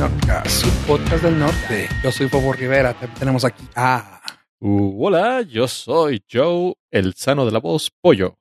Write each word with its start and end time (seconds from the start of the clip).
Norca, 0.00 0.42
su 0.48 0.70
podcast 0.86 1.22
del 1.24 1.38
norte. 1.38 1.86
Yo 2.02 2.10
soy 2.10 2.26
Bobo 2.28 2.54
Rivera. 2.54 2.94
También 2.94 3.18
tenemos 3.18 3.44
aquí 3.44 3.68
a. 3.76 4.22
Uh, 4.58 5.06
hola, 5.06 5.42
yo 5.42 5.68
soy 5.68 6.24
Joe, 6.26 6.72
el 6.90 7.12
sano 7.12 7.44
de 7.44 7.52
la 7.52 7.58
voz, 7.58 7.90
pollo. 8.00 8.38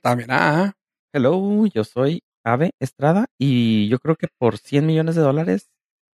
También 0.00 0.30
a. 0.30 0.74
Hello, 1.12 1.66
yo 1.66 1.84
soy 1.84 2.22
Ave 2.42 2.70
Estrada 2.80 3.26
y 3.36 3.86
yo 3.88 3.98
creo 3.98 4.16
que 4.16 4.28
por 4.38 4.56
100 4.56 4.86
millones 4.86 5.14
de 5.16 5.20
dólares 5.20 5.68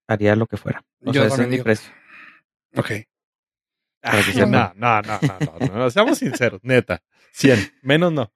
haría 0.06 0.36
lo 0.36 0.46
que 0.46 0.58
fuera. 0.58 0.84
O 1.02 1.12
Yo 1.12 1.22
sea, 1.22 1.22
ese 1.22 1.28
es 1.28 1.36
también 1.40 1.60
mi 1.60 1.64
precio. 1.64 1.90
Ok. 2.76 2.90
No, 4.50 4.74
no, 4.76 5.00
no, 5.00 5.02
no, 5.02 5.66
no, 5.66 5.78
no, 5.78 5.90
seamos 5.90 6.18
sinceros, 6.18 6.60
neta. 6.62 7.02
100, 7.32 7.78
menos 7.80 8.12
no. 8.12 8.30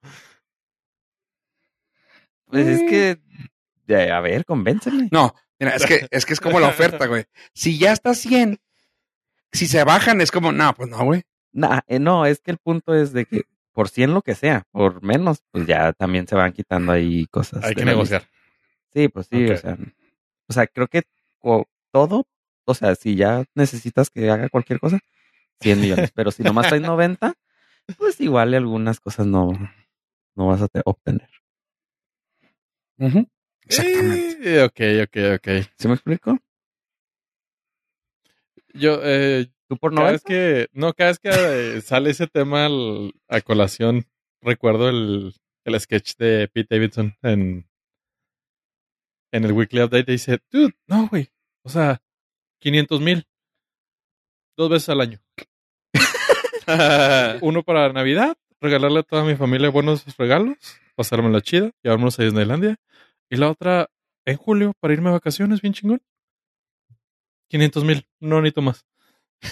Pues 2.45 2.65
es 2.65 2.79
que, 2.89 4.11
a 4.11 4.19
ver, 4.19 4.45
convénceme. 4.45 5.07
No, 5.11 5.35
mira, 5.65 5.75
es 5.75 5.85
que, 5.85 6.07
es 6.11 6.25
que 6.25 6.33
es 6.33 6.39
como 6.39 6.59
la 6.59 6.67
oferta, 6.67 7.05
güey. 7.07 7.25
Si 7.53 7.77
ya 7.77 7.91
está 7.93 8.13
100, 8.13 8.59
si 9.53 9.67
se 9.67 9.83
bajan, 9.83 10.19
es 10.21 10.31
como, 10.31 10.51
no, 10.51 10.73
pues 10.73 10.89
no, 10.89 11.03
güey. 11.05 11.23
Nah, 11.53 11.79
eh, 11.87 11.99
no, 11.99 12.25
es 12.25 12.39
que 12.41 12.51
el 12.51 12.57
punto 12.57 12.93
es 12.95 13.13
de 13.13 13.25
que 13.25 13.43
por 13.73 13.87
100 13.89 14.13
lo 14.13 14.21
que 14.21 14.35
sea, 14.35 14.63
por 14.71 15.01
menos, 15.03 15.43
pues 15.51 15.65
ya 15.65 15.93
también 15.93 16.27
se 16.27 16.35
van 16.35 16.51
quitando 16.53 16.91
ahí 16.91 17.25
cosas. 17.27 17.63
Hay 17.63 17.75
que 17.75 17.85
negociar. 17.85 18.21
lista. 18.21 18.35
Sí, 18.93 19.07
pues 19.07 19.27
sí, 19.27 19.49
o 19.49 19.57
sea, 19.57 19.77
o 20.47 20.53
sea, 20.53 20.67
creo 20.67 20.87
que 20.87 21.03
todo, 21.91 22.27
o 22.65 22.73
sea, 22.73 22.95
si 22.95 23.15
ya 23.15 23.45
necesitas 23.55 24.09
que 24.09 24.29
haga 24.29 24.49
cualquier 24.49 24.79
cosa, 24.79 24.99
100 25.61 25.79
millones, 25.79 26.11
pero 26.13 26.31
si 26.31 26.43
nomás 26.43 26.71
hay 26.71 26.79
90, 26.81 27.33
pues 27.97 28.19
igual 28.21 28.53
algunas 28.53 28.99
cosas 28.99 29.25
no, 29.27 29.51
no 30.35 30.47
vas 30.47 30.61
a 30.61 30.67
te- 30.67 30.81
obtener. 30.85 31.29
Ujú. 32.97 33.27
Exactamente. 33.63 34.37
Eh, 34.59 34.63
ok, 34.63 34.79
ok, 35.07 35.17
ok. 35.35 35.47
¿Sí 35.77 35.87
me 35.87 35.93
explico? 35.93 36.37
Yo, 38.73 38.99
eh, 39.03 39.47
¿Tú 39.67 39.77
por 39.77 39.93
cada 39.93 40.07
90? 40.11 40.11
vez 40.11 40.23
que, 40.23 40.67
no, 40.73 40.93
cada 40.93 41.11
vez 41.11 41.19
que 41.19 41.29
eh, 41.77 41.81
sale 41.81 42.09
ese 42.09 42.27
tema 42.27 42.65
al- 42.65 43.13
a 43.27 43.41
colación, 43.41 44.05
recuerdo 44.41 44.89
el, 44.89 45.33
el 45.65 45.79
sketch 45.79 46.15
de 46.17 46.47
Pete 46.47 46.75
Davidson 46.75 47.15
en, 47.21 47.69
en 49.31 49.43
el 49.43 49.51
Weekly 49.53 49.81
Update. 49.83 50.11
Dice, 50.11 50.39
dude, 50.51 50.73
no, 50.87 51.07
güey. 51.07 51.29
O 51.63 51.69
sea, 51.69 52.01
500 52.59 52.99
mil. 53.01 53.25
Dos 54.57 54.69
veces 54.69 54.89
al 54.89 55.01
año. 55.01 55.19
Uno 57.41 57.63
para 57.63 57.91
Navidad, 57.93 58.37
regalarle 58.61 58.99
a 58.99 59.03
toda 59.03 59.23
mi 59.23 59.35
familia 59.35 59.69
buenos 59.69 60.05
regalos, 60.17 60.57
pasármelo 60.95 61.39
chido, 61.41 61.71
llevármelos 61.83 62.19
a 62.19 62.23
Disneylandia. 62.23 62.77
Y 63.31 63.37
la 63.37 63.49
otra 63.49 63.89
en 64.25 64.37
julio 64.37 64.73
para 64.79 64.93
irme 64.93 65.09
a 65.09 65.13
vacaciones, 65.13 65.61
bien 65.61 65.73
chingón. 65.73 66.01
500 67.49 67.83
mil, 67.85 68.07
no 68.19 68.41
necesito 68.41 68.61
más. 68.61 68.85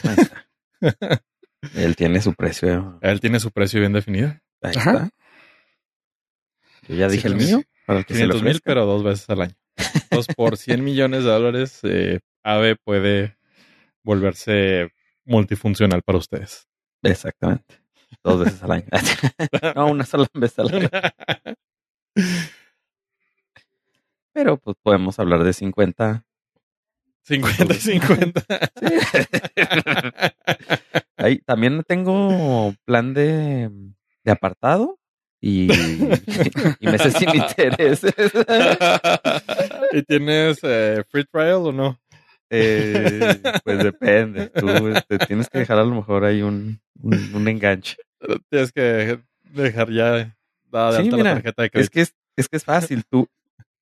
Ahí 0.04 0.16
está. 0.18 0.50
Él 1.76 1.96
tiene 1.96 2.22
su 2.22 2.34
precio. 2.34 3.00
Él 3.02 3.20
tiene 3.22 3.40
su 3.40 3.52
precio 3.52 3.80
bien 3.80 3.94
definido. 3.94 4.30
Ahí 4.62 4.74
Ajá. 4.76 4.92
está. 4.92 5.10
Yo 6.90 6.96
ya 6.96 7.10
Sí, 7.10 7.16
dije 7.16 7.28
el 7.30 7.36
mío. 7.36 7.62
Para 7.86 8.00
el 8.00 8.06
que 8.06 8.14
se 8.14 8.28
le 8.28 8.34
500 8.34 8.44
mil, 8.44 8.62
pero 8.64 8.86
dos 8.86 9.02
veces 9.04 9.30
al 9.30 9.42
año. 9.42 9.56
Entonces, 9.78 10.36
por 10.36 10.58
100 10.58 10.84
millones 10.84 11.24
de 11.24 11.30
dólares, 11.30 11.80
eh, 11.84 12.20
AVE 12.44 12.76
puede 12.76 13.38
volverse 14.04 14.92
multifuncional 15.26 16.02
para 16.04 16.18
ustedes. 16.18 16.68
Exactamente. 17.02 17.82
Dos 18.24 18.44
veces 18.44 18.62
al 18.62 18.72
año. 18.74 18.86
no, 19.76 19.88
una 19.88 20.06
sola 20.06 20.28
vez 20.34 20.60
al 20.60 20.74
año. 20.74 20.90
Pero 24.34 24.58
pues 24.58 24.78
podemos 24.82 25.20
hablar 25.20 25.44
de 25.44 25.54
50. 25.54 26.24
50 27.24 27.74
y 27.74 27.78
50. 27.78 28.44
Ahí 31.18 31.38
también 31.40 31.84
tengo 31.88 32.74
plan 32.86 33.14
de, 33.14 33.70
de 34.24 34.32
apartado 34.32 34.98
y, 35.42 35.72
y 35.72 36.88
meses 36.88 37.14
sin 37.14 37.30
intereses. 37.36 38.14
¿Y 39.92 40.02
tienes 40.04 40.60
eh, 40.64 41.04
free 41.10 41.26
trial 41.26 41.56
o 41.68 41.72
no? 41.72 42.00
Eh, 42.50 43.40
pues 43.64 43.84
depende. 43.84 44.48
Tú 44.48 44.68
te 45.08 45.20
tienes 45.20 45.50
que 45.50 45.60
dejar 45.60 45.78
a 45.80 45.84
lo 45.84 45.94
mejor 45.96 46.24
ahí 46.26 46.42
un, 46.42 46.80
un, 47.02 47.36
un 47.36 47.48
enganche. 47.48 47.98
Tienes 48.50 48.72
que 48.72 49.20
dejar 49.54 49.92
ya 49.92 50.36
dada 50.72 50.92
de 50.94 50.98
Sí, 50.98 51.04
alta 51.04 51.18
mira, 51.18 51.30
la 51.30 51.36
tarjeta 51.36 51.62
de 51.62 51.66
Es 51.68 51.72
crédito. 51.72 51.92
que 51.94 52.02
es, 52.02 52.16
es 52.38 52.48
que 52.50 52.58
es 52.58 52.64
fácil. 52.66 53.04
Tú, 53.10 53.28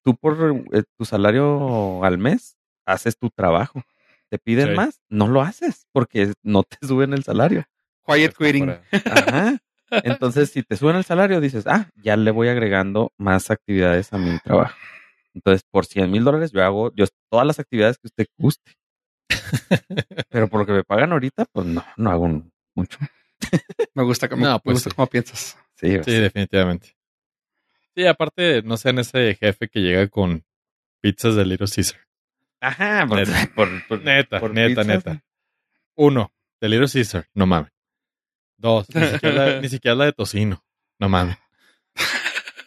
tú 0.07 0.16
por 0.16 0.63
eh, 0.72 0.84
tu 0.97 1.03
salario 1.03 2.01
al 2.06 2.18
mes 2.18 2.56
haces 2.85 3.18
tu 3.18 3.29
trabajo. 3.29 3.84
Te 4.29 4.38
piden 4.40 4.69
Sí. 4.69 4.75
más, 4.75 5.01
no 5.09 5.28
lo 5.28 5.41
haces 5.41 5.85
porque 5.91 6.31
no 6.44 6.63
te 6.63 6.78
suben 6.88 7.12
el 7.12 7.25
salario. 7.25 7.66
Quiet 8.06 8.34
quitting. 8.38 8.69
Ajá. 9.06 9.57
Entonces, 9.91 10.50
si 10.51 10.63
te 10.63 10.78
suben 10.78 10.96
el 10.96 11.03
salario, 11.03 11.41
dices, 11.41 11.66
ah, 11.67 11.90
ya 11.96 12.16
le 12.16 12.31
voy 12.31 12.47
agregando 12.47 13.12
más 13.17 13.51
actividades 13.51 14.13
a 14.13 14.17
mi 14.17 14.38
trabajo. 14.40 14.75
Entonces, 15.34 15.63
por 15.69 15.85
100 15.85 16.09
mil 16.09 16.23
dólares 16.23 16.51
yo 16.53 16.63
hago 16.63 16.91
yo, 16.96 17.06
todas 17.29 17.46
las 17.46 17.59
actividades 17.59 17.97
que 17.97 18.07
usted 18.07 18.25
guste. 18.38 18.78
Pero 20.29 20.47
por 20.47 20.62
lo 20.62 20.66
que 20.66 20.72
me 20.73 20.84
pagan 20.85 21.12
ahorita, 21.12 21.46
pues 21.51 21.66
no, 21.67 21.84
no 21.97 22.09
hago 22.12 22.44
mucho. 22.75 22.97
Me 23.94 24.03
gusta, 24.03 24.28
cómo- 24.29 24.46
No, 24.46 24.53
me 24.53 24.59
pues 24.59 24.75
gusta 24.75 24.90
sí. 24.90 24.96
cómo 24.96 25.07
piensas. 25.07 25.57
Sí, 25.75 26.00
Sí, 26.03 26.12
definitivamente. 26.13 26.97
Sí, 27.97 28.06
aparte, 28.06 28.62
no 28.62 28.78
sean 28.78 29.00
ese 29.00 29.34
jefe 29.34 29.68
que 29.69 29.80
llega 29.80 30.08
con 30.08 30.46
pizzas 31.02 31.35
de 31.35 31.44
Little 31.47 31.66
Caesar. 31.68 32.00
Ajá, 32.62 33.08
por, 33.08 33.18
Neta. 33.18 33.31
por- 33.56 33.88
por- 33.88 34.03
Neta, 34.03 34.40
por 34.40 34.53
neta, 34.53 34.84
neta. 34.84 35.24
Uno, 35.96 36.31
de 36.62 36.69
Little 36.69 36.88
Caesar, 36.94 37.28
no 37.34 37.47
mames. 37.47 37.72
Dos, 38.56 38.85
ni 38.94 39.03
siquiera, 39.08 39.46
la, 39.56 39.62
ni 39.62 39.69
siquiera 39.69 39.96
la 39.96 40.06
de 40.06 40.13
tocino, 40.13 40.63
no 41.00 41.09
mames. 41.09 41.38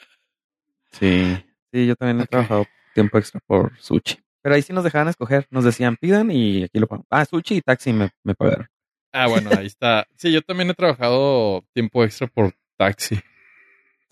Sí, 0.93 1.43
sí, 1.73 1.87
yo 1.87 1.95
también 1.95 2.21
he 2.21 2.27
trabajado 2.27 2.67
tiempo 2.93 3.17
extra 3.17 3.41
por 3.47 3.79
sushi. 3.79 4.19
Pero 4.43 4.55
ahí 4.57 4.63
sí 4.63 4.73
nos 4.73 4.83
dejaban 4.85 5.07
escoger, 5.09 5.47
nos 5.49 5.65
decían 5.65 5.97
pidan 5.97 6.31
y 6.33 6.65
aquí 6.65 6.79
lo 6.81 6.89
pago. 6.89 7.07
Ah, 7.09 7.25
sushi 7.25 7.57
y 7.59 7.61
taxi 7.63 7.93
me, 7.93 8.11
me 8.25 8.35
pagaron. 8.35 8.69
Ah, 9.13 9.29
bueno, 9.29 9.51
ahí 9.57 9.67
está. 9.67 10.07
Sí, 10.17 10.33
yo 10.33 10.43
también 10.43 10.69
he 10.71 10.75
trabajado 10.75 11.65
tiempo 11.73 12.03
extra 12.05 12.27
por 12.27 12.53
taxi. 12.77 13.21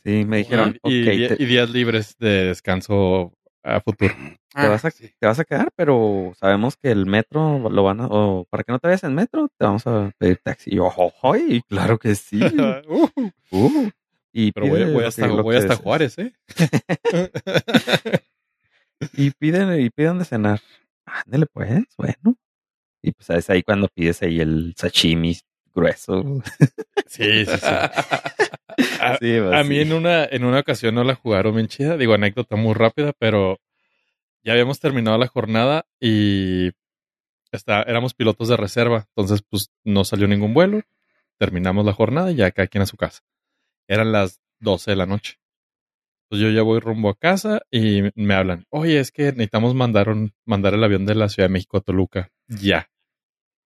Sí, 0.04 0.24
me 0.24 0.38
dijeron, 0.38 0.78
y, 0.84 0.94
y 0.94 1.02
ok, 1.02 1.10
di- 1.10 1.28
te, 1.36 1.42
y 1.42 1.46
días 1.46 1.70
libres 1.70 2.16
de 2.18 2.44
descanso 2.46 3.32
a 3.62 3.80
futuro. 3.80 4.14
te 4.54 4.66
vas 4.68 4.84
a, 4.84 4.90
te 4.90 5.12
vas 5.26 5.38
a 5.38 5.44
quedar, 5.44 5.70
pero 5.76 6.32
sabemos 6.38 6.76
que 6.76 6.90
el 6.90 7.04
metro 7.06 7.68
lo 7.68 7.82
van 7.82 8.00
a, 8.00 8.06
o 8.06 8.44
para 8.48 8.64
que 8.64 8.72
no 8.72 8.78
te 8.78 8.88
vayas 8.88 9.04
en 9.04 9.14
metro, 9.14 9.48
te 9.58 9.64
vamos 9.64 9.86
a 9.86 10.10
pedir 10.18 10.38
taxi. 10.42 10.70
Y 10.72 10.76
yo, 10.76 10.90
¡ay! 11.22 11.62
Claro 11.68 11.98
que 11.98 12.14
sí. 12.14 12.40
Uh, 12.88 13.08
Uh, 13.50 13.90
y 14.32 14.52
pero 14.52 14.66
voy, 14.68 14.80
pide 14.80 14.92
voy 14.92 15.04
hasta, 15.04 15.26
voy 15.26 15.56
hasta. 15.56 15.76
Juárez, 15.76 16.18
¿eh? 16.18 16.32
Y 19.12 19.30
piden, 19.32 19.80
y 19.80 19.90
piden 19.90 20.18
de 20.18 20.24
cenar. 20.24 20.60
Ándale, 21.06 21.46
pues, 21.52 21.84
bueno. 21.96 22.36
Y 23.02 23.12
pues 23.12 23.30
es 23.30 23.48
ahí 23.50 23.62
cuando 23.62 23.88
pides 23.94 24.20
ahí 24.22 24.40
el 24.40 24.74
sashimi 24.76 25.36
grueso. 25.78 26.42
Sí, 27.06 27.44
sí, 27.46 27.56
sí. 27.56 27.66
A, 29.00 29.16
Sí, 29.18 29.38
pues, 29.40 29.52
a 29.52 29.64
mí 29.64 29.76
sí. 29.76 29.80
en 29.80 29.92
una, 29.92 30.24
en 30.24 30.44
una 30.44 30.60
ocasión 30.60 30.94
no 30.94 31.02
la 31.02 31.14
jugaron 31.16 31.54
bien 31.54 31.66
chida. 31.68 31.96
Digo, 31.96 32.14
anécdota 32.14 32.54
muy 32.56 32.74
rápida, 32.74 33.12
pero 33.18 33.58
ya 34.44 34.52
habíamos 34.52 34.78
terminado 34.78 35.18
la 35.18 35.26
jornada 35.26 35.86
y 36.00 36.70
está, 37.50 37.82
éramos 37.82 38.14
pilotos 38.14 38.48
de 38.48 38.56
reserva. 38.56 39.06
Entonces, 39.08 39.42
pues 39.48 39.70
no 39.84 40.04
salió 40.04 40.28
ningún 40.28 40.54
vuelo. 40.54 40.82
Terminamos 41.38 41.84
la 41.84 41.92
jornada 41.92 42.30
y 42.30 42.36
ya 42.36 42.50
cada 42.52 42.68
quien 42.68 42.82
a 42.82 42.86
su 42.86 42.96
casa. 42.96 43.22
Eran 43.88 44.12
las 44.12 44.40
12 44.60 44.92
de 44.92 44.96
la 44.96 45.06
noche. 45.06 45.38
Pues 46.28 46.40
yo 46.40 46.50
ya 46.50 46.62
voy 46.62 46.78
rumbo 46.78 47.08
a 47.08 47.16
casa 47.16 47.62
y 47.70 48.02
me 48.14 48.34
hablan, 48.34 48.66
oye, 48.68 49.00
es 49.00 49.10
que 49.10 49.24
necesitamos 49.32 49.74
mandar, 49.74 50.10
un, 50.10 50.34
mandar 50.44 50.74
el 50.74 50.84
avión 50.84 51.06
de 51.06 51.14
la 51.14 51.28
Ciudad 51.28 51.48
de 51.48 51.52
México 51.54 51.78
a 51.78 51.80
Toluca. 51.80 52.30
Ya. 52.48 52.90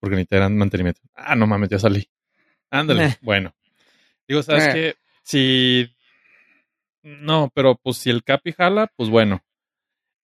Porque 0.01 0.17
necesitan 0.17 0.57
mantenimiento. 0.57 1.01
Ah, 1.15 1.35
no 1.35 1.47
mames, 1.47 1.71
ya 1.71 1.79
salí. 1.81 2.09
Ándale. 2.73 3.05
Eh. 3.07 3.19
Bueno. 3.23 3.55
Digo, 4.27 4.43
¿sabes 4.43 4.67
Eh. 4.67 4.73
qué? 4.73 4.95
Si... 5.23 5.95
No, 7.03 7.51
pero 7.55 7.77
pues 7.77 7.97
si 7.99 8.11
el 8.11 8.23
Capi 8.25 8.53
jala, 8.53 8.91
pues 8.97 9.09
bueno. 9.11 9.45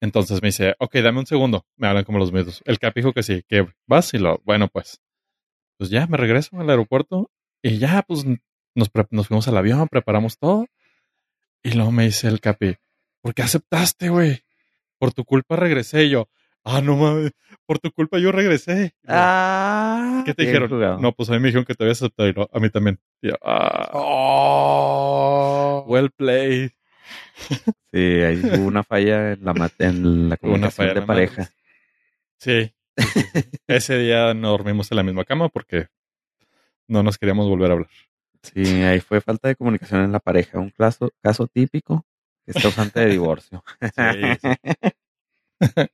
Entonces 0.01 0.41
me 0.43 0.49
dice, 0.49 0.75
ok, 0.79 0.95
dame 0.97 1.19
un 1.21 1.27
segundo. 1.27 1.67
Me 1.77 1.89
hablan 1.89 2.05
como 2.05 2.19
los 2.19 2.33
medios. 2.33 2.63
El 2.65 2.79
Capi 2.79 3.01
dijo 3.01 3.13
que 3.13 3.23
sí, 3.23 3.43
que 3.49 3.67
vas 3.87 4.15
y 4.15 4.19
lo... 4.19 4.41
Bueno, 4.45 4.69
pues. 4.69 5.01
Pues 5.77 5.91
ya, 5.91 6.07
me 6.07 6.17
regreso 6.17 6.59
al 6.59 6.71
aeropuerto 6.71 7.31
y 7.63 7.79
ya, 7.79 8.03
pues 8.03 8.25
nos, 8.75 8.89
pre- 8.91 9.07
nos 9.11 9.29
fuimos 9.29 9.47
al 9.49 9.57
avión, 9.57 9.89
preparamos 9.89 10.39
todo. 10.39 10.67
Y 11.63 11.73
luego 11.73 11.91
me 11.93 12.05
dice 12.05 12.29
el 12.29 12.41
Capi, 12.41 12.77
¿por 13.21 13.35
qué 13.35 13.43
aceptaste, 13.43 14.09
güey? 14.09 14.43
Por 14.99 15.13
tu 15.13 15.25
culpa 15.25 15.57
regresé. 15.57 16.05
Y 16.05 16.11
yo, 16.11 16.29
ah, 16.69 16.81
no 16.83 16.97
mames, 16.97 17.33
por 17.67 17.79
tu 17.79 17.91
culpa 17.93 18.19
yo 18.19 18.31
regresé. 18.33 18.95
Ah, 19.07 20.23
¿Qué 20.25 20.35
te 20.35 20.45
dijeron? 20.45 20.69
jugado. 20.69 20.99
No, 20.99 21.13
pues 21.13 21.29
a 21.31 21.33
mí 21.33 21.39
me 21.41 21.49
dijeron 21.49 21.65
que 21.65 21.75
te 21.75 21.85
había 21.85 21.93
aceptado 21.93 22.29
y 22.29 22.33
no, 22.33 22.49
a 22.53 22.59
mí 22.61 22.71
también. 22.71 22.99
Yo, 23.23 23.35
ah, 23.43 23.91
Oh. 23.95 25.85
well 25.87 26.11
played. 26.11 26.71
Sí, 27.91 27.99
ahí 27.99 28.37
hubo 28.45 28.67
una 28.67 28.85
falla 28.85 29.33
en 29.33 29.43
la, 29.45 29.71
en 29.79 30.29
la 30.29 30.37
comunicación 30.37 30.95
de 30.95 31.03
pareja. 31.03 31.45
Sí. 32.39 32.71
sí, 32.99 33.05
sí, 33.15 33.23
sí. 33.33 33.51
Ese 33.67 33.97
día 33.99 34.35
no 34.35 34.51
dormimos 34.51 34.91
en 34.93 34.97
la 34.99 35.03
misma 35.03 35.25
cama 35.25 35.49
porque 35.49 35.87
no 36.87 37.03
nos 37.03 37.17
queríamos 37.17 37.49
volver 37.49 37.71
a 37.71 37.75
hablar. 37.75 37.91
Sí, 38.43 38.63
ahí 38.83 39.01
fue 39.01 39.23
falta 39.23 39.49
de 39.49 39.57
comunicación 39.57 40.03
en 40.05 40.13
la 40.13 40.21
pareja. 40.21 40.59
Un 40.59 40.69
caso, 40.71 41.11
caso 41.23 41.47
típico 41.47 42.05
que 42.45 42.53
es 42.53 42.63
causante 42.63 43.01
de 43.01 43.07
divorcio. 43.07 43.65
Sí, 43.81 43.95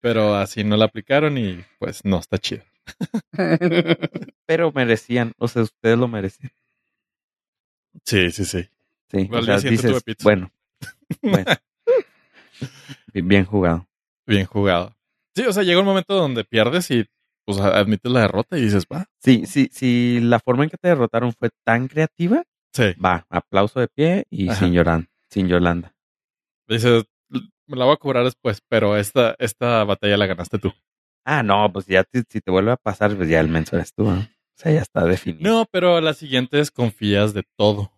Pero 0.00 0.34
así 0.36 0.64
no 0.64 0.76
la 0.76 0.84
aplicaron 0.86 1.38
y 1.38 1.64
pues 1.78 2.04
no 2.04 2.18
está 2.18 2.38
chido. 2.38 2.62
Pero 4.46 4.72
merecían, 4.72 5.32
o 5.38 5.48
sea, 5.48 5.62
ustedes 5.62 5.98
lo 5.98 6.08
merecían. 6.08 6.52
Sí, 8.04 8.30
sí, 8.30 8.44
sí. 8.44 8.68
Sí, 9.10 9.28
Al 9.32 9.38
o 9.38 9.42
sea, 9.42 9.56
dices, 9.58 10.02
bueno, 10.22 10.50
bueno. 11.22 11.46
Bien- 13.14 13.44
jugado. 13.44 13.86
Bien 14.26 14.44
jugado. 14.46 14.94
Sí, 15.34 15.44
o 15.46 15.52
sea, 15.52 15.62
llega 15.62 15.80
un 15.80 15.86
momento 15.86 16.14
donde 16.14 16.44
pierdes 16.44 16.90
y 16.90 17.06
pues 17.46 17.58
admites 17.60 18.12
la 18.12 18.20
derrota 18.22 18.58
y 18.58 18.62
dices, 18.62 18.84
va. 18.92 19.06
Sí, 19.22 19.46
sí, 19.46 19.70
si 19.72 20.20
la 20.20 20.38
forma 20.40 20.64
en 20.64 20.70
que 20.70 20.76
te 20.76 20.88
derrotaron 20.88 21.32
fue 21.32 21.48
tan 21.64 21.88
creativa, 21.88 22.42
Sí. 22.74 22.92
va, 23.02 23.26
aplauso 23.30 23.80
de 23.80 23.88
pie 23.88 24.26
y 24.28 24.50
Ajá. 24.50 24.58
sin 24.60 24.72
llorar, 24.74 25.08
sin 25.30 25.48
Yolanda. 25.48 25.94
Dices, 26.68 27.04
me 27.68 27.76
la 27.76 27.84
voy 27.84 27.94
a 27.94 27.98
cobrar 27.98 28.24
después, 28.24 28.60
pero 28.68 28.96
esta, 28.96 29.36
esta 29.38 29.84
batalla 29.84 30.16
la 30.16 30.26
ganaste 30.26 30.58
tú. 30.58 30.72
Ah, 31.24 31.42
no, 31.42 31.70
pues 31.72 31.86
ya 31.86 32.04
te- 32.04 32.24
si 32.28 32.40
te 32.40 32.50
vuelve 32.50 32.72
a 32.72 32.76
pasar, 32.76 33.14
pues 33.16 33.28
ya 33.28 33.40
el 33.40 33.48
menso 33.48 33.76
eres 33.76 33.92
tú, 33.94 34.04
¿no? 34.04 34.18
O 34.20 34.60
sea, 34.60 34.72
ya 34.72 34.80
está 34.80 35.04
definido. 35.04 35.50
No, 35.50 35.66
pero 35.70 35.96
a 35.96 36.00
las 36.00 36.16
siguientes 36.16 36.70
confías 36.70 37.34
de 37.34 37.44
todo. 37.56 37.92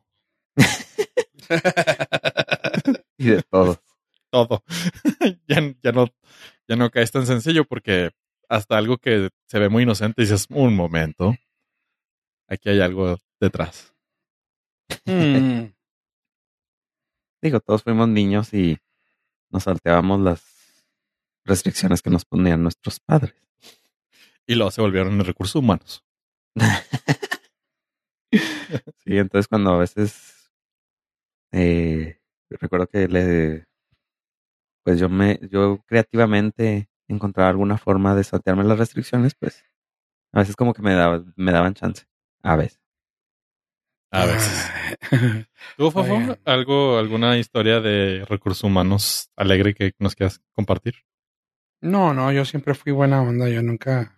Y 3.18 3.28
de 3.28 3.42
todo. 3.42 3.80
Todo. 4.30 4.62
ya, 5.48 5.74
ya 5.82 5.92
no, 5.92 6.06
ya 6.68 6.76
no 6.76 6.90
caes 6.90 7.10
tan 7.10 7.26
sencillo 7.26 7.64
porque 7.64 8.10
hasta 8.48 8.78
algo 8.78 8.98
que 8.98 9.28
se 9.48 9.58
ve 9.58 9.68
muy 9.68 9.82
inocente 9.82 10.22
dices, 10.22 10.46
un 10.50 10.76
momento. 10.76 11.34
Aquí 12.48 12.68
hay 12.70 12.80
algo 12.80 13.18
detrás. 13.40 13.92
Mm. 15.04 15.72
Digo, 17.42 17.60
todos 17.60 17.82
fuimos 17.82 18.08
niños 18.08 18.54
y 18.54 18.78
nos 19.50 19.64
salteábamos 19.64 20.20
las 20.20 20.42
restricciones 21.44 22.02
que 22.02 22.10
nos 22.10 22.24
ponían 22.24 22.62
nuestros 22.62 23.00
padres. 23.00 23.34
Y 24.46 24.54
luego 24.54 24.70
se 24.70 24.80
volvieron 24.80 25.14
en 25.14 25.24
recursos 25.24 25.56
humanos. 25.56 26.04
Sí, 29.04 29.18
entonces 29.18 29.48
cuando 29.48 29.72
a 29.72 29.78
veces 29.78 30.52
eh, 31.52 32.20
recuerdo 32.48 32.86
que 32.86 33.08
le 33.08 33.64
pues 34.84 34.98
yo 34.98 35.08
me, 35.08 35.38
yo 35.50 35.82
creativamente 35.86 36.88
encontraba 37.08 37.50
alguna 37.50 37.78
forma 37.78 38.14
de 38.14 38.24
saltearme 38.24 38.64
las 38.64 38.78
restricciones, 38.78 39.34
pues 39.34 39.64
a 40.32 40.40
veces 40.40 40.56
como 40.56 40.74
que 40.74 40.82
me 40.82 40.94
daba, 40.94 41.24
me 41.36 41.52
daban 41.52 41.74
chance. 41.74 42.06
A 42.42 42.56
veces. 42.56 42.80
A 44.12 44.26
veces. 44.26 44.70
¿Tú, 45.76 45.90
Fofo, 45.90 46.36
algo, 46.44 46.98
alguna 46.98 47.38
historia 47.38 47.80
de 47.80 48.24
recursos 48.28 48.64
humanos 48.64 49.30
alegre 49.36 49.74
que 49.74 49.92
nos 49.98 50.14
quieras 50.16 50.40
compartir? 50.54 50.94
No, 51.80 52.12
no, 52.12 52.30
yo 52.32 52.44
siempre 52.44 52.74
fui 52.74 52.92
buena 52.92 53.22
onda, 53.22 53.48
yo 53.48 53.62
nunca. 53.62 54.14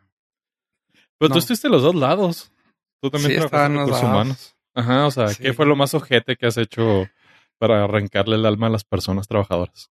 Pero 1.18 1.28
No. 1.28 1.34
tú 1.34 1.38
estuviste 1.38 1.66
en 1.68 1.72
los 1.72 1.82
dos 1.82 1.94
lados. 1.94 2.50
Tú 3.00 3.10
también 3.10 3.32
Sí, 3.32 3.36
trabajaste 3.38 3.66
en 3.66 3.72
los 3.74 3.80
recursos 3.86 4.02
lados. 4.02 4.14
humanos. 4.14 4.56
Ajá, 4.74 5.06
o 5.06 5.10
sea, 5.10 5.28
Sí. 5.28 5.42
¿qué 5.42 5.52
fue 5.52 5.66
lo 5.66 5.76
más 5.76 5.92
ojete 5.94 6.36
que 6.36 6.46
has 6.46 6.56
hecho 6.56 7.06
para 7.58 7.84
arrancarle 7.84 8.36
el 8.36 8.46
alma 8.46 8.68
a 8.68 8.70
las 8.70 8.84
personas 8.84 9.28
trabajadoras? 9.28 9.90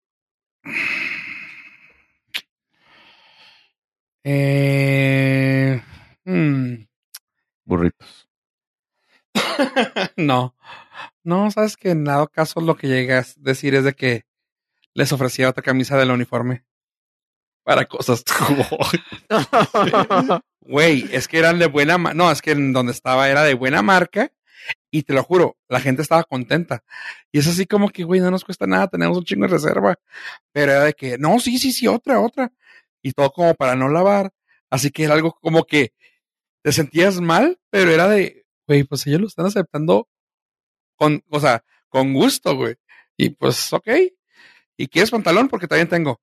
Eh, 4.25 5.81
mm, 6.25 6.75
Burritos. 7.65 8.30
no, 10.17 10.55
no, 11.25 11.51
sabes 11.51 11.77
que 11.77 11.91
en 11.91 12.05
dado 12.05 12.29
caso 12.29 12.61
lo 12.61 12.77
que 12.77 12.89
llegas 12.89 13.37
a 13.37 13.41
decir 13.41 13.75
es 13.75 13.85
de 13.85 13.95
que 13.95 14.25
les 14.95 15.13
ofrecía 15.13 15.49
otra 15.49 15.63
camisa 15.63 15.97
del 15.97 16.11
uniforme 16.11 16.65
para 17.63 17.87
cosas. 17.87 18.25
Güey, 20.61 21.09
es 21.11 21.27
que 21.27 21.39
eran 21.39 21.59
de 21.59 21.67
buena. 21.67 21.99
No, 21.99 22.31
es 22.31 22.43
que 22.43 22.53
en 22.53 22.73
donde 22.73 22.93
estaba 22.93 23.29
era 23.29 23.43
de 23.43 23.55
buena 23.55 23.83
marca. 23.83 24.33
Y 24.91 25.05
te 25.05 25.15
lo 25.15 25.23
juro, 25.23 25.57
la 25.69 25.81
gente 25.81 26.03
estaba 26.03 26.25
contenta. 26.25 26.85
Y 27.33 27.39
es 27.39 27.47
así 27.47 27.67
como 27.67 27.89
que, 27.89 28.05
güey, 28.05 28.21
no 28.21 28.31
nos 28.31 28.45
cuesta 28.45 28.67
nada, 28.67 28.89
tenemos 28.89 29.17
un 29.17 29.25
chingo 29.25 29.47
de 29.47 29.53
reserva. 29.53 29.97
Pero 30.53 30.73
era 30.73 30.85
de 30.85 30.93
que, 30.93 31.17
no, 31.19 31.41
sí, 31.41 31.59
sí, 31.59 31.73
sí, 31.73 31.87
otra, 31.87 32.21
otra. 32.21 32.53
Y 33.03 33.13
todo 33.13 33.33
como 33.33 33.55
para 33.55 33.75
no 33.75 33.89
lavar. 33.89 34.33
Así 34.69 34.91
que 34.91 35.05
era 35.05 35.15
algo 35.15 35.33
como 35.41 35.65
que 35.65 35.95
te 36.63 36.73
sentías 36.73 37.21
mal, 37.21 37.59
pero 37.71 37.91
era 37.91 38.09
de, 38.09 38.40
güey, 38.71 38.85
pues 38.85 39.05
ellos 39.09 39.21
lo 39.21 39.27
están 39.27 39.47
aceptando 39.47 40.09
con, 40.97 41.25
o 41.29 41.41
sea, 41.41 41.65
con 41.89 42.13
gusto, 42.13 42.55
güey. 42.55 42.77
Y 43.17 43.31
pues, 43.31 43.73
ok. 43.73 43.89
¿Y 44.77 44.87
quieres 44.87 45.11
pantalón? 45.11 45.49
Porque 45.49 45.67
también 45.67 45.89
tengo. 45.89 46.21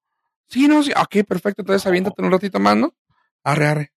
Sí, 0.47 0.67
no, 0.69 0.81
sí, 0.81 0.91
ok, 0.95 1.25
perfecto. 1.27 1.61
Entonces 1.61 1.85
aviéntate 1.85 2.21
un 2.21 2.31
ratito 2.31 2.57
más, 2.59 2.77
¿no? 2.77 2.95
Arre, 3.43 3.67
arre. 3.67 3.93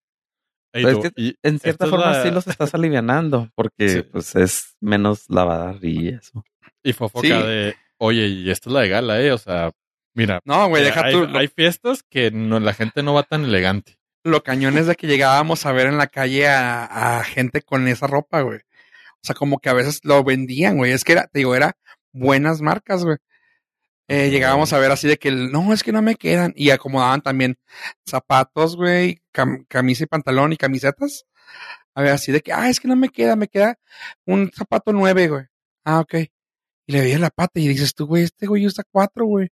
Ey, 0.72 0.82
tú, 0.82 0.88
es 0.88 0.98
que 0.98 1.10
y 1.16 1.36
En 1.44 1.60
cierta 1.60 1.86
forma 1.86 2.10
la- 2.10 2.22
sí 2.24 2.30
los 2.32 2.46
estás 2.48 2.74
alivianando, 2.74 3.50
porque 3.54 3.88
Sí. 3.88 4.02
pues 4.02 4.34
es 4.34 4.76
menos 4.80 5.26
lavada 5.28 5.78
y 5.80 6.08
eso. 6.08 6.44
Y 6.82 6.92
Fofo 6.92 7.20
Sí. 7.20 7.30
acá 7.30 7.46
de, 7.46 7.76
oye, 7.98 8.26
y 8.26 8.50
esta 8.50 8.68
es 8.68 8.72
la 8.74 8.80
de 8.80 8.88
gala, 8.88 9.20
¿eh? 9.22 9.30
O 9.30 9.38
sea, 9.38 9.70
mira, 10.14 10.40
No, 10.44 10.68
güey, 10.68 10.82
deja 10.82 11.04
hay, 11.04 11.12
tú. 11.12 11.24
Hay 11.38 11.46
fiestas 11.46 12.02
que 12.02 12.32
no, 12.32 12.58
la 12.58 12.74
gente 12.74 13.04
no 13.04 13.14
va 13.14 13.22
tan 13.22 13.44
elegante. 13.44 13.96
Lo 14.24 14.42
cañón 14.42 14.78
es 14.78 14.86
de 14.86 14.96
que 14.96 15.06
llegábamos 15.06 15.66
a 15.66 15.72
ver 15.72 15.86
en 15.86 15.98
la 15.98 16.06
calle 16.08 16.48
a, 16.48 17.18
a 17.18 17.24
gente 17.24 17.62
con 17.62 17.88
esa 17.88 18.06
ropa, 18.06 18.42
güey. 18.42 18.58
O 18.58 19.22
sea, 19.22 19.34
como 19.34 19.58
que 19.58 19.68
a 19.68 19.74
veces 19.74 20.00
lo 20.02 20.22
vendían, 20.24 20.76
güey. 20.78 20.92
Es 20.92 21.04
que 21.04 21.12
era, 21.12 21.26
te 21.26 21.40
digo, 21.40 21.54
era 21.54 21.76
buenas 22.12 22.60
marcas, 22.62 23.04
güey. 23.04 23.16
Eh. 24.08 24.30
Llegábamos 24.30 24.72
a 24.72 24.78
ver 24.78 24.90
así 24.90 25.06
de 25.06 25.18
que, 25.18 25.30
no, 25.30 25.72
es 25.72 25.82
que 25.82 25.92
no 25.92 26.02
me 26.02 26.16
quedan. 26.16 26.52
Y 26.56 26.70
acomodaban 26.70 27.20
también 27.22 27.58
zapatos, 28.08 28.76
güey, 28.76 29.22
cam- 29.32 29.66
camisa 29.68 30.04
y 30.04 30.06
pantalón 30.06 30.52
y 30.52 30.56
camisetas. 30.56 31.26
A 31.94 32.02
ver, 32.02 32.12
así 32.12 32.32
de 32.32 32.40
que, 32.40 32.52
ah, 32.52 32.68
es 32.68 32.80
que 32.80 32.88
no 32.88 32.96
me 32.96 33.08
queda, 33.10 33.36
me 33.36 33.48
queda 33.48 33.78
un 34.26 34.50
zapato 34.52 34.92
nueve, 34.92 35.28
güey. 35.28 35.44
Ah, 35.84 36.00
ok. 36.00 36.14
Y 36.86 36.92
le 36.92 37.00
veías 37.02 37.20
la 37.20 37.30
pata 37.30 37.60
y 37.60 37.68
dices 37.68 37.94
tú, 37.94 38.06
güey, 38.06 38.24
este 38.24 38.46
güey 38.46 38.66
usa 38.66 38.84
cuatro, 38.90 39.26
güey. 39.26 39.48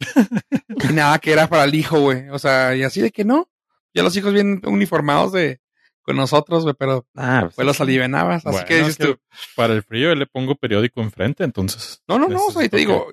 y 0.90 0.92
nada, 0.92 1.18
que 1.18 1.32
era 1.32 1.46
para 1.48 1.64
el 1.64 1.74
hijo, 1.74 2.00
güey. 2.00 2.28
O 2.30 2.38
sea, 2.38 2.74
y 2.74 2.82
así 2.82 3.00
de 3.00 3.10
que 3.10 3.24
no. 3.24 3.49
Ya 3.94 4.02
los 4.02 4.16
hijos 4.16 4.32
vienen 4.32 4.60
uniformados 4.66 5.32
de 5.32 5.60
con 6.02 6.16
nosotros, 6.16 6.62
güey, 6.64 6.74
pero 6.78 7.06
Ah, 7.14 7.40
pues, 7.42 7.56
pues 7.56 7.66
los 7.66 7.76
sí. 7.76 7.82
alivianabas. 7.82 8.44
Así 8.46 8.50
Bueno, 8.52 8.66
que 8.66 8.78
dices 8.78 8.98
tú, 8.98 9.18
Para 9.54 9.74
el 9.74 9.82
frío 9.82 10.08
yo 10.10 10.14
le 10.14 10.26
pongo 10.26 10.54
periódico 10.56 11.00
enfrente, 11.02 11.44
entonces. 11.44 12.02
no, 12.08 12.18
no, 12.18 12.28
no, 12.28 12.46
o 12.46 12.50
sea, 12.52 12.64
y 12.64 12.68
te 12.68 12.78
digo, 12.78 13.12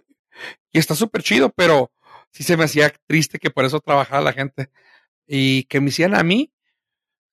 y 0.72 0.80
está 0.80 0.96
súper 0.96 1.22
chido, 1.24 1.50
pero 1.52 1.92
sí 2.32 2.44
se 2.44 2.56
me 2.58 2.64
hacía 2.66 2.94
triste 3.08 3.40
que 3.40 3.50
por 3.50 3.66
eso 3.66 3.80
trabajaba 3.80 4.22
la 4.22 4.34
gente. 4.34 4.70
Y 5.28 5.64
que 5.66 5.82
me 5.82 5.90
hicieran 5.90 6.16
a 6.18 6.24
mí, 6.24 6.54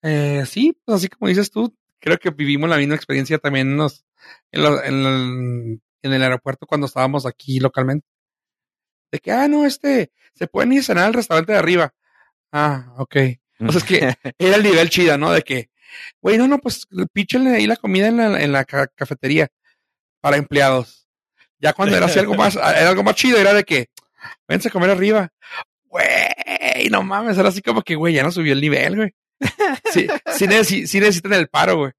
eh, 0.02 0.44
sí, 0.46 0.76
pues 0.84 0.96
así 0.96 1.08
como 1.08 1.28
dices 1.28 1.50
tú, 1.50 1.76
creo 2.00 2.18
que 2.18 2.30
vivimos 2.30 2.68
la 2.68 2.76
misma 2.76 2.94
experiencia 2.96 3.38
también 3.38 3.70
en, 3.70 3.76
los, 3.76 4.04
en, 4.50 4.62
lo- 4.62 4.82
en 4.82 4.94
el, 5.06 5.80
en 6.02 6.12
el 6.12 6.22
aeropuerto 6.22 6.66
cuando 6.66 6.86
estábamos 6.86 7.24
aquí 7.26 7.60
localmente. 7.60 8.06
De 9.12 9.20
que, 9.20 9.30
ah, 9.30 9.46
no, 9.48 9.64
este, 9.64 10.10
se 10.34 10.46
pueden 10.48 10.72
ir 10.72 10.80
a 10.80 10.82
cenar 10.82 11.04
al 11.06 11.14
restaurante 11.14 11.52
de 11.52 11.58
arriba. 11.58 11.94
Ah, 12.56 12.94
ok. 12.98 13.16
O 13.66 13.72
sea, 13.72 13.78
es 13.78 13.84
que 13.84 13.98
era 14.38 14.56
el 14.56 14.62
nivel 14.62 14.88
chida, 14.90 15.18
¿no? 15.18 15.32
De 15.32 15.42
que, 15.42 15.70
güey, 16.22 16.38
no, 16.38 16.46
no, 16.46 16.58
pues 16.58 16.86
píchenle 17.12 17.56
ahí 17.56 17.66
la 17.66 17.76
comida 17.76 18.06
en 18.08 18.16
la, 18.16 18.40
en 18.42 18.52
la 18.52 18.64
ca- 18.64 18.86
cafetería 18.94 19.48
para 20.20 20.36
empleados. 20.36 21.08
Ya 21.58 21.72
cuando 21.72 21.96
era 21.96 22.06
así 22.06 22.18
algo 22.20 22.34
más, 22.34 22.54
era 22.56 22.88
algo 22.90 23.02
más 23.02 23.16
chido, 23.16 23.38
era 23.38 23.52
de 23.52 23.64
que, 23.64 23.88
vénse 24.46 24.68
a 24.68 24.70
comer 24.70 24.90
arriba. 24.90 25.30
Güey, 25.86 26.88
no 26.90 27.02
mames, 27.02 27.38
era 27.38 27.48
así 27.48 27.60
como 27.62 27.82
que, 27.82 27.94
güey, 27.96 28.14
ya 28.14 28.22
no 28.22 28.30
subió 28.30 28.52
el 28.52 28.60
nivel, 28.60 28.96
güey. 28.96 29.10
Sí, 29.92 30.06
sí, 30.64 30.86
sí 30.86 31.00
necesitan 31.00 31.32
el 31.34 31.48
paro, 31.48 31.76
güey. 31.76 31.92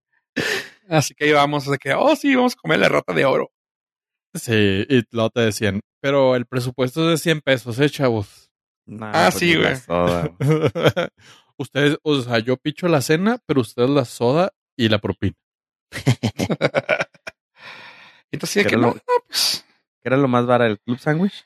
Así 0.87 1.13
que 1.15 1.25
ahí 1.25 1.31
vamos, 1.31 1.69
de 1.69 1.77
que, 1.77 1.93
oh, 1.93 2.15
sí, 2.15 2.33
vamos 2.35 2.53
a 2.53 2.61
comer 2.61 2.79
la 2.79 2.89
rata 2.89 3.13
de 3.13 3.25
oro. 3.25 3.51
Sí, 4.33 4.85
y 4.89 5.03
luego 5.11 5.29
te 5.31 5.41
decían, 5.41 5.81
pero 6.01 6.35
el 6.35 6.45
presupuesto 6.45 7.03
es 7.11 7.19
de 7.19 7.23
100 7.23 7.41
pesos, 7.41 7.79
¿eh, 7.79 7.89
chavos? 7.89 8.44
No, 8.85 9.05
Ah, 9.07 9.29
pues, 9.31 9.39
sí, 9.39 9.55
güey. 9.55 9.73
ustedes, 11.57 11.97
o 12.03 12.21
sea, 12.21 12.39
yo 12.39 12.57
picho 12.57 12.87
la 12.87 13.01
cena, 13.01 13.39
pero 13.45 13.61
ustedes 13.61 13.89
la 13.89 14.05
soda 14.05 14.51
y 14.77 14.89
la 14.89 14.99
propina. 14.99 15.35
Entonces, 18.31 18.63
de 18.63 18.69
que 18.69 18.75
Pero 18.75 18.81
no, 18.81 18.87
lo- 18.93 19.01
pues, 19.27 19.65
¿Qué 20.01 20.09
era 20.09 20.17
lo 20.17 20.27
más 20.27 20.45
barato? 20.45 20.71
¿El 20.71 20.79
club 20.79 20.99
sándwich? 20.99 21.45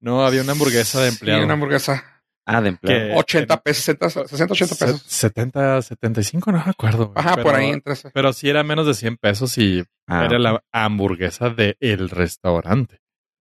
No, 0.00 0.24
había 0.24 0.42
una 0.42 0.52
hamburguesa 0.52 1.00
de 1.00 1.10
sí, 1.10 1.16
empleado. 1.16 1.44
una 1.44 1.54
hamburguesa. 1.54 2.22
Ah, 2.46 2.60
de 2.60 2.68
empleado. 2.70 3.08
Que- 3.08 3.14
80 3.16 3.60
pesos, 3.62 3.84
60, 3.84 4.10
60 4.10 4.52
80 4.54 4.74
Se- 4.74 4.84
pesos. 4.86 5.02
70, 5.02 5.82
75, 5.82 6.52
no 6.52 6.58
me 6.64 6.70
acuerdo. 6.70 7.12
Ajá, 7.14 7.32
pero, 7.36 7.42
por 7.44 7.54
ahí 7.54 7.70
entre 7.70 7.92
ese. 7.94 8.10
Pero 8.10 8.32
sí 8.32 8.48
era 8.48 8.62
menos 8.62 8.86
de 8.86 8.94
100 8.94 9.16
pesos 9.16 9.56
y 9.58 9.84
Ah, 10.06 10.24
era 10.24 10.38
la 10.38 10.62
hamburguesa 10.72 11.50
del 11.50 11.76
el 11.80 12.08
restaurante. 12.10 13.00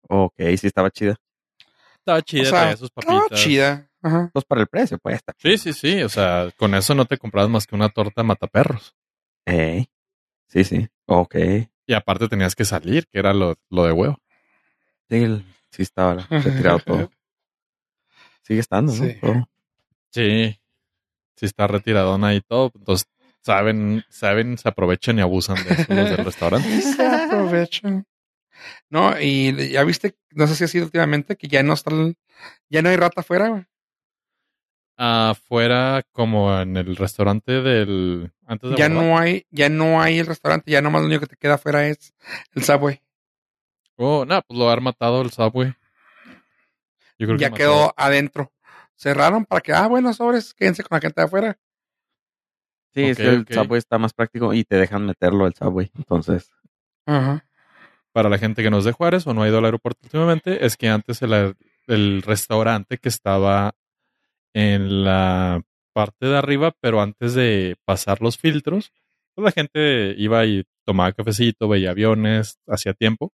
Ok, 0.09 0.35
sí 0.57 0.67
estaba 0.67 0.89
chida. 0.89 1.15
Estaba 2.07 2.21
chida, 2.21 2.41
O 2.43 2.45
sea, 2.45 2.59
traía 2.61 2.77
sus 2.77 2.89
Estaba 2.95 3.19
papitas. 3.19 3.39
chida. 3.43 3.89
Ajá. 4.01 4.29
Pues 4.31 4.45
para 4.45 4.61
el 4.61 4.67
precio, 4.67 4.97
pues 4.99 5.15
está. 5.17 5.33
Sí, 5.37 5.57
sí, 5.57 5.73
sí. 5.73 6.01
O 6.03 6.09
sea, 6.09 6.49
con 6.55 6.73
eso 6.75 6.95
no 6.95 7.05
te 7.05 7.17
comprabas 7.17 7.49
más 7.49 7.67
que 7.67 7.75
una 7.75 7.89
torta 7.89 8.23
mataperros. 8.23 8.95
Ey. 9.45 9.89
Sí, 10.47 10.63
sí. 10.63 10.87
Ok. 11.05 11.35
Y 11.85 11.93
aparte 11.93 12.27
tenías 12.29 12.55
que 12.55 12.63
salir, 12.65 13.07
que 13.07 13.19
era 13.19 13.33
lo, 13.33 13.55
lo 13.69 13.83
de 13.85 13.91
huevo. 13.91 14.17
Sí, 15.09 15.15
el- 15.23 15.45
sí 15.71 15.81
estaba 15.83 16.15
retirado 16.29 16.79
todo. 16.79 17.11
Sigue 18.43 18.59
estando, 18.61 18.93
¿no? 18.93 19.03
Sí. 19.03 19.13
Todo. 19.19 19.49
Sí. 20.11 20.59
Sí 21.35 21.45
está 21.45 21.67
retiradona 21.67 22.33
y 22.33 22.41
todo. 22.41 22.71
Entonces, 22.75 23.07
saben, 23.41 24.03
saben, 24.09 24.57
se 24.57 24.69
aprovechan 24.69 25.19
y 25.19 25.21
abusan 25.21 25.57
de 25.65 25.73
eso 25.73 25.93
los 25.93 26.09
del 26.09 26.17
restaurante. 26.25 26.81
Se 26.81 27.05
aprovechan. 27.05 28.05
No, 28.89 29.19
y 29.19 29.69
ya 29.71 29.83
viste, 29.83 30.15
no 30.31 30.47
sé 30.47 30.55
si 30.55 30.63
ha 30.63 30.67
sido 30.67 30.85
últimamente, 30.85 31.35
que 31.35 31.47
ya 31.47 31.63
no 31.63 31.73
está, 31.73 31.93
el- 31.93 32.17
ya 32.69 32.81
no 32.81 32.89
hay 32.89 32.95
rata 32.95 33.21
afuera, 33.21 33.49
güey. 33.49 33.65
Afuera, 34.99 36.03
como 36.11 36.59
en 36.59 36.75
el 36.75 36.95
restaurante 36.95 37.61
del... 37.61 38.31
Antes 38.47 38.71
de 38.71 38.77
Ya 38.77 38.85
abordar. 38.85 39.05
no 39.05 39.17
hay, 39.19 39.45
ya 39.51 39.69
no 39.69 40.01
hay 40.01 40.17
el 40.19 40.25
restaurante, 40.25 40.71
ya 40.71 40.81
nomás 40.81 41.01
lo 41.01 41.07
único 41.07 41.21
que 41.21 41.27
te 41.27 41.35
queda 41.37 41.55
afuera 41.55 41.87
es 41.87 42.13
el 42.53 42.63
Subway. 42.63 43.01
Oh, 43.95 44.25
no, 44.25 44.41
pues 44.41 44.57
lo 44.59 44.69
han 44.71 44.81
matado 44.83 45.21
el 45.21 45.29
Subway. 45.31 45.73
Yo 47.19 47.27
creo 47.27 47.37
Ya 47.37 47.47
que 47.47 47.51
mató- 47.51 47.57
quedó 47.57 47.93
adentro. 47.97 48.51
Cerraron 48.95 49.45
para 49.45 49.61
que, 49.61 49.73
ah, 49.73 49.87
bueno, 49.87 50.11
sobres, 50.13 50.53
quédense 50.55 50.81
con 50.83 50.95
la 50.95 51.01
gente 51.01 51.21
de 51.21 51.25
afuera. 51.25 51.59
Sí, 52.95 53.03
es 53.03 53.17
que 53.17 53.27
el. 53.27 53.47
Subway 53.47 53.77
está 53.77 53.99
más 53.99 54.13
práctico 54.13 54.53
y 54.55 54.63
te 54.63 54.75
dejan 54.77 55.05
meterlo 55.05 55.45
al 55.45 55.53
Subway. 55.53 55.91
Entonces, 55.95 56.51
Ajá. 57.05 57.46
Para 58.17 58.29
la 58.29 58.39
gente 58.39 58.63
que 58.63 58.71
no 58.71 58.79
es 58.79 58.83
de 58.83 58.93
Juárez 58.93 59.27
o 59.27 59.33
no 59.35 59.43
ha 59.43 59.47
ido 59.47 59.59
al 59.59 59.65
aeropuerto 59.65 59.99
últimamente, 60.05 60.65
es 60.65 60.75
que 60.75 60.89
antes 60.89 61.21
el, 61.21 61.55
el 61.85 62.23
restaurante 62.23 62.97
que 62.97 63.09
estaba 63.09 63.75
en 64.55 65.03
la 65.03 65.61
parte 65.93 66.25
de 66.25 66.35
arriba, 66.35 66.73
pero 66.81 66.99
antes 66.99 67.35
de 67.35 67.75
pasar 67.85 68.23
los 68.23 68.39
filtros, 68.39 68.91
pues 69.35 69.45
la 69.45 69.51
gente 69.51 70.15
iba 70.17 70.43
y 70.47 70.65
tomaba 70.83 71.13
cafecito, 71.13 71.67
veía 71.67 71.91
aviones, 71.91 72.57
hacía 72.65 72.95
tiempo. 72.95 73.33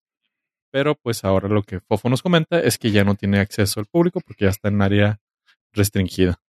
Pero 0.69 0.95
pues 0.95 1.23
ahora 1.23 1.47
lo 1.47 1.63
que 1.63 1.79
Fofo 1.79 2.09
nos 2.09 2.21
comenta 2.21 2.59
es 2.59 2.77
que 2.77 2.91
ya 2.91 3.05
no 3.05 3.15
tiene 3.15 3.39
acceso 3.39 3.79
al 3.79 3.85
público 3.85 4.19
porque 4.19 4.43
ya 4.43 4.49
está 4.49 4.67
en 4.67 4.81
área 4.81 5.21
restringida. 5.71 6.41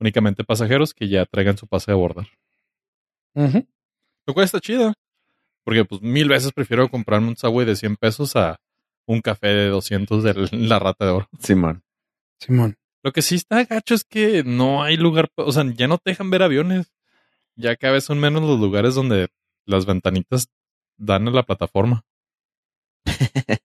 Únicamente 0.00 0.42
pasajeros 0.42 0.94
que 0.94 1.06
ya 1.06 1.26
traigan 1.26 1.58
su 1.58 1.66
pase 1.66 1.90
de 1.90 1.96
abordar. 1.96 2.28
Ujú. 3.34 3.68
Lo 4.26 4.32
cual 4.32 4.44
está 4.46 4.58
chido. 4.58 4.94
Porque 5.64 5.84
pues 5.84 6.02
mil 6.02 6.28
veces 6.28 6.52
prefiero 6.52 6.88
comprarme 6.88 7.28
un 7.28 7.36
Subway 7.36 7.66
de 7.66 7.76
100 7.76 7.96
pesos 7.96 8.36
a 8.36 8.58
un 9.06 9.20
café 9.20 9.48
de 9.48 9.68
200 9.68 10.22
de 10.22 10.48
la 10.52 10.78
rata 10.78 11.04
de 11.06 11.10
oro. 11.12 11.28
Simón. 11.38 11.82
Simón. 12.38 12.76
Lo 13.02 13.12
que 13.12 13.22
sí 13.22 13.34
está 13.34 13.64
gacho 13.64 13.94
es 13.94 14.04
que 14.04 14.44
no 14.44 14.82
hay 14.82 14.96
lugar, 14.96 15.28
o 15.34 15.50
sea, 15.50 15.64
ya 15.74 15.88
no 15.88 15.98
te 15.98 16.10
dejan 16.10 16.30
ver 16.30 16.42
aviones. 16.42 16.92
Ya 17.56 17.76
cada 17.76 17.94
vez 17.94 18.04
son 18.04 18.20
menos 18.20 18.42
los 18.42 18.60
lugares 18.60 18.94
donde 18.94 19.28
las 19.66 19.86
ventanitas 19.86 20.48
dan 20.96 21.28
a 21.28 21.30
la 21.30 21.42
plataforma. 21.42 22.04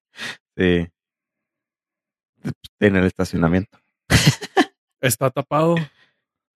Sí. 0.57 0.87
En 2.79 2.95
el 2.95 3.05
estacionamiento. 3.05 3.77
Está 5.01 5.29
tapado. 5.29 5.75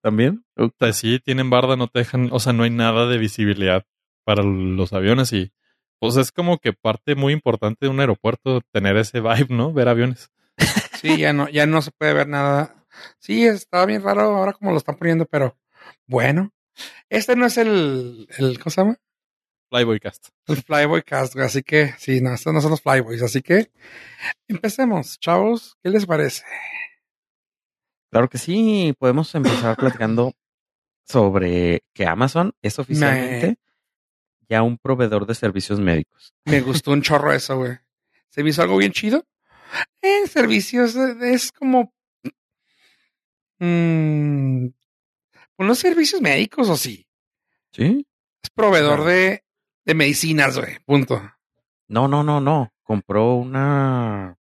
¿También? 0.01 0.43
O 0.57 0.71
sea, 0.79 0.91
sí, 0.91 1.19
tienen 1.19 1.51
barda, 1.51 1.75
no 1.75 1.87
te 1.87 1.99
dejan, 1.99 2.29
o 2.31 2.39
sea, 2.39 2.51
no 2.51 2.63
hay 2.63 2.71
nada 2.71 3.05
de 3.05 3.19
visibilidad 3.19 3.85
para 4.23 4.43
los 4.43 4.93
aviones 4.93 5.33
y 5.33 5.51
pues 5.99 6.17
es 6.17 6.31
como 6.31 6.57
que 6.57 6.73
parte 6.73 7.15
muy 7.15 7.33
importante 7.33 7.85
de 7.85 7.89
un 7.89 7.99
aeropuerto 7.99 8.61
tener 8.71 8.97
ese 8.97 9.19
vibe, 9.19 9.47
¿no? 9.49 9.71
Ver 9.71 9.87
aviones. 9.87 10.31
Sí, 10.99 11.17
ya 11.17 11.33
no, 11.33 11.49
ya 11.49 11.65
no 11.65 11.81
se 11.81 11.91
puede 11.91 12.13
ver 12.13 12.27
nada. 12.27 12.85
Sí, 13.19 13.45
está 13.45 13.85
bien 13.85 14.03
raro 14.03 14.21
ahora 14.21 14.53
como 14.53 14.71
lo 14.71 14.77
están 14.77 14.95
poniendo, 14.97 15.25
pero 15.25 15.57
bueno. 16.07 16.51
Este 17.09 17.35
no 17.35 17.45
es 17.45 17.57
el, 17.57 18.27
el 18.37 18.57
¿cómo 18.59 18.71
se 18.71 18.81
llama? 18.81 18.97
Flyboy 19.69 19.99
Cast. 19.99 20.29
El 20.47 20.57
Flyboy 20.57 21.03
Cast, 21.03 21.33
güey, 21.33 21.45
así 21.45 21.63
que, 21.63 21.93
sí, 21.97 22.19
no, 22.21 22.33
estos 22.33 22.53
no 22.53 22.61
son 22.61 22.71
los 22.71 22.81
Flyboys, 22.81 23.21
así 23.21 23.41
que 23.41 23.71
empecemos, 24.47 25.19
chavos, 25.19 25.77
¿qué 25.81 25.89
les 25.89 26.05
parece? 26.05 26.43
Claro 28.11 28.29
que 28.29 28.37
sí. 28.37 28.93
Podemos 28.99 29.33
empezar 29.33 29.77
platicando 29.77 30.33
sobre 31.05 31.83
que 31.93 32.05
Amazon 32.05 32.53
es 32.61 32.77
oficialmente 32.77 33.57
ya 34.51 34.63
un 34.63 34.77
proveedor 34.77 35.25
de 35.25 35.33
servicios 35.33 35.79
médicos. 35.79 36.33
Me 36.43 36.59
gustó 36.59 36.91
un 36.91 37.01
chorro 37.01 37.31
eso, 37.31 37.55
güey. 37.55 37.77
¿Se 38.27 38.43
me 38.43 38.49
hizo 38.49 38.61
algo 38.61 38.75
bien 38.75 38.91
chido? 38.91 39.25
En 40.01 40.27
servicios 40.27 40.93
eh, 40.97 41.15
es 41.21 41.53
como... 41.53 41.93
Mm, 43.59 44.67
unos 45.57 45.79
servicios 45.79 46.21
médicos 46.21 46.67
o 46.67 46.75
sí. 46.75 47.07
¿Sí? 47.71 48.05
Es 48.43 48.49
proveedor 48.49 49.05
de, 49.05 49.45
de 49.85 49.93
medicinas, 49.93 50.57
güey. 50.57 50.79
Punto. 50.83 51.21
No, 51.87 52.09
no, 52.09 52.21
no, 52.21 52.41
no. 52.41 52.73
Compró 52.83 53.35
una 53.35 54.37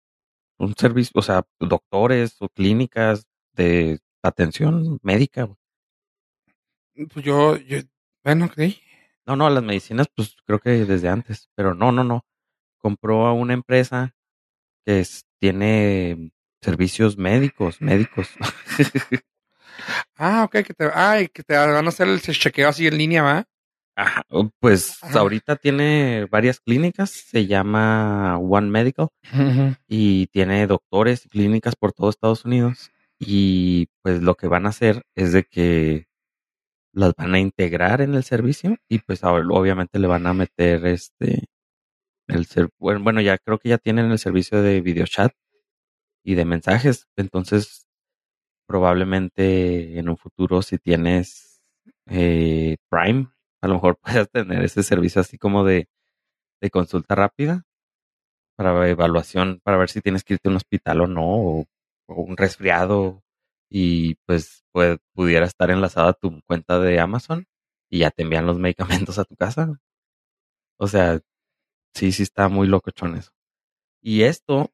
un 0.57 0.73
servicio, 0.75 1.11
o 1.13 1.21
sea, 1.21 1.45
doctores 1.59 2.35
o 2.39 2.49
clínicas 2.49 3.27
de 3.53 3.99
atención 4.23 4.97
médica. 5.03 5.47
Pues 7.13 7.23
yo, 7.23 7.57
yo, 7.57 7.77
bueno, 8.23 8.45
ok. 8.45 8.57
No, 9.29 9.35
no, 9.35 9.47
las 9.51 9.61
medicinas, 9.63 10.07
pues 10.15 10.35
creo 10.43 10.57
que 10.59 10.71
desde 10.85 11.07
antes, 11.07 11.49
pero 11.53 11.75
no, 11.75 11.91
no, 11.91 12.03
no. 12.03 12.25
Compró 12.79 13.27
a 13.27 13.33
una 13.33 13.53
empresa 13.53 14.15
que 14.83 15.01
es- 15.01 15.23
tiene 15.39 16.31
servicios 16.61 17.15
médicos, 17.15 17.79
médicos. 17.79 18.27
Ah, 20.17 20.43
ok, 20.43 20.51
que 20.65 20.73
te, 20.73 20.89
ay, 20.93 21.27
que 21.29 21.43
te 21.43 21.55
van 21.55 21.85
a 21.85 21.89
hacer 21.89 22.07
el 22.09 22.19
chequeo 22.21 22.67
así 22.67 22.87
en 22.87 22.97
línea, 22.97 23.21
¿va? 23.23 23.45
Ajá, 23.95 24.23
pues 24.59 24.97
Ajá. 25.01 25.19
ahorita 25.19 25.55
tiene 25.55 26.25
varias 26.25 26.59
clínicas, 26.59 27.11
se 27.11 27.45
llama 27.45 28.37
One 28.39 28.67
Medical 28.69 29.07
y 29.87 30.27
tiene 30.27 30.67
doctores 30.67 31.25
y 31.25 31.29
clínicas 31.29 31.75
por 31.77 31.93
todo 31.93 32.09
Estados 32.09 32.43
Unidos 32.43 32.91
y 33.19 33.87
pues 34.01 34.21
lo 34.21 34.35
que 34.35 34.47
van 34.47 34.65
a 34.65 34.69
hacer 34.69 35.03
es 35.15 35.31
de 35.31 35.43
que 35.45 36.07
las 36.93 37.13
van 37.15 37.35
a 37.35 37.39
integrar 37.39 38.01
en 38.01 38.15
el 38.15 38.23
servicio 38.23 38.77
y 38.89 38.99
pues 38.99 39.21
obviamente 39.23 39.99
le 39.99 40.07
van 40.07 40.27
a 40.27 40.33
meter 40.33 40.85
este 40.87 41.47
el 42.27 42.45
ser, 42.45 42.69
bueno, 42.79 43.21
ya 43.21 43.37
creo 43.39 43.59
que 43.59 43.69
ya 43.69 43.77
tienen 43.79 44.11
el 44.11 44.19
servicio 44.19 44.61
de 44.61 44.81
video 44.81 45.05
chat 45.07 45.33
y 46.23 46.35
de 46.35 46.45
mensajes, 46.45 47.07
entonces 47.17 47.87
probablemente 48.67 49.97
en 49.99 50.09
un 50.09 50.17
futuro 50.17 50.61
si 50.61 50.77
tienes 50.77 51.61
eh, 52.07 52.77
Prime, 52.89 53.29
a 53.61 53.67
lo 53.67 53.75
mejor 53.75 53.97
puedas 54.03 54.29
tener 54.29 54.63
ese 54.63 54.83
servicio 54.83 55.21
así 55.21 55.37
como 55.37 55.63
de, 55.65 55.89
de 56.61 56.69
consulta 56.69 57.15
rápida 57.15 57.63
para 58.57 58.89
evaluación, 58.89 59.61
para 59.63 59.77
ver 59.77 59.89
si 59.89 60.01
tienes 60.01 60.23
que 60.23 60.35
irte 60.35 60.49
a 60.49 60.51
un 60.51 60.57
hospital 60.57 61.01
o 61.01 61.07
no, 61.07 61.25
o 61.25 61.65
un 62.07 62.37
resfriado, 62.37 63.23
y 63.69 64.15
pues, 64.25 64.65
pues 64.71 64.97
pudiera 65.13 65.45
estar 65.45 65.71
enlazada 65.71 66.09
a 66.09 66.13
tu 66.13 66.41
cuenta 66.47 66.79
de 66.79 66.99
Amazon 66.99 67.47
y 67.89 67.99
ya 67.99 68.11
te 68.11 68.23
envían 68.23 68.45
los 68.47 68.59
medicamentos 68.59 69.19
a 69.19 69.25
tu 69.25 69.35
casa. 69.35 69.79
O 70.77 70.87
sea, 70.87 71.19
sí, 71.93 72.11
sí 72.11 72.23
está 72.23 72.49
muy 72.49 72.67
locochón 72.67 73.15
eso. 73.15 73.31
Y 74.01 74.23
esto 74.23 74.71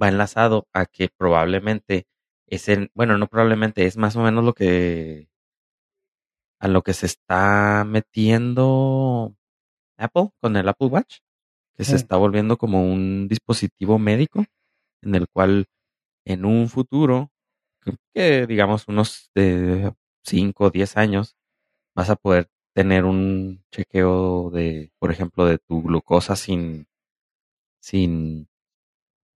va 0.00 0.08
enlazado 0.08 0.68
a 0.72 0.86
que 0.86 1.08
probablemente 1.16 2.06
es 2.46 2.68
en, 2.68 2.90
bueno, 2.94 3.18
no 3.18 3.28
probablemente, 3.28 3.86
es 3.86 3.96
más 3.96 4.16
o 4.16 4.22
menos 4.22 4.44
lo 4.44 4.54
que 4.54 5.28
a 6.60 6.68
lo 6.68 6.82
que 6.82 6.92
se 6.92 7.06
está 7.06 7.84
metiendo 7.86 9.36
Apple 9.96 10.30
con 10.40 10.56
el 10.56 10.68
Apple 10.68 10.88
Watch, 10.88 11.18
que 11.76 11.84
se 11.84 11.96
está 11.96 12.16
volviendo 12.16 12.56
como 12.56 12.82
un 12.82 13.28
dispositivo 13.28 13.98
médico 13.98 14.44
en 15.02 15.14
el 15.14 15.28
cual 15.28 15.66
en 16.24 16.44
un 16.44 16.68
futuro, 16.68 17.30
que, 18.14 18.46
digamos 18.46 18.88
unos 18.88 19.30
de 19.34 19.92
5 20.24 20.64
o 20.64 20.70
10 20.70 20.96
años, 20.96 21.36
vas 21.94 22.10
a 22.10 22.16
poder 22.16 22.50
tener 22.74 23.04
un 23.04 23.64
chequeo 23.72 24.50
de, 24.50 24.92
por 24.98 25.10
ejemplo, 25.12 25.46
de 25.46 25.58
tu 25.58 25.82
glucosa 25.82 26.36
sin, 26.36 26.86
sin 27.80 28.48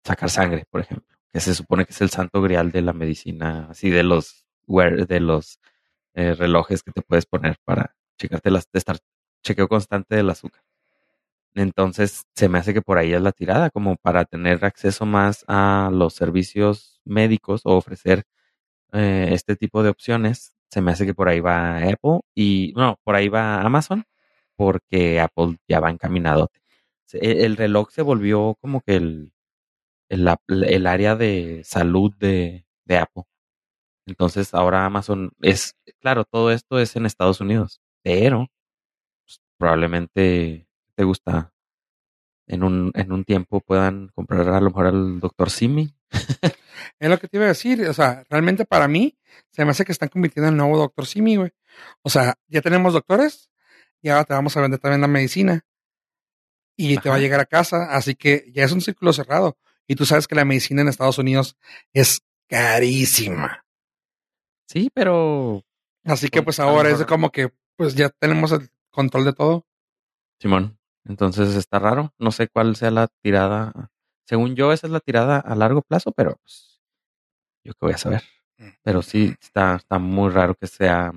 sacar 0.05 0.31
sangre, 0.31 0.67
por 0.71 0.81
ejemplo, 0.81 1.17
que 1.33 1.41
se 1.41 1.55
supone 1.55 1.85
que 1.87 1.93
es 1.93 2.01
el 2.03 2.11
santo 2.11 2.43
grial 2.43 2.73
de 2.73 2.83
la 2.83 2.93
medicina, 2.93 3.69
así 3.71 3.91
de 3.91 4.03
los 4.03 4.47
de 4.67 5.21
los 5.21 5.59
eh, 6.15 6.35
relojes 6.35 6.83
que 6.83 6.93
te 6.93 7.03
puedes 7.03 7.27
poner 7.27 7.57
para 7.65 7.97
checarte 8.17 8.51
las, 8.51 8.71
de 8.73 8.79
estar 8.79 8.99
chequeo 9.43 9.69
constante 9.69 10.17
del 10.17 10.31
azúcar. 10.31 10.63
Entonces, 11.55 12.25
se 12.35 12.49
me 12.49 12.59
hace 12.59 12.73
que 12.73 12.83
por 12.83 12.99
ahí 12.99 13.13
es 13.13 13.21
la 13.21 13.33
tirada, 13.33 13.71
como 13.71 13.97
para 13.97 14.25
tener 14.25 14.65
acceso 14.65 15.05
más 15.07 15.45
a 15.49 15.91
los 15.93 16.15
servicios 16.15 17.01
médicos 17.05 17.63
o 17.65 17.77
ofrecer 17.77 18.25
eh, 18.93 19.31
este 19.33 19.57
tipo 19.57 19.83
de 19.83 19.91
opciones. 19.91 20.57
Se 20.71 20.81
me 20.81 20.93
hace 20.93 21.07
que 21.07 21.15
por 21.15 21.29
ahí 21.29 21.41
va 21.41 21.79
Apple 21.79 22.21
y, 22.35 22.73
no, 22.77 22.99
por 23.05 23.15
ahí 23.17 23.29
va 23.29 23.61
Amazon, 23.63 24.05
porque 24.57 25.21
Apple 25.21 25.59
ya 25.69 25.81
va 25.81 25.91
encaminado. 25.91 26.51
Se- 27.07 27.45
El 27.47 27.57
reloj 27.57 27.91
se 27.93 28.03
volvió 28.03 28.57
como 28.61 28.83
que 28.83 28.97
el, 28.97 29.33
el 30.65 30.87
área 30.87 31.17
de 31.17 31.63
salud 31.65 32.15
de, 32.19 32.67
de 32.85 32.99
Apple. 32.99 33.25
Entonces 34.07 34.55
ahora 34.55 34.87
Amazon 34.87 35.33
es, 35.41 35.77
claro, 36.01 36.25
todo 36.25 36.51
esto 36.53 36.79
es 36.81 36.97
en 36.97 37.07
Estados 37.07 37.41
Unidos, 37.41 37.81
pero 38.03 38.49
pues, 39.25 39.41
probablemente 39.59 40.69
te 40.97 41.05
gusta 41.05 41.52
en 42.47 42.63
un, 42.63 42.93
en 42.95 43.13
un 43.13 43.25
tiempo 43.25 43.61
puedan 43.61 44.09
comprar 44.09 44.49
a 44.49 44.61
lo 44.61 44.71
mejor 44.71 44.87
al 44.87 45.21
doctor 45.21 45.51
Simi. 45.51 45.95
Es 46.99 47.09
lo 47.09 47.19
que 47.19 47.29
te 47.29 47.37
iba 47.37 47.47
a 47.47 47.49
decir. 47.49 47.87
O 47.89 47.93
sea, 47.95 48.25
realmente 48.29 48.65
para 48.65 48.89
mí 48.89 49.19
se 49.51 49.65
me 49.65 49.71
hace 49.71 49.85
que 49.85 49.93
están 49.93 50.09
convirtiendo 50.09 50.49
en 50.49 50.55
el 50.55 50.59
nuevo 50.59 50.79
doctor 50.79 51.07
Simi, 51.07 51.37
güey. 51.37 51.53
O 52.03 52.11
sea, 52.11 52.35
ya 52.49 52.61
tenemos 52.61 52.93
doctores 52.93 53.51
y 54.01 54.09
ahora 54.09 54.25
te 54.25 54.35
vamos 54.35 54.57
a 54.57 54.61
vender 54.61 54.81
también 54.81 55.01
la 55.01 55.09
medicina. 55.09 55.65
Y 56.77 56.97
te 56.99 57.09
va 57.09 57.17
a 57.17 57.21
llegar 57.21 57.41
a 57.41 57.47
casa. 57.47 57.95
Así 57.95 58.15
que 58.15 58.51
ya 58.53 58.65
es 58.65 58.73
un 58.73 58.81
círculo 58.81 59.13
cerrado. 59.13 59.59
Y 59.87 59.95
tú 59.95 60.07
sabes 60.07 60.27
que 60.27 60.35
la 60.35 60.45
medicina 60.45 60.83
en 60.83 60.89
Estados 60.89 61.19
Unidos 61.19 61.57
es 61.93 62.23
carísima. 62.49 63.65
Sí, 64.67 64.91
pero 64.93 65.65
Así 66.05 66.29
que 66.29 66.43
pues 66.43 66.59
lo 66.59 66.65
ahora 66.65 66.91
es 66.91 67.05
como 67.05 67.31
que 67.31 67.53
pues 67.77 67.95
ya 67.95 68.11
tenemos 68.11 68.53
el 68.53 68.71
control 68.91 69.25
de 69.25 69.33
todo. 69.33 69.67
Simón, 70.39 70.79
entonces 71.05 71.55
está 71.55 71.79
raro. 71.79 72.13
No 72.19 72.31
sé 72.31 72.49
cuál 72.49 72.77
sea 72.77 72.91
la 72.91 73.09
tirada. 73.23 73.91
Según 74.25 74.55
yo, 74.55 74.73
esa 74.73 74.87
es 74.87 74.93
la 74.93 75.01
tirada 75.01 75.39
a 75.39 75.55
largo 75.55 75.83
plazo, 75.83 76.13
pero 76.13 76.37
pues, 76.37 76.81
yo 77.65 77.73
qué 77.73 77.79
voy 77.81 77.93
a 77.93 77.99
saber. 77.99 78.23
Pero 78.83 79.03
sí, 79.03 79.35
está, 79.41 79.77
está 79.77 79.99
muy 79.99 80.31
raro 80.31 80.55
que 80.55 80.67
sea 80.67 81.13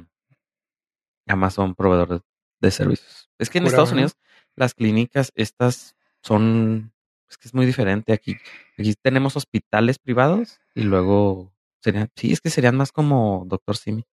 Amazon 1.28 1.76
proveedor 1.76 2.10
de, 2.10 2.22
de 2.60 2.72
servicios. 2.72 3.30
Es 3.38 3.50
que 3.50 3.60
en 3.60 3.68
Estados. 3.68 3.92
Unidos 3.92 4.18
las 4.56 4.74
clínicas 4.74 5.32
estas 5.36 5.96
son, 6.22 6.94
es 7.30 7.38
que 7.38 7.48
es 7.48 7.54
muy 7.54 7.66
diferente 7.66 8.14
aquí. 8.14 8.38
Aquí 8.78 8.96
tenemos 9.02 9.36
hospitales 9.36 10.00
privados 10.00 10.60
y 10.74 10.84
luego 10.84 11.54
serían, 11.82 12.10
sí, 12.16 12.32
es 12.32 12.42
que 12.42 12.50
serían 12.50 12.78
más 12.78 12.92
como 12.92 13.44
Doctor 13.48 13.78
Simi. 13.78 14.06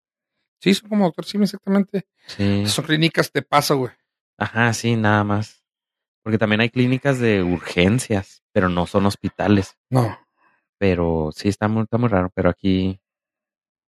Sí, 0.61 0.75
son 0.75 0.91
como 0.91 1.07
doctor 1.07 1.25
Simi 1.25 1.45
exactamente. 1.45 2.07
Sí. 2.27 2.67
Son 2.67 2.85
clínicas 2.85 3.33
de 3.33 3.43
paso, 3.43 3.79
güey. 3.79 3.93
Ajá, 4.37 4.73
sí, 4.75 4.95
nada 4.95 5.25
más. 5.25 5.60
Porque 6.23 6.39
también 6.39 6.61
hay 6.61 6.71
clínicas 6.71 7.19
de 7.19 7.43
urgencias, 7.43 8.43
pero 8.53 8.69
no 8.69 8.87
son 8.87 9.07
hospitales. 9.07 9.79
No. 9.89 10.19
Pero 10.79 11.31
sí, 11.35 11.49
está 11.49 11.69
muy, 11.69 11.83
está 11.85 11.99
muy 11.99 12.09
raro. 12.09 12.31
Pero 12.35 12.51
aquí, 12.51 13.01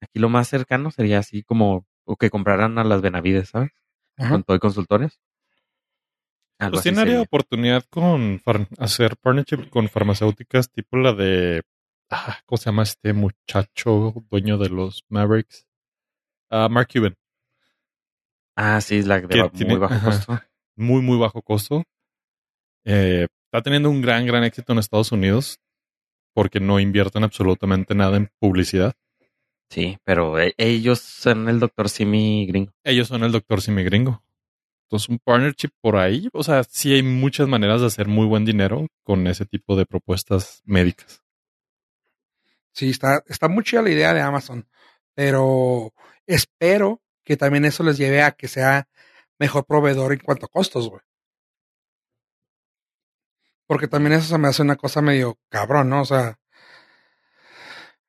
aquí 0.01 0.19
lo 0.19 0.29
más 0.29 0.47
cercano 0.47 0.91
sería 0.91 1.19
así 1.19 1.43
como 1.43 1.85
o 2.05 2.15
que 2.15 2.29
compraran 2.29 2.77
a 2.77 2.83
las 2.83 3.01
Benavides, 3.01 3.49
¿sabes? 3.49 3.71
Ajá. 4.17 4.29
Con 4.31 4.43
todo 4.43 4.57
y 4.57 4.59
consultorios. 4.59 5.19
Algo 6.59 6.73
Pues 6.73 6.83
tiene 6.83 7.01
área 7.01 7.15
de 7.15 7.21
oportunidad 7.21 7.83
con 7.89 8.39
far- 8.39 8.67
hacer 8.77 9.17
partnership 9.17 9.69
con 9.69 9.87
farmacéuticas, 9.89 10.69
tipo 10.71 10.97
la 10.97 11.13
de. 11.13 11.63
ah, 12.09 12.37
¿Cómo 12.45 12.57
se 12.57 12.65
llama 12.65 12.83
este 12.83 13.13
muchacho 13.13 14.13
dueño 14.29 14.57
de 14.57 14.69
los 14.69 15.03
Mavericks? 15.09 15.65
Ah, 16.49 16.67
Mark 16.69 16.89
Cuban. 16.93 17.15
Ah, 18.55 18.79
sí, 18.81 18.97
es 18.97 19.07
la 19.07 19.21
de 19.21 19.27
Que 19.27 19.41
ba- 19.41 19.49
tiene- 19.49 19.73
muy 19.73 19.79
bajo 19.79 19.93
ajá. 19.93 20.05
costo. 20.05 20.39
Muy, 20.75 21.01
muy 21.01 21.17
bajo 21.17 21.41
costo. 21.41 21.83
Eh, 22.85 23.27
está 23.45 23.61
teniendo 23.61 23.89
un 23.89 24.01
gran, 24.01 24.25
gran 24.25 24.43
éxito 24.43 24.73
en 24.73 24.79
Estados 24.79 25.11
Unidos 25.11 25.59
porque 26.33 26.59
no 26.59 26.79
invierten 26.79 27.23
absolutamente 27.23 27.93
nada 27.95 28.17
en 28.17 28.29
publicidad. 28.39 28.93
Sí, 29.69 29.97
pero 30.03 30.39
e- 30.39 30.53
ellos 30.57 30.99
son 30.99 31.47
el 31.49 31.59
doctor 31.59 31.89
Simi 31.89 32.45
gringo. 32.47 32.71
Ellos 32.83 33.07
son 33.07 33.23
el 33.23 33.31
doctor 33.31 33.61
Simi 33.61 33.83
Gringo. 33.83 34.23
Entonces, 34.87 35.07
un 35.07 35.19
partnership 35.19 35.69
por 35.81 35.95
ahí, 35.95 36.27
o 36.33 36.43
sea, 36.43 36.65
sí 36.65 36.93
hay 36.93 37.01
muchas 37.03 37.47
maneras 37.47 37.79
de 37.79 37.87
hacer 37.87 38.09
muy 38.09 38.25
buen 38.25 38.43
dinero 38.43 38.87
con 39.03 39.25
ese 39.27 39.45
tipo 39.45 39.77
de 39.77 39.85
propuestas 39.85 40.61
médicas. 40.65 41.21
Sí, 42.73 42.89
está, 42.89 43.23
está 43.27 43.47
muy 43.47 43.63
chida 43.63 43.81
la 43.81 43.89
idea 43.91 44.13
de 44.13 44.21
Amazon, 44.21 44.67
pero 45.13 45.93
espero 46.25 47.01
que 47.23 47.37
también 47.37 47.63
eso 47.63 47.83
les 47.83 47.97
lleve 47.97 48.21
a 48.21 48.31
que 48.31 48.49
sea 48.49 48.89
mejor 49.39 49.65
proveedor 49.65 50.11
en 50.11 50.19
cuanto 50.19 50.45
a 50.47 50.49
costos, 50.49 50.89
güey. 50.89 51.01
Porque 53.71 53.87
también 53.87 54.11
eso 54.11 54.27
se 54.27 54.37
me 54.37 54.49
hace 54.49 54.63
una 54.63 54.75
cosa 54.75 55.01
medio 55.01 55.39
cabrón, 55.47 55.87
¿no? 55.87 56.01
O 56.01 56.05
sea, 56.05 56.37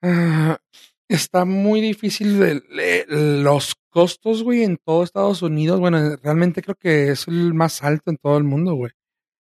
ah, 0.03 0.59
está 1.07 1.45
muy 1.45 1.81
difícil 1.81 2.41
de- 2.41 2.65
le- 2.69 3.07
los 3.07 3.77
costos, 3.89 4.43
güey, 4.43 4.65
en 4.65 4.77
todo 4.77 5.05
Estados 5.05 5.41
Unidos. 5.41 5.79
Bueno, 5.79 6.17
realmente 6.17 6.63
creo 6.63 6.75
que 6.75 7.11
es 7.11 7.29
el 7.29 7.55
más 7.55 7.85
alto 7.85 8.11
en 8.11 8.17
todo 8.17 8.39
el 8.39 8.43
mundo, 8.43 8.75
güey. 8.75 8.91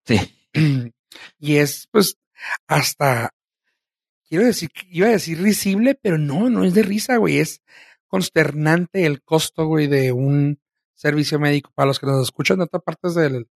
Sí. 0.05 0.19
y 1.39 1.57
es, 1.57 1.89
pues, 1.91 2.19
hasta, 2.67 3.31
quiero 4.29 4.45
decir, 4.45 4.69
iba 4.91 5.07
a 5.07 5.13
decir 5.13 5.41
risible, 5.41 5.95
pero 5.95 6.19
no, 6.19 6.51
no 6.51 6.65
es 6.65 6.75
de 6.75 6.83
risa, 6.83 7.17
güey, 7.17 7.39
es 7.39 7.63
consternante 8.09 9.07
el 9.07 9.23
costo, 9.23 9.65
güey, 9.65 9.87
de 9.87 10.13
un 10.13 10.61
servicio 10.97 11.39
médico 11.41 11.73
para 11.75 11.87
los 11.87 11.99
que 11.99 12.05
nos 12.05 12.23
escuchan 12.23 12.59
de 12.59 12.65
otras 12.65 12.83
partes 12.83 13.15
del, 13.15 13.49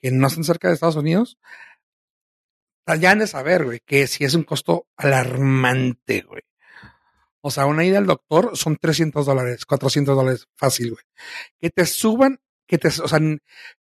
que 0.00 0.10
no 0.10 0.26
están 0.26 0.42
cerca 0.42 0.66
de 0.66 0.74
Estados 0.74 0.96
Unidos. 0.96 1.38
Ya 3.00 3.10
han 3.12 3.18
de 3.20 3.26
saber, 3.26 3.64
güey, 3.64 3.80
que 3.84 4.06
si 4.06 4.24
es 4.24 4.34
un 4.34 4.42
costo 4.44 4.86
alarmante, 4.96 6.22
güey. 6.22 6.42
O 7.40 7.50
sea, 7.50 7.66
una 7.66 7.84
ida 7.84 7.98
al 7.98 8.06
doctor 8.06 8.56
son 8.56 8.76
300 8.76 9.26
dólares, 9.26 9.66
400 9.66 10.16
dólares 10.16 10.48
fácil, 10.56 10.92
güey. 10.92 11.04
Que 11.60 11.70
te 11.70 11.84
suban, 11.86 12.40
que 12.66 12.78
te, 12.78 12.88
o 12.88 13.08
sea, 13.08 13.20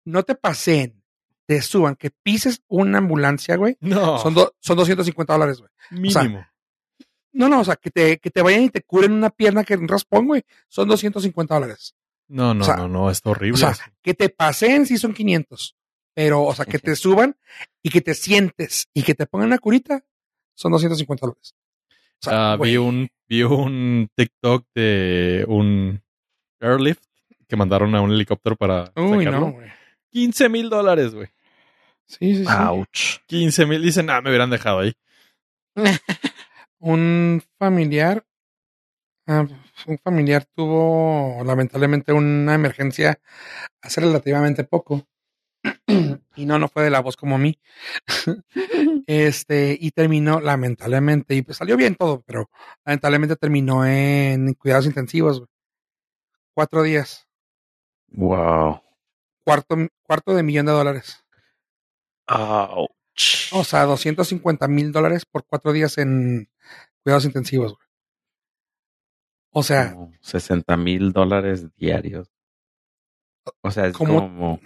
no 0.05 0.23
te 0.25 0.35
paseen, 0.35 1.03
te 1.47 1.63
suban, 1.63 1.95
que 1.97 2.11
pises 2.11 2.63
una 2.69 2.99
ambulancia, 2.99 3.57
güey. 3.57 3.77
No, 3.81 4.19
Son, 4.19 4.35
do- 4.35 4.55
son 4.61 4.77
250 4.77 5.33
dólares, 5.33 5.59
güey. 5.59 5.71
mínimo. 6.25 6.47
No, 7.35 7.49
no, 7.49 7.61
o 7.61 7.65
sea, 7.65 7.77
que 7.77 7.91
te, 7.91 8.19
que 8.19 8.31
te 8.31 8.43
vayan 8.43 8.63
y 8.65 8.71
te 8.71 8.83
curen 8.83 9.13
una 9.13 9.31
pierna 9.31 9.65
que 9.65 9.75
en 9.75 9.89
raspón, 9.89 10.27
güey, 10.27 10.43
son 10.69 10.87
250 10.89 11.55
dólares. 11.55 11.95
no, 12.29 12.53
no, 12.55 12.63
o 12.63 12.65
sea, 12.67 12.77
no, 12.77 12.89
no, 12.89 13.11
está 13.11 13.31
horrible. 13.31 13.55
O 13.55 13.59
sea, 13.59 13.75
que 14.03 14.15
te 14.15 14.29
paseen 14.29 14.87
sí 14.87 14.99
son 14.99 15.15
500. 15.15 15.77
Pero, 16.15 16.43
o 16.45 16.55
sea, 16.55 16.65
que 16.67 16.79
te 16.79 16.95
suban 16.97 17.37
y 17.83 17.91
que 17.91 18.01
te 18.01 18.15
sientes 18.15 18.89
y 18.95 19.03
que 19.03 19.15
te 19.15 19.27
pongan 19.27 19.47
una 19.49 19.59
curita, 19.59 20.05
son 20.55 20.73
250 20.73 21.27
dólares. 21.27 21.55
O 21.91 22.25
sea, 22.25 22.53
Ah, 22.53 22.57
vi 22.57 22.77
un 22.77 23.09
vi 23.29 23.43
un 23.43 24.09
TikTok 24.15 24.67
de 24.75 25.45
un 25.49 26.03
airlift 26.61 27.03
que 27.49 27.57
mandaron 27.57 27.95
a 27.95 28.01
un 28.03 28.13
helicóptero 28.13 28.57
para 28.57 28.93
Uy, 28.97 29.25
sacarlo. 29.25 29.47
no, 29.47 29.53
güey. 29.53 29.71
15 30.11 30.49
mil 30.51 30.69
dólares, 30.69 31.15
güey. 31.15 31.29
Sí, 32.07 32.37
sí, 32.37 32.45
sí. 32.45 32.53
Ouch. 32.69 33.21
15 33.27 33.65
mil. 33.67 33.83
Dicen, 33.83 34.11
ah, 34.11 34.21
me 34.21 34.29
hubieran 34.29 34.51
dejado 34.51 34.81
ahí. 34.81 34.93
Un 36.79 37.43
familiar, 37.59 38.27
ah, 39.29 39.47
un 39.87 39.99
familiar 39.99 40.45
tuvo 40.55 41.43
lamentablemente 41.45 42.13
una 42.13 42.55
emergencia 42.55 43.21
hace 43.81 44.01
relativamente 44.01 44.65
poco. 44.65 45.07
y 46.37 46.47
no, 46.47 46.59
no 46.59 46.69
fue 46.69 46.83
de 46.85 46.91
la 46.91 47.01
voz 47.01 47.17
como 47.17 47.37
a 47.37 47.39
mí. 47.39 47.59
Este, 49.07 49.77
y 49.81 49.91
terminó 49.91 50.41
lamentablemente, 50.41 51.35
y 51.35 51.43
pues 51.43 51.59
salió 51.59 51.77
bien 51.77 51.97
todo, 51.97 52.23
pero 52.23 52.49
lamentablemente 52.85 53.37
terminó 53.37 53.85
en 53.85 54.55
cuidados 54.55 54.87
intensivos. 54.87 55.43
Cuatro 56.55 56.83
días, 56.83 57.27
Wow. 58.09 58.81
cuarto, 59.45 59.77
cuarto 60.05 60.35
de 60.35 60.43
millón 60.43 60.67
de 60.67 60.73
dólares. 60.73 61.25
Ouch. 62.29 63.53
O 63.53 63.65
sea, 63.65 63.85
250 63.85 64.69
mil 64.69 64.93
dólares 64.93 65.25
por 65.27 65.45
cuatro 65.45 65.73
días 65.73 65.99
en 65.99 66.49
cuidados 67.03 67.25
intensivos, 67.25 67.75
güey. 67.75 67.89
O 69.51 69.63
sea, 69.63 69.93
Como 69.93 70.13
60 70.21 70.77
mil 70.77 71.13
dólares 71.13 71.75
diarios. 71.77 72.31
O 73.63 73.71
sea, 73.71 73.87
es 73.87 73.97
¿Cómo? 73.97 74.21
como. 74.21 74.61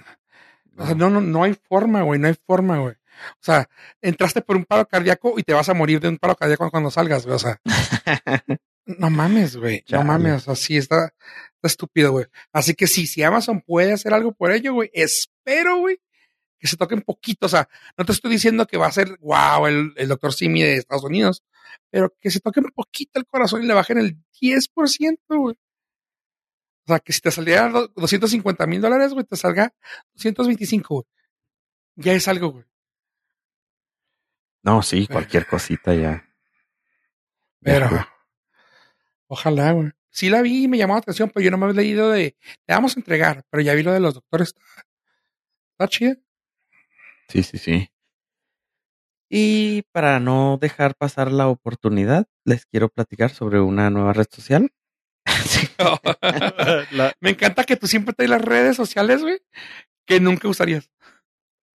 O 0.78 0.86
sea, 0.86 0.94
no, 0.94 1.10
no, 1.10 1.20
no 1.20 1.42
hay 1.44 1.54
forma, 1.54 2.02
güey, 2.02 2.20
no 2.20 2.28
hay 2.28 2.34
forma, 2.46 2.78
güey. 2.78 2.94
O 2.94 3.42
sea, 3.42 3.68
entraste 4.02 4.42
por 4.42 4.56
un 4.56 4.64
paro 4.64 4.86
cardíaco 4.86 5.34
y 5.38 5.42
te 5.42 5.54
vas 5.54 5.68
a 5.68 5.74
morir 5.74 6.00
de 6.00 6.08
un 6.08 6.18
paro 6.18 6.36
cardíaco 6.36 6.70
cuando 6.70 6.90
salgas, 6.90 7.24
güey. 7.24 7.36
O 7.36 7.38
sea, 7.38 7.60
no 8.86 9.10
mames, 9.10 9.56
güey. 9.56 9.84
No 9.90 10.04
mames. 10.04 10.34
O 10.34 10.40
sea, 10.40 10.54
sí, 10.54 10.76
está, 10.76 11.06
está 11.54 11.66
estúpido, 11.66 12.12
güey. 12.12 12.26
Así 12.52 12.74
que 12.74 12.86
sí, 12.86 13.06
si 13.06 13.22
Amazon 13.22 13.62
puede 13.62 13.92
hacer 13.92 14.12
algo 14.12 14.32
por 14.32 14.52
ello, 14.52 14.74
güey, 14.74 14.90
espero, 14.92 15.78
güey, 15.78 15.98
que 16.58 16.68
se 16.68 16.76
toquen 16.76 17.02
poquito. 17.02 17.46
O 17.46 17.48
sea, 17.48 17.68
no 17.96 18.04
te 18.04 18.12
estoy 18.12 18.30
diciendo 18.30 18.66
que 18.66 18.76
va 18.76 18.86
a 18.86 18.92
ser, 18.92 19.18
wow, 19.20 19.66
el, 19.66 19.92
el 19.96 20.08
doctor 20.08 20.32
Simi 20.32 20.62
de 20.62 20.76
Estados 20.76 21.04
Unidos, 21.04 21.42
pero 21.90 22.14
que 22.20 22.30
se 22.30 22.40
toquen 22.40 22.64
poquito 22.74 23.18
el 23.18 23.26
corazón 23.26 23.62
y 23.62 23.66
le 23.66 23.74
bajen 23.74 23.98
el 23.98 24.18
10%, 24.40 25.18
güey. 25.28 25.56
O 26.86 26.92
sea, 26.92 27.00
que 27.00 27.12
si 27.12 27.20
te 27.20 27.30
saliera 27.30 27.68
do- 27.68 27.88
250 27.88 28.66
mil 28.66 28.80
dólares, 28.80 29.12
güey, 29.12 29.24
te 29.24 29.36
salga 29.36 29.74
225, 30.14 30.94
güey. 30.94 31.06
Ya 31.96 32.12
es 32.12 32.28
algo, 32.28 32.50
güey. 32.52 32.64
No, 34.62 34.82
sí, 34.82 35.06
cualquier 35.06 35.46
cosita 35.46 35.94
ya. 35.94 36.28
Pero, 37.60 37.88
Ya, 37.90 38.08
ojalá, 39.28 39.72
güey. 39.72 39.90
Sí 40.10 40.30
la 40.30 40.40
vi 40.42 40.64
y 40.64 40.68
me 40.68 40.78
llamó 40.78 40.94
la 40.94 41.00
atención, 41.00 41.30
pero 41.32 41.44
yo 41.44 41.50
no 41.50 41.58
me 41.58 41.66
había 41.66 41.82
leído 41.82 42.10
de, 42.10 42.36
le 42.66 42.74
vamos 42.74 42.96
a 42.96 43.00
entregar, 43.00 43.44
pero 43.50 43.62
ya 43.62 43.74
vi 43.74 43.82
lo 43.82 43.92
de 43.92 44.00
los 44.00 44.14
doctores. 44.14 44.48
Está, 44.48 44.86
está 45.72 45.88
chido. 45.88 46.14
Sí, 47.28 47.42
sí, 47.42 47.58
sí. 47.58 47.90
Y 49.28 49.82
para 49.92 50.20
no 50.20 50.56
dejar 50.60 50.94
pasar 50.94 51.32
la 51.32 51.48
oportunidad, 51.48 52.26
les 52.44 52.64
quiero 52.66 52.88
platicar 52.88 53.30
sobre 53.30 53.60
una 53.60 53.90
nueva 53.90 54.12
red 54.12 54.26
social. 54.30 54.70
La- 56.92 57.12
Me 57.20 57.30
encanta 57.30 57.64
que 57.64 57.76
tú 57.76 57.86
siempre 57.86 58.14
traes 58.14 58.30
las 58.30 58.42
redes 58.42 58.76
sociales, 58.76 59.22
güey, 59.22 59.38
que 60.06 60.20
nunca 60.20 60.48
usarías. 60.48 60.90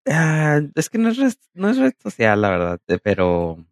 Ah, 0.07 0.59
es 0.75 0.89
que 0.89 0.97
no 0.97 1.09
es, 1.09 1.17
red, 1.17 1.33
no 1.53 1.69
es 1.69 1.77
red 1.77 1.93
social, 2.01 2.41
la 2.41 2.49
verdad, 2.49 2.79
eh, 2.87 2.97
pero 3.03 3.63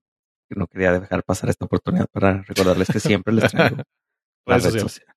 no 0.50 0.68
quería 0.68 1.00
dejar 1.00 1.24
pasar 1.24 1.50
esta 1.50 1.66
oportunidad 1.66 2.08
para 2.12 2.42
recordarles 2.44 2.88
que 2.90 3.00
siempre 3.00 3.34
les 3.34 3.52
traigo 3.52 3.78
la 4.46 4.56
Red 4.58 4.64
red 4.64 4.72
social. 4.72 4.82
social. 4.90 5.16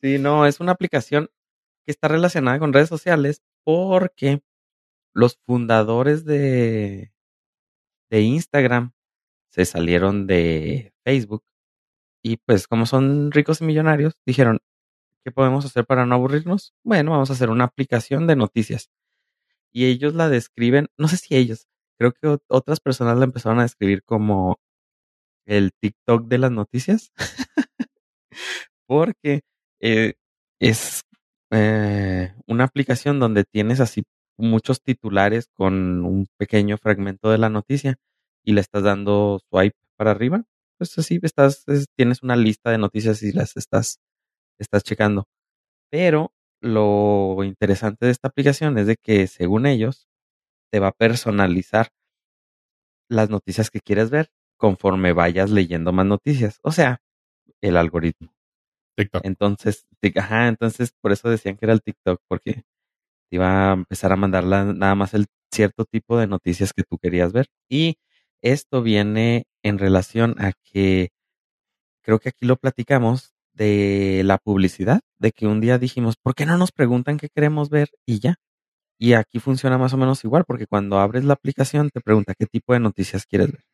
Sí, 0.00 0.18
no, 0.18 0.46
es 0.46 0.60
una 0.60 0.72
aplicación 0.72 1.28
que 1.84 1.90
está 1.92 2.06
relacionada 2.08 2.58
con 2.60 2.72
redes 2.72 2.88
sociales 2.88 3.42
porque 3.64 4.42
los 5.14 5.38
fundadores 5.44 6.24
de, 6.24 7.12
de 8.10 8.20
Instagram 8.20 8.92
se 9.50 9.64
salieron 9.64 10.26
de 10.28 10.92
Facebook 11.04 11.44
y 12.32 12.36
pues 12.38 12.66
como 12.68 12.86
son 12.86 13.30
ricos 13.32 13.60
y 13.60 13.64
millonarios, 13.64 14.14
dijeron, 14.26 14.60
¿qué 15.24 15.32
podemos 15.32 15.64
hacer 15.66 15.86
para 15.86 16.06
no 16.06 16.16
aburrirnos? 16.16 16.74
Bueno, 16.84 17.12
vamos 17.12 17.30
a 17.30 17.34
hacer 17.34 17.50
una 17.50 17.64
aplicación 17.64 18.26
de 18.26 18.36
noticias. 18.36 18.90
Y 19.72 19.86
ellos 19.86 20.14
la 20.14 20.28
describen, 20.28 20.88
no 20.98 21.08
sé 21.08 21.16
si 21.18 21.36
ellos, 21.36 21.66
creo 21.98 22.12
que 22.12 22.28
ot- 22.28 22.42
otras 22.48 22.80
personas 22.80 23.18
la 23.18 23.24
empezaron 23.24 23.60
a 23.60 23.64
describir 23.64 24.02
como 24.04 24.58
el 25.46 25.72
TikTok 25.80 26.28
de 26.28 26.38
las 26.38 26.52
noticias. 26.52 27.12
Porque 28.86 29.42
eh, 29.80 30.14
es 30.60 31.02
eh, 31.50 32.34
una 32.46 32.64
aplicación 32.64 33.20
donde 33.20 33.44
tienes 33.44 33.80
así 33.80 34.04
muchos 34.38 34.82
titulares 34.82 35.48
con 35.54 36.04
un 36.04 36.26
pequeño 36.38 36.78
fragmento 36.78 37.30
de 37.30 37.38
la 37.38 37.50
noticia 37.50 37.96
y 38.44 38.52
le 38.52 38.60
estás 38.60 38.82
dando 38.84 39.40
swipe 39.50 39.76
para 39.96 40.12
arriba. 40.12 40.44
Pues 40.78 40.96
así 40.98 41.18
estás, 41.22 41.64
es- 41.68 41.86
tienes 41.96 42.22
una 42.22 42.36
lista 42.36 42.70
de 42.70 42.78
noticias 42.78 43.22
y 43.22 43.32
las 43.32 43.56
estás, 43.56 43.98
estás 44.60 44.84
checando. 44.84 45.26
Pero 45.90 46.32
lo 46.62 47.44
interesante 47.44 48.06
de 48.06 48.12
esta 48.12 48.28
aplicación 48.28 48.78
es 48.78 48.86
de 48.88 48.96
que 48.96 49.26
según 49.28 49.66
ellos 49.66 50.08
te 50.72 50.80
va 50.80 50.88
a 50.88 50.92
personalizar 50.92 51.90
las 53.08 53.30
noticias 53.30 53.70
que 53.70 53.80
quieres 53.80 54.10
ver 54.10 54.30
conforme 54.58 55.12
vayas 55.12 55.50
leyendo 55.50 55.92
más 55.92 56.06
noticias. 56.06 56.58
O 56.62 56.72
sea, 56.72 57.00
el 57.62 57.76
algoritmo. 57.76 58.34
TikTok. 58.96 59.24
Entonces, 59.26 59.86
ajá, 60.16 60.48
entonces 60.48 60.92
por 61.00 61.12
eso 61.12 61.30
decían 61.30 61.56
que 61.56 61.66
era 61.66 61.74
el 61.74 61.82
TikTok, 61.82 62.20
porque 62.28 62.54
te 63.30 63.36
iba 63.36 63.70
a 63.70 63.74
empezar 63.74 64.12
a 64.12 64.16
mandar 64.16 64.44
la- 64.44 64.64
nada 64.74 64.94
más 64.96 65.14
el 65.14 65.26
cierto 65.52 65.84
tipo 65.86 66.18
de 66.18 66.26
noticias 66.28 66.72
que 66.74 66.84
tú 66.84 66.98
querías 66.98 67.32
ver. 67.32 67.48
Y 67.70 67.98
esto 68.42 68.82
viene 68.82 69.44
en 69.62 69.78
relación 69.78 70.34
a 70.38 70.52
que 70.64 71.10
creo 72.02 72.18
que 72.18 72.30
aquí 72.30 72.46
lo 72.46 72.56
platicamos 72.56 73.34
de 73.52 74.22
la 74.24 74.38
publicidad, 74.38 75.00
de 75.18 75.32
que 75.32 75.46
un 75.46 75.60
día 75.60 75.78
dijimos, 75.78 76.16
¿por 76.16 76.34
qué 76.34 76.46
no 76.46 76.56
nos 76.58 76.72
preguntan 76.72 77.18
qué 77.18 77.28
queremos 77.28 77.70
ver? 77.70 77.90
Y 78.06 78.20
ya. 78.20 78.36
Y 78.98 79.14
aquí 79.14 79.40
funciona 79.40 79.78
más 79.78 79.94
o 79.94 79.98
menos 79.98 80.24
igual, 80.24 80.44
porque 80.46 80.66
cuando 80.66 80.98
abres 81.00 81.24
la 81.24 81.34
aplicación 81.34 81.90
te 81.90 82.00
pregunta 82.00 82.34
qué 82.38 82.46
tipo 82.46 82.72
de 82.72 82.80
noticias 82.80 83.26
quieres 83.26 83.52
ver. 83.52 83.64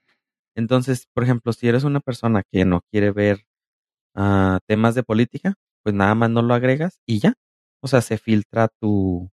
Entonces, 0.57 1.09
por 1.14 1.24
ejemplo, 1.24 1.53
si 1.53 1.68
eres 1.68 1.85
una 1.85 2.00
persona 2.00 2.42
que 2.50 2.64
no 2.64 2.83
quiere 2.90 3.12
ver 3.12 3.44
ah, 4.14 4.61
temas 4.66 4.94
de 4.94 5.03
política, 5.05 5.55
pues 5.83 5.94
nada 5.94 6.14
más 6.14 6.31
no 6.31 6.42
lo 6.42 6.55
agregas 6.55 7.00
y 7.07 7.20
ya. 7.20 7.35
O 7.83 7.88
sea, 7.88 8.00
se 8.03 8.18
filtra 8.18 8.68
tu, 8.81 9.31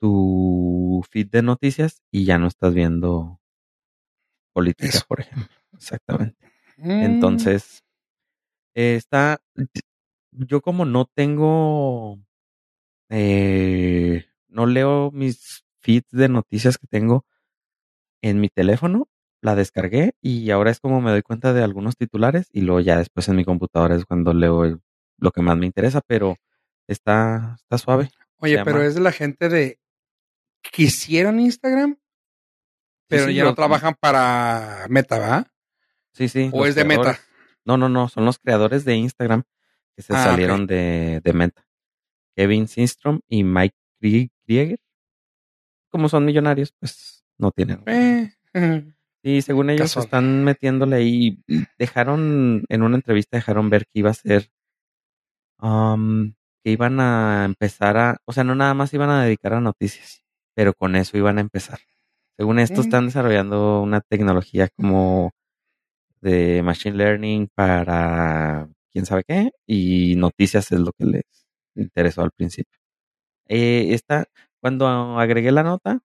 tu 0.00 1.02
feed 1.10 1.28
de 1.30 1.42
noticias 1.42 2.02
y 2.10 2.24
ya 2.24 2.38
no 2.38 2.46
estás 2.48 2.74
viendo 2.74 3.39
política, 4.52 4.88
Eso. 4.88 5.04
por 5.06 5.20
ejemplo. 5.20 5.48
Exactamente. 5.74 6.36
Mm, 6.76 7.02
Entonces, 7.02 7.82
eh, 8.74 8.96
está, 8.96 9.40
yo 10.32 10.60
como 10.60 10.84
no 10.84 11.06
tengo, 11.06 12.18
eh, 13.08 14.24
no 14.48 14.66
leo 14.66 15.10
mis 15.12 15.64
feeds 15.80 16.10
de 16.10 16.28
noticias 16.28 16.78
que 16.78 16.86
tengo 16.86 17.24
en 18.22 18.40
mi 18.40 18.48
teléfono, 18.48 19.08
la 19.42 19.54
descargué 19.54 20.14
y 20.20 20.50
ahora 20.50 20.70
es 20.70 20.80
como 20.80 21.00
me 21.00 21.10
doy 21.10 21.22
cuenta 21.22 21.52
de 21.54 21.62
algunos 21.62 21.96
titulares 21.96 22.48
y 22.52 22.60
luego 22.60 22.80
ya 22.80 22.98
después 22.98 23.26
en 23.28 23.36
mi 23.36 23.44
computadora 23.44 23.96
es 23.96 24.04
cuando 24.04 24.34
leo 24.34 24.64
el- 24.64 24.80
lo 25.18 25.30
que 25.32 25.40
más 25.42 25.56
me 25.56 25.66
interesa, 25.66 26.00
pero 26.06 26.36
está, 26.86 27.56
está 27.58 27.78
suave. 27.78 28.10
Oye, 28.38 28.62
pero 28.64 28.82
es 28.82 28.94
de 28.94 29.00
la 29.00 29.12
gente 29.12 29.48
de 29.48 29.78
que 30.62 30.82
hicieron 30.84 31.40
Instagram, 31.40 31.96
pero 33.10 33.26
sí, 33.26 33.34
ya 33.34 33.44
no 33.44 33.54
trabajan 33.54 33.94
para 34.00 34.86
Meta, 34.88 35.18
¿verdad? 35.18 35.46
Sí, 36.12 36.28
sí. 36.28 36.48
¿O 36.52 36.64
es 36.66 36.74
de 36.74 36.84
Meta? 36.84 37.18
No, 37.64 37.76
no, 37.76 37.88
no, 37.88 38.08
son 38.08 38.24
los 38.24 38.38
creadores 38.38 38.84
de 38.84 38.94
Instagram 38.96 39.42
que 39.94 40.02
se 40.02 40.14
Ah, 40.14 40.24
salieron 40.24 40.66
de, 40.66 41.20
de 41.22 41.32
Meta. 41.32 41.66
Kevin 42.36 42.68
Systrom 42.68 43.20
y 43.28 43.44
Mike 43.44 43.76
Krie- 44.00 44.30
Krieger. 44.46 44.78
Como 45.90 46.08
son 46.08 46.24
millonarios, 46.24 46.72
pues 46.78 47.24
no 47.38 47.50
tienen. 47.50 47.82
Eh, 47.86 48.32
Y 49.22 49.42
según 49.42 49.68
ellos 49.68 49.82
Casual. 49.82 50.04
están 50.06 50.44
metiéndole 50.44 50.96
ahí. 50.96 51.42
Dejaron, 51.78 52.64
en 52.70 52.82
una 52.82 52.96
entrevista 52.96 53.36
dejaron 53.36 53.68
ver 53.68 53.84
que 53.84 53.98
iba 53.98 54.08
a 54.08 54.14
ser, 54.14 54.50
um, 55.58 56.32
que 56.64 56.70
iban 56.70 57.00
a 57.00 57.44
empezar 57.44 57.96
a, 57.98 58.16
o 58.24 58.32
sea, 58.32 58.44
no 58.44 58.54
nada 58.54 58.72
más 58.72 58.94
iban 58.94 59.10
a 59.10 59.22
dedicar 59.24 59.52
a 59.52 59.60
noticias, 59.60 60.24
pero 60.54 60.72
con 60.72 60.96
eso 60.96 61.18
iban 61.18 61.36
a 61.36 61.42
empezar. 61.42 61.80
Según 62.40 62.58
esto 62.58 62.80
están 62.80 63.04
desarrollando 63.04 63.82
una 63.82 64.00
tecnología 64.00 64.68
como 64.74 65.32
de 66.22 66.62
machine 66.62 66.96
learning 66.96 67.48
para 67.54 68.66
quién 68.90 69.04
sabe 69.04 69.24
qué 69.28 69.50
y 69.66 70.14
noticias 70.16 70.72
es 70.72 70.80
lo 70.80 70.92
que 70.92 71.04
les 71.04 71.24
interesó 71.74 72.22
al 72.22 72.30
principio. 72.30 72.80
Eh, 73.46 73.88
esta, 73.92 74.24
cuando 74.58 74.86
agregué 75.18 75.52
la 75.52 75.64
nota, 75.64 76.00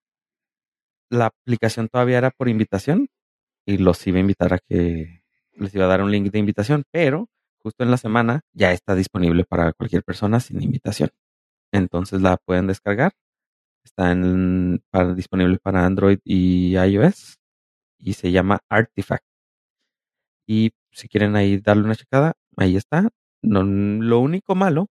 la 1.08 1.28
aplicación 1.28 1.88
todavía 1.88 2.18
era 2.18 2.30
por 2.30 2.50
invitación 2.50 3.08
y 3.64 3.78
los 3.78 4.06
iba 4.06 4.18
a 4.18 4.20
invitar 4.20 4.52
a 4.52 4.58
que 4.58 5.22
les 5.54 5.74
iba 5.74 5.86
a 5.86 5.88
dar 5.88 6.02
un 6.02 6.10
link 6.10 6.30
de 6.30 6.38
invitación, 6.38 6.84
pero 6.90 7.30
justo 7.62 7.82
en 7.82 7.90
la 7.90 7.96
semana 7.96 8.42
ya 8.52 8.72
está 8.72 8.94
disponible 8.94 9.46
para 9.46 9.72
cualquier 9.72 10.02
persona 10.04 10.38
sin 10.40 10.60
invitación. 10.60 11.08
Entonces 11.72 12.20
la 12.20 12.36
pueden 12.36 12.66
descargar. 12.66 13.12
Está 13.86 14.10
en- 14.10 14.82
para- 14.90 15.14
disponible 15.14 15.58
para 15.62 15.86
Android 15.86 16.18
y 16.24 16.76
iOS 16.76 17.38
y 17.98 18.14
se 18.14 18.32
llama 18.32 18.58
Artifact. 18.68 19.24
Y 20.48 20.72
si 20.90 21.08
quieren 21.08 21.36
ahí 21.36 21.58
darle 21.58 21.84
una 21.84 21.94
checada, 21.94 22.34
ahí 22.56 22.76
está. 22.76 23.08
No, 23.42 23.62
lo 23.62 24.18
único 24.18 24.56
malo 24.56 24.88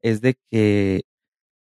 es 0.00 0.20
de 0.20 0.36
que 0.48 1.02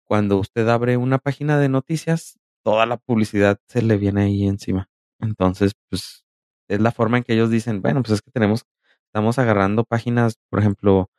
cuando 0.04 0.38
usted 0.38 0.66
abre 0.68 0.96
una 0.96 1.18
página 1.18 1.58
de 1.58 1.68
noticias, 1.68 2.38
toda 2.64 2.86
la 2.86 2.96
publicidad 2.96 3.58
se 3.68 3.82
le 3.82 3.98
viene 3.98 4.22
ahí 4.22 4.46
encima. 4.46 4.88
Entonces, 5.20 5.72
pues 5.90 6.24
es 6.68 6.80
la 6.80 6.92
forma 6.92 7.18
en 7.18 7.24
que 7.24 7.34
ellos 7.34 7.50
dicen, 7.50 7.82
bueno, 7.82 8.02
pues 8.02 8.14
es 8.14 8.22
que 8.22 8.30
tenemos, 8.30 8.64
estamos 9.06 9.38
agarrando 9.38 9.84
páginas, 9.84 10.38
por 10.48 10.60
ejemplo. 10.60 11.10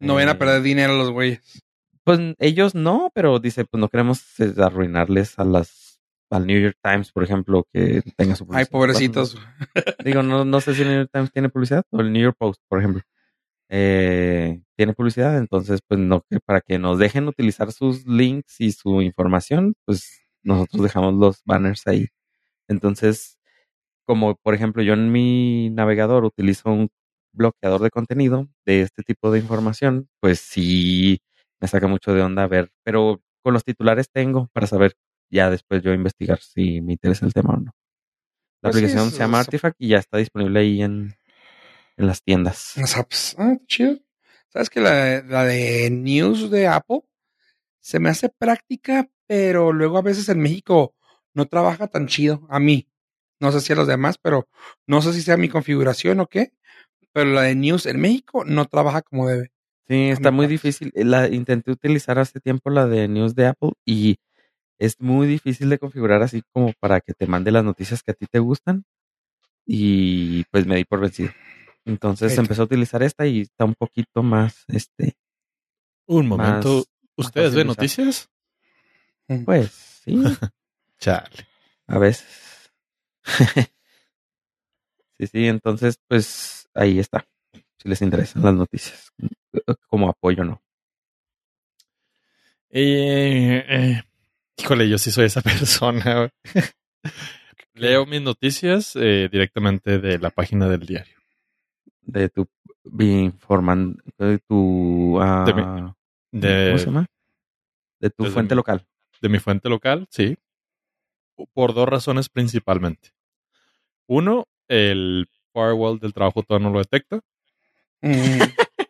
no 0.00 0.14
vayan 0.14 0.30
a 0.30 0.32
eh, 0.32 0.36
perder 0.36 0.62
dinero 0.62 0.96
los 0.96 1.10
güeyes. 1.12 1.62
Pues 2.08 2.20
ellos 2.38 2.74
no, 2.74 3.10
pero 3.14 3.38
dice, 3.38 3.66
pues 3.66 3.78
no 3.78 3.90
queremos 3.90 4.22
eh, 4.40 4.54
arruinarles 4.56 5.38
a 5.38 5.44
las 5.44 6.00
al 6.30 6.46
New 6.46 6.58
York 6.58 6.78
Times, 6.82 7.12
por 7.12 7.22
ejemplo, 7.22 7.66
que 7.70 8.00
tenga 8.16 8.34
su 8.34 8.44
Ay, 8.44 8.64
publicidad. 8.64 8.70
pobrecitos. 8.70 9.36
Digo, 10.02 10.22
no, 10.22 10.46
no 10.46 10.62
sé 10.62 10.74
si 10.74 10.80
el 10.80 10.88
New 10.88 10.96
York 11.00 11.10
Times 11.12 11.30
tiene 11.30 11.50
publicidad 11.50 11.82
o 11.90 12.00
el 12.00 12.10
New 12.10 12.22
York 12.22 12.36
Post, 12.38 12.62
por 12.66 12.78
ejemplo. 12.78 13.02
Eh, 13.68 14.62
tiene 14.74 14.94
publicidad, 14.94 15.36
entonces, 15.36 15.80
pues 15.86 16.00
no, 16.00 16.22
que 16.30 16.40
para 16.40 16.62
que 16.62 16.78
nos 16.78 16.98
dejen 16.98 17.28
utilizar 17.28 17.72
sus 17.72 18.06
links 18.06 18.58
y 18.58 18.72
su 18.72 19.02
información, 19.02 19.74
pues 19.84 20.22
nosotros 20.42 20.82
dejamos 20.84 21.12
los 21.12 21.42
banners 21.44 21.86
ahí. 21.86 22.06
Entonces, 22.68 23.38
como 24.06 24.34
por 24.36 24.54
ejemplo, 24.54 24.82
yo 24.82 24.94
en 24.94 25.12
mi 25.12 25.68
navegador 25.68 26.24
utilizo 26.24 26.70
un 26.70 26.88
bloqueador 27.34 27.82
de 27.82 27.90
contenido 27.90 28.48
de 28.64 28.80
este 28.80 29.02
tipo 29.02 29.30
de 29.30 29.40
información, 29.40 30.08
pues 30.20 30.40
sí 30.40 31.20
me 31.60 31.68
saca 31.68 31.86
mucho 31.86 32.12
de 32.14 32.22
onda 32.22 32.46
ver, 32.46 32.70
pero 32.84 33.22
con 33.42 33.54
los 33.54 33.64
titulares 33.64 34.10
tengo 34.10 34.48
para 34.52 34.66
saber 34.66 34.94
ya 35.30 35.50
después 35.50 35.82
yo 35.82 35.92
investigar 35.92 36.40
si 36.40 36.80
me 36.80 36.92
interesa 36.94 37.26
el 37.26 37.34
tema 37.34 37.54
o 37.54 37.56
no. 37.58 37.72
La 38.62 38.70
Pues 38.70 38.76
sí, 38.76 38.80
aplicación 38.80 39.10
se 39.10 39.18
llama 39.18 39.40
Artifact 39.40 39.76
y 39.78 39.88
ya 39.88 39.98
está 39.98 40.18
disponible 40.18 40.60
ahí 40.60 40.82
en, 40.82 41.14
en 41.96 42.06
las 42.06 42.22
tiendas. 42.22 42.72
Las 42.76 42.96
apps. 42.96 43.36
Ah, 43.38 43.56
chido. 43.66 43.98
¿Sabes 44.48 44.70
que 44.70 44.80
la, 44.80 45.22
la 45.22 45.44
de 45.44 45.90
News 45.90 46.50
de 46.50 46.66
Apple 46.66 47.02
se 47.80 47.98
me 48.00 48.08
hace 48.10 48.28
práctica, 48.28 49.10
pero 49.26 49.72
luego 49.72 49.98
a 49.98 50.02
veces 50.02 50.28
en 50.28 50.40
México 50.40 50.94
no 51.34 51.46
trabaja 51.46 51.88
tan 51.88 52.06
chido 52.08 52.46
a 52.50 52.58
mí. 52.60 52.88
No 53.40 53.52
sé 53.52 53.60
si 53.60 53.72
a 53.72 53.76
los 53.76 53.86
demás, 53.86 54.18
pero 54.18 54.48
no 54.86 55.02
sé 55.02 55.12
si 55.12 55.22
sea 55.22 55.36
mi 55.36 55.48
configuración 55.48 56.20
o 56.20 56.26
qué. 56.26 56.52
Pero 57.12 57.30
la 57.30 57.42
de 57.42 57.54
News 57.54 57.86
en 57.86 58.00
México 58.00 58.44
no 58.44 58.66
trabaja 58.66 59.02
como 59.02 59.28
debe. 59.28 59.52
Sí, 59.88 60.10
está 60.10 60.30
muy 60.30 60.46
difícil. 60.46 60.92
La 60.94 61.28
intenté 61.28 61.70
utilizar 61.70 62.18
hace 62.18 62.40
tiempo 62.40 62.68
la 62.70 62.86
de 62.86 63.08
News 63.08 63.34
de 63.34 63.46
Apple 63.46 63.72
y 63.86 64.18
es 64.78 65.00
muy 65.00 65.26
difícil 65.26 65.70
de 65.70 65.78
configurar 65.78 66.22
así 66.22 66.42
como 66.52 66.72
para 66.78 67.00
que 67.00 67.14
te 67.14 67.26
mande 67.26 67.50
las 67.50 67.64
noticias 67.64 68.02
que 68.02 68.10
a 68.10 68.14
ti 68.14 68.26
te 68.26 68.38
gustan. 68.38 68.84
Y 69.64 70.44
pues 70.50 70.66
me 70.66 70.76
di 70.76 70.84
por 70.84 71.00
vencido. 71.00 71.30
Entonces 71.84 72.32
Hecho. 72.32 72.42
empecé 72.42 72.60
a 72.60 72.64
utilizar 72.64 73.02
esta 73.02 73.26
y 73.26 73.40
está 73.42 73.64
un 73.64 73.74
poquito 73.74 74.22
más, 74.22 74.64
este, 74.68 75.14
Un 76.06 76.26
momento. 76.28 76.76
Más- 76.76 76.86
¿Ustedes 77.16 77.54
ven 77.54 77.66
noticias? 77.66 78.28
pues 79.44 79.70
sí, 80.04 80.14
Chale. 80.98 81.46
a 81.86 81.98
veces. 81.98 82.72
sí, 85.18 85.26
sí, 85.26 85.46
entonces 85.48 85.98
pues 86.06 86.68
ahí 86.74 86.98
está. 86.98 87.26
Si 87.80 87.88
les 87.88 88.02
interesan 88.02 88.42
las 88.42 88.54
noticias. 88.54 89.12
Como 89.88 90.08
apoyo, 90.08 90.44
¿no? 90.44 90.60
Eh, 92.70 93.64
eh, 93.68 94.02
híjole, 94.56 94.88
yo 94.88 94.98
sí 94.98 95.10
soy 95.10 95.26
esa 95.26 95.40
persona. 95.42 96.30
Leo 97.74 98.06
mis 98.06 98.20
noticias 98.22 98.94
eh, 98.96 99.28
directamente 99.30 99.98
de 99.98 100.18
la 100.18 100.30
página 100.30 100.68
del 100.68 100.80
diario. 100.86 101.16
De 102.02 102.28
tu 102.28 102.48
informan, 102.98 103.98
de 104.18 104.38
tu 104.38 105.18
ah, 105.20 105.44
De 105.46 105.54
mi- 105.54 105.62
Eh, 105.62 105.94
De, 106.32 106.66
¿cómo 106.66 106.78
se 106.78 106.86
llama? 106.86 107.06
De 108.00 108.10
tu 108.10 108.26
fuente 108.26 108.54
mi- 108.54 108.56
local. 108.56 108.86
de 109.20 109.28
mi 109.28 109.38
fuente 109.38 109.68
local, 109.68 110.06
sí. 110.10 110.36
Por 111.54 111.72
dos 111.74 111.88
razones 111.88 112.28
principalmente. 112.28 113.10
Uno, 114.06 114.46
el 114.68 115.28
firewall 115.52 115.98
del 116.00 116.12
trabajo 116.12 116.42
todavía 116.42 116.66
no 116.68 116.72
lo 116.72 116.80
detecta. 116.80 117.20
Mm, 118.02 118.40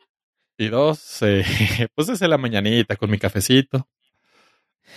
Y 0.60 0.68
dos, 0.68 1.22
eh, 1.22 1.44
pues 1.94 2.08
desde 2.08 2.26
la 2.26 2.36
mañanita 2.36 2.96
con 2.96 3.10
mi 3.10 3.18
cafecito. 3.18 3.88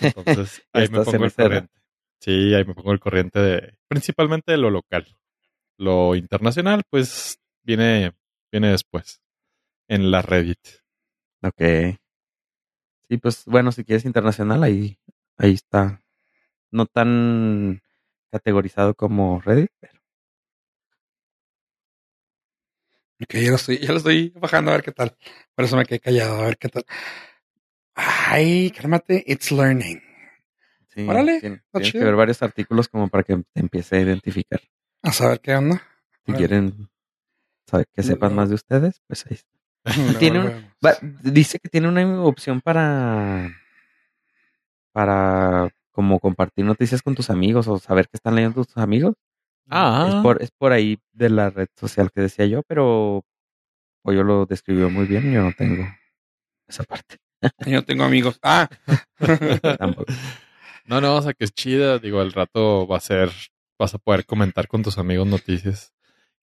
Entonces, 0.00 0.60
ahí 0.72 0.88
me 0.88 1.04
pongo 1.04 1.24
el 1.24 1.32
corriente. 1.32 1.72
Sí, 2.18 2.54
ahí 2.54 2.64
me 2.64 2.74
pongo 2.74 2.92
el 2.92 3.00
corriente 3.00 3.38
de, 3.38 3.78
principalmente 3.86 4.50
de 4.52 4.58
lo 4.58 4.70
local. 4.70 5.06
Lo 5.78 6.16
internacional, 6.16 6.82
pues, 6.90 7.38
viene, 7.62 8.12
viene 8.50 8.70
después. 8.70 9.22
En 9.88 10.10
la 10.10 10.20
Reddit. 10.20 10.58
Ok. 11.42 11.62
Sí, 13.08 13.18
pues 13.18 13.44
bueno, 13.46 13.70
si 13.70 13.84
quieres 13.84 14.04
internacional, 14.04 14.64
ahí, 14.64 14.98
ahí 15.36 15.52
está. 15.52 16.02
No 16.72 16.86
tan 16.86 17.82
categorizado 18.32 18.94
como 18.94 19.40
Reddit, 19.40 19.70
pero 19.78 20.00
ok, 23.22 23.34
ya 23.34 23.50
lo, 23.50 23.56
estoy, 23.56 23.78
ya 23.78 23.88
lo 23.92 23.96
estoy 23.98 24.30
bajando 24.40 24.70
a 24.70 24.74
ver 24.74 24.82
qué 24.84 24.92
tal. 24.92 25.16
Por 25.54 25.64
eso 25.64 25.76
me 25.76 25.84
quedé 25.84 26.00
callado, 26.00 26.40
a 26.42 26.46
ver 26.46 26.58
qué 26.58 26.68
tal. 26.68 26.84
Ay, 27.94 28.70
cálmate, 28.70 29.22
it's 29.26 29.50
learning. 29.52 30.00
sí, 30.88 31.06
Órale, 31.08 31.40
tien- 31.40 31.62
tienes 31.72 31.92
que 31.92 32.04
ver 32.04 32.14
varios 32.16 32.42
artículos 32.42 32.88
como 32.88 33.08
para 33.08 33.22
que 33.22 33.36
te 33.52 33.60
empiece 33.60 33.96
a 33.96 34.00
identificar. 34.00 34.60
A 35.02 35.12
saber 35.12 35.40
qué 35.40 35.54
onda. 35.54 35.82
Si 36.24 36.32
Órale. 36.32 36.38
quieren 36.38 36.88
saber 37.66 37.86
que 37.92 38.02
sepan 38.02 38.34
más 38.34 38.48
de 38.48 38.54
ustedes, 38.54 39.00
pues 39.06 39.26
ahí 39.26 39.34
está. 39.36 39.50
Tiene 40.18 40.38
un-. 40.40 40.72
Va- 40.84 40.96
dice 41.22 41.58
que 41.58 41.68
tiene 41.68 41.88
una 41.88 42.22
opción 42.22 42.60
para 42.60 43.50
para 44.92 45.70
como 45.90 46.18
compartir 46.20 46.64
noticias 46.64 47.02
con 47.02 47.14
tus 47.14 47.30
amigos 47.30 47.66
o 47.68 47.78
saber 47.78 48.06
qué 48.08 48.16
están 48.16 48.34
leyendo 48.34 48.64
tus 48.64 48.76
amigos. 48.76 49.14
Ah, 49.74 50.06
Es 50.08 50.14
por, 50.22 50.42
es 50.42 50.50
por 50.50 50.72
ahí 50.72 50.98
de 51.12 51.30
la 51.30 51.48
red 51.50 51.68
social 51.74 52.10
que 52.12 52.20
decía 52.20 52.44
yo, 52.46 52.62
pero 52.62 53.24
Pollo 54.02 54.22
lo 54.22 54.44
describió 54.46 54.90
muy 54.90 55.06
bien 55.06 55.30
y 55.30 55.34
yo 55.34 55.42
no 55.42 55.52
tengo 55.56 55.86
esa 56.68 56.84
parte. 56.84 57.16
Yo 57.66 57.72
no 57.72 57.82
tengo 57.82 58.04
amigos. 58.04 58.38
Ah, 58.42 58.68
Tampoco. 59.78 60.12
no, 60.84 61.00
no, 61.00 61.16
o 61.16 61.22
sea 61.22 61.32
que 61.32 61.44
es 61.44 61.52
chida. 61.54 61.98
Digo, 61.98 62.20
al 62.20 62.32
rato 62.32 62.86
va 62.86 62.98
a 62.98 63.00
ser, 63.00 63.30
vas 63.78 63.94
a 63.94 63.98
poder 63.98 64.26
comentar 64.26 64.68
con 64.68 64.82
tus 64.82 64.98
amigos 64.98 65.26
noticias. 65.26 65.92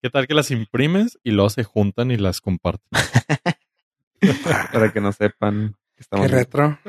¿Qué 0.02 0.10
tal 0.10 0.26
que 0.28 0.34
las 0.34 0.50
imprimes 0.52 1.20
y 1.24 1.32
luego 1.32 1.50
se 1.50 1.64
juntan 1.64 2.12
y 2.12 2.18
las 2.18 2.40
comparten? 2.40 2.88
para 4.72 4.92
que 4.94 5.02
no 5.02 5.12
sepan 5.12 5.76
que 5.96 6.02
estamos 6.02 6.28
qué 6.28 6.32
retro. 6.32 6.80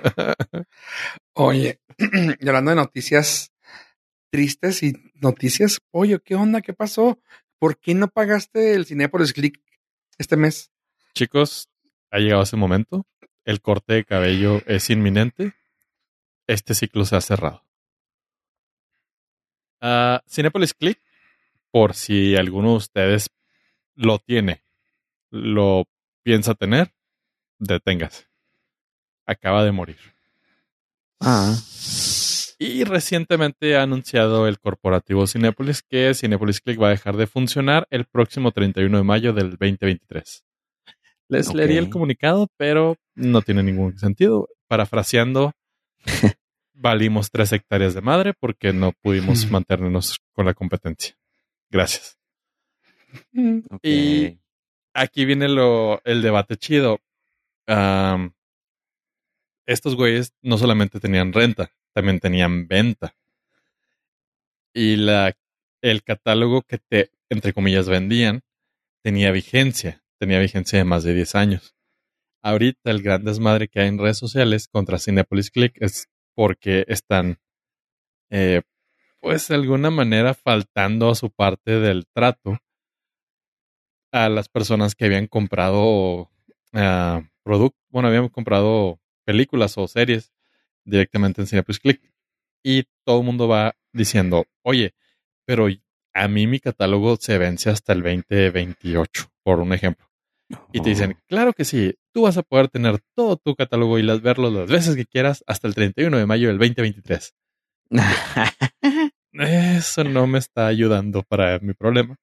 Oye, 1.34 1.80
y 2.40 2.48
hablando 2.48 2.70
de 2.70 2.76
noticias 2.76 3.52
tristes 4.30 4.82
y 4.82 4.92
noticias, 5.14 5.80
oye, 5.90 6.18
¿qué 6.24 6.34
onda? 6.34 6.60
¿Qué 6.60 6.72
pasó? 6.72 7.20
¿Por 7.58 7.78
qué 7.78 7.94
no 7.94 8.08
pagaste 8.08 8.74
el 8.74 8.86
Cinepolis 8.86 9.32
Click 9.32 9.60
este 10.18 10.36
mes? 10.36 10.70
Chicos, 11.14 11.68
ha 12.10 12.18
llegado 12.18 12.42
ese 12.42 12.56
momento. 12.56 13.06
El 13.44 13.60
corte 13.60 13.94
de 13.94 14.04
cabello 14.04 14.62
es 14.66 14.90
inminente. 14.90 15.54
Este 16.46 16.74
ciclo 16.74 17.04
se 17.04 17.16
ha 17.16 17.20
cerrado. 17.20 17.64
Ah, 19.80 20.22
Cinepolis 20.28 20.74
Click, 20.74 21.00
por 21.70 21.94
si 21.94 22.36
alguno 22.36 22.70
de 22.70 22.76
ustedes 22.76 23.30
lo 23.94 24.18
tiene, 24.18 24.62
lo 25.30 25.86
piensa 26.22 26.54
tener, 26.54 26.92
deténgase. 27.58 28.26
Acaba 29.26 29.64
de 29.64 29.72
morir. 29.72 29.98
Ah, 31.20 31.54
Y 32.58 32.82
recientemente 32.84 33.76
ha 33.76 33.82
anunciado 33.82 34.48
el 34.48 34.58
corporativo 34.58 35.26
Cinepolis 35.26 35.82
que 35.82 36.12
Cinepolis 36.14 36.60
Click 36.60 36.80
va 36.80 36.88
a 36.88 36.90
dejar 36.90 37.16
de 37.16 37.26
funcionar 37.28 37.86
el 37.90 38.04
próximo 38.04 38.50
31 38.50 38.96
de 38.98 39.04
mayo 39.04 39.32
del 39.32 39.50
2023. 39.50 40.44
Les 41.28 41.54
leería 41.54 41.78
el 41.78 41.90
comunicado, 41.90 42.48
pero 42.56 42.96
no 43.14 43.42
tiene 43.42 43.62
ningún 43.62 43.96
sentido. 43.98 44.48
Parafraseando, 44.66 45.52
valimos 46.72 47.30
tres 47.30 47.52
hectáreas 47.52 47.94
de 47.94 48.00
madre 48.00 48.34
porque 48.38 48.72
no 48.72 48.92
pudimos 48.92 49.46
mantenernos 49.50 50.18
con 50.32 50.46
la 50.46 50.54
competencia. 50.54 51.14
Gracias. 51.70 52.18
Mm. 53.32 53.58
Y- 53.82 54.38
Aquí 54.94 55.24
viene 55.26 55.48
lo, 55.48 56.00
el 56.04 56.22
debate 56.22 56.56
chido. 56.56 56.98
Estos 59.66 59.94
güeyes 59.94 60.32
no 60.42 60.58
solamente 60.58 60.98
tenían 60.98 61.32
renta, 61.32 61.70
también 61.98 62.20
tenían 62.20 62.68
venta. 62.68 63.16
Y 64.72 64.94
la, 64.94 65.36
el 65.82 66.04
catálogo 66.04 66.62
que 66.62 66.78
te, 66.78 67.10
entre 67.28 67.52
comillas, 67.52 67.88
vendían 67.88 68.42
tenía 69.02 69.32
vigencia. 69.32 70.04
Tenía 70.16 70.38
vigencia 70.38 70.78
de 70.78 70.84
más 70.84 71.02
de 71.02 71.14
10 71.14 71.34
años. 71.34 71.74
Ahorita 72.40 72.92
el 72.92 73.02
gran 73.02 73.24
desmadre 73.24 73.66
que 73.66 73.80
hay 73.80 73.88
en 73.88 73.98
redes 73.98 74.16
sociales 74.16 74.68
contra 74.68 75.00
Cinepolis 75.00 75.50
Click 75.50 75.72
es 75.82 76.08
porque 76.36 76.84
están, 76.86 77.40
eh, 78.30 78.62
pues 79.20 79.48
de 79.48 79.56
alguna 79.56 79.90
manera 79.90 80.34
faltando 80.34 81.10
a 81.10 81.16
su 81.16 81.32
parte 81.32 81.80
del 81.80 82.06
trato 82.06 82.60
a 84.12 84.28
las 84.28 84.48
personas 84.48 84.94
que 84.94 85.06
habían 85.06 85.26
comprado 85.26 86.30
productos, 87.42 87.82
bueno, 87.88 88.06
habían 88.06 88.28
comprado 88.28 89.00
películas 89.24 89.76
o 89.78 89.88
series 89.88 90.32
directamente 90.88 91.40
en 91.40 91.46
Cinepolis 91.46 91.80
Click. 91.80 92.02
Y 92.62 92.84
todo 93.04 93.20
el 93.20 93.26
mundo 93.26 93.48
va 93.48 93.74
diciendo, 93.92 94.46
oye, 94.62 94.94
pero 95.44 95.68
a 96.14 96.28
mí 96.28 96.46
mi 96.46 96.60
catálogo 96.60 97.16
se 97.16 97.38
vence 97.38 97.70
hasta 97.70 97.92
el 97.92 98.02
2028, 98.02 99.30
por 99.42 99.60
un 99.60 99.72
ejemplo. 99.72 100.06
Y 100.72 100.80
te 100.80 100.90
dicen, 100.90 101.16
claro 101.28 101.52
que 101.52 101.64
sí, 101.64 101.94
tú 102.12 102.22
vas 102.22 102.36
a 102.38 102.42
poder 102.42 102.68
tener 102.68 103.00
todo 103.14 103.36
tu 103.36 103.54
catálogo 103.54 103.98
y 103.98 104.02
las, 104.02 104.22
verlo 104.22 104.50
las 104.50 104.70
veces 104.70 104.96
que 104.96 105.04
quieras 105.04 105.44
hasta 105.46 105.68
el 105.68 105.74
31 105.74 106.16
de 106.16 106.26
mayo 106.26 106.48
del 106.48 106.58
2023. 106.58 107.34
Eso 109.32 110.04
no 110.04 110.26
me 110.26 110.38
está 110.38 110.66
ayudando 110.66 111.22
para 111.22 111.58
mi 111.60 111.74
problema. 111.74 112.16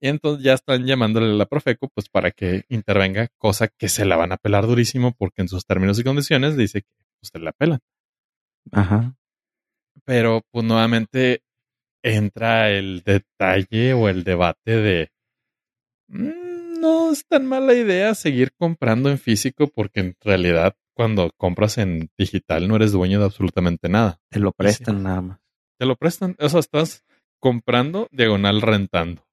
Y 0.00 0.08
entonces 0.08 0.44
ya 0.44 0.54
están 0.54 0.84
llamándole 0.84 1.26
a 1.26 1.34
la 1.34 1.46
Profeco 1.46 1.88
pues 1.88 2.08
para 2.08 2.32
que 2.32 2.64
intervenga, 2.68 3.28
cosa 3.38 3.68
que 3.68 3.88
se 3.88 4.04
la 4.04 4.16
van 4.16 4.32
a 4.32 4.36
pelar 4.36 4.66
durísimo 4.66 5.12
porque 5.12 5.42
en 5.42 5.48
sus 5.48 5.64
términos 5.64 5.98
y 6.00 6.04
condiciones 6.04 6.56
dice 6.56 6.82
que 6.82 6.88
usted 7.22 7.40
la 7.40 7.52
pelan. 7.52 7.78
Ajá. 8.70 9.14
Pero 10.04 10.42
pues 10.50 10.64
nuevamente 10.64 11.42
entra 12.02 12.70
el 12.70 13.02
detalle 13.04 13.92
o 13.94 14.08
el 14.08 14.24
debate 14.24 14.76
de 14.76 15.10
"Mm, 16.08 16.80
no 16.80 17.12
es 17.12 17.24
tan 17.26 17.46
mala 17.46 17.74
idea 17.74 18.14
seguir 18.14 18.52
comprando 18.52 19.08
en 19.10 19.18
físico 19.18 19.68
porque 19.68 20.00
en 20.00 20.16
realidad 20.20 20.74
cuando 20.94 21.30
compras 21.36 21.78
en 21.78 22.10
digital 22.18 22.68
no 22.68 22.76
eres 22.76 22.92
dueño 22.92 23.18
de 23.18 23.26
absolutamente 23.26 23.88
nada. 23.88 24.18
Te 24.28 24.40
lo 24.40 24.50
sí. 24.50 24.54
prestan 24.58 25.02
nada 25.02 25.20
más. 25.20 25.38
Te 25.78 25.86
lo 25.86 25.96
prestan. 25.96 26.36
O 26.38 26.48
sea, 26.48 26.60
estás 26.60 27.04
comprando 27.40 28.08
diagonal 28.10 28.60
rentando. 28.60 29.24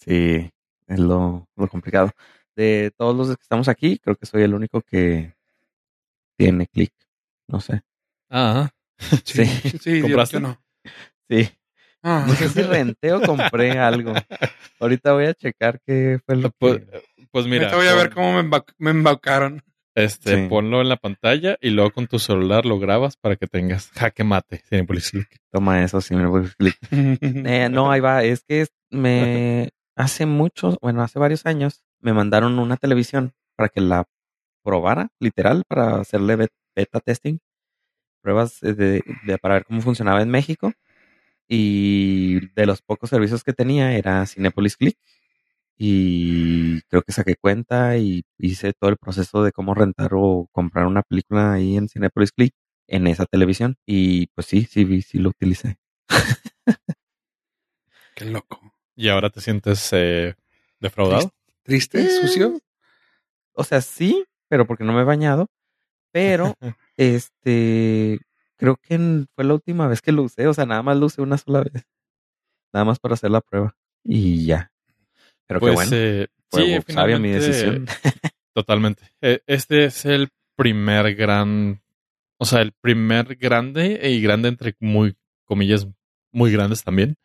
Sí, 0.00 0.50
es 0.86 0.98
lo, 0.98 1.48
lo 1.56 1.68
complicado. 1.68 2.10
De 2.56 2.92
todos 2.96 3.16
los 3.16 3.28
que 3.28 3.42
estamos 3.42 3.68
aquí, 3.68 3.98
creo 3.98 4.16
que 4.16 4.26
soy 4.26 4.42
el 4.42 4.54
único 4.54 4.80
que 4.82 5.34
tiene 6.36 6.66
clic. 6.66 6.92
No 7.48 7.60
sé. 7.60 7.82
Ah, 8.30 8.70
Sí, 9.24 9.44
Sí. 9.46 9.78
sí, 9.78 10.00
¿Compraste? 10.02 10.36
yo 10.36 10.40
no. 10.40 10.60
Sí. 11.28 11.48
Ah, 12.02 12.24
No 12.28 12.34
sé 12.34 12.48
si 12.48 12.62
renté 12.62 13.12
o 13.12 13.20
compré 13.20 13.78
algo. 13.78 14.12
Ahorita 14.80 15.12
voy 15.14 15.26
a 15.26 15.34
checar 15.34 15.80
qué 15.84 16.20
fue 16.24 16.36
lo 16.36 16.50
pues, 16.50 16.78
que... 16.78 17.02
pues 17.32 17.46
mira. 17.46 17.64
Ahorita 17.70 17.76
voy 17.76 17.86
a 17.88 17.94
ver 17.94 18.10
cómo 18.14 18.32
me, 18.34 18.48
emba- 18.48 18.64
me 18.78 18.90
embaucaron. 18.90 19.62
Este, 19.94 20.36
Sí. 20.44 20.48
ponlo 20.48 20.80
en 20.80 20.88
la 20.88 20.96
pantalla 20.96 21.56
y 21.60 21.70
luego 21.70 21.90
con 21.90 22.06
tu 22.06 22.20
celular 22.20 22.64
lo 22.64 22.78
grabas 22.78 23.16
para 23.16 23.34
que 23.34 23.48
tengas 23.48 23.90
jaque 23.90 24.22
mate. 24.22 24.62
Cinepolis 24.68 25.10
Click. 25.10 25.40
Toma 25.50 25.82
eso, 25.82 26.00
sí, 26.00 26.14
me 26.14 26.26
voy 26.26 26.48
clic. 26.56 26.76
Eh, 26.92 27.68
no, 27.68 27.90
ahí 27.90 27.98
va. 28.00 28.22
Es 28.22 28.44
que 28.46 28.66
me 28.90 29.70
hace 29.96 30.24
muchos, 30.26 30.76
bueno, 30.80 31.02
hace 31.02 31.18
varios 31.18 31.46
años, 31.46 31.82
me 32.00 32.12
mandaron 32.12 32.60
una 32.60 32.76
televisión 32.76 33.32
para 33.56 33.70
que 33.70 33.80
la 33.80 34.04
probara, 34.62 35.08
literal, 35.18 35.64
para 35.66 35.96
hacerle 36.00 36.36
bet- 36.36 36.52
beta 36.78 37.00
testing, 37.00 37.38
pruebas 38.22 38.60
de, 38.60 38.74
de- 39.26 39.38
para 39.42 39.54
ver 39.56 39.64
cómo 39.66 39.80
funcionaba 39.82 40.22
en 40.22 40.30
México. 40.30 40.72
Y 41.48 42.48
de 42.54 42.66
los 42.66 42.82
pocos 42.82 43.10
servicios 43.10 43.44
que 43.44 43.52
tenía 43.54 43.96
era 43.96 44.26
Cinepolis 44.26 44.76
Click. 44.76 44.96
Y 45.78 46.80
creo 46.88 47.02
que 47.02 47.12
saqué 47.12 47.36
cuenta 47.36 47.96
y 47.98 48.24
hice 48.38 48.72
todo 48.72 48.90
el 48.90 48.96
proceso 48.98 49.42
de 49.44 49.52
cómo 49.52 49.74
rentar 49.74 50.10
o 50.14 50.48
comprar 50.52 50.86
una 50.86 51.02
película 51.02 51.52
ahí 51.54 51.76
en 51.76 51.88
Cinepolis 51.88 52.32
Click 52.32 52.52
en 52.88 53.06
esa 53.06 53.26
televisión. 53.26 53.76
Y 53.86 54.26
pues 54.34 54.46
sí, 54.48 54.64
sí, 54.70 55.02
sí 55.02 55.18
lo 55.18 55.30
utilicé. 55.30 55.76
Qué 58.14 58.24
loco. 58.24 58.60
Y 58.96 59.08
ahora 59.08 59.30
te 59.30 59.40
sientes 59.40 59.88
eh, 59.92 60.34
defraudado. 60.80 61.30
¿Triste? 61.62 62.00
Eh, 62.00 62.08
¿Sucio? 62.10 62.58
O 63.52 63.64
sea, 63.64 63.80
sí, 63.80 64.24
pero 64.48 64.66
porque 64.66 64.84
no 64.84 64.92
me 64.92 65.02
he 65.02 65.04
bañado. 65.04 65.46
Pero, 66.12 66.54
este, 66.96 68.18
creo 68.56 68.76
que 68.76 69.26
fue 69.34 69.44
la 69.44 69.54
última 69.54 69.86
vez 69.88 70.00
que 70.00 70.12
lo 70.12 70.22
usé. 70.22 70.46
O 70.46 70.54
sea, 70.54 70.66
nada 70.66 70.82
más 70.82 70.96
lo 70.96 71.06
usé 71.06 71.22
una 71.22 71.38
sola 71.38 71.62
vez. 71.62 71.84
Nada 72.72 72.84
más 72.84 72.98
para 72.98 73.14
hacer 73.14 73.30
la 73.30 73.40
prueba. 73.40 73.74
Y 74.04 74.46
ya. 74.46 74.70
Pero 75.46 75.60
pues 75.60 75.70
qué 75.70 75.74
bueno. 75.74 75.90
eh, 75.94 76.26
Fue 76.50 76.62
sí, 76.86 76.92
sabia 76.92 77.18
mi 77.18 77.30
decisión. 77.30 77.86
Totalmente. 78.54 79.02
Eh, 79.20 79.40
Este 79.46 79.84
es 79.84 80.04
el 80.04 80.28
primer 80.56 81.14
gran, 81.14 81.80
o 82.38 82.44
sea, 82.44 82.60
el 82.60 82.72
primer 82.72 83.36
grande 83.36 84.00
y 84.10 84.20
grande 84.20 84.48
entre 84.48 84.74
muy 84.80 85.16
comillas 85.44 85.86
muy 86.32 86.52
grandes 86.52 86.84
también 86.84 87.16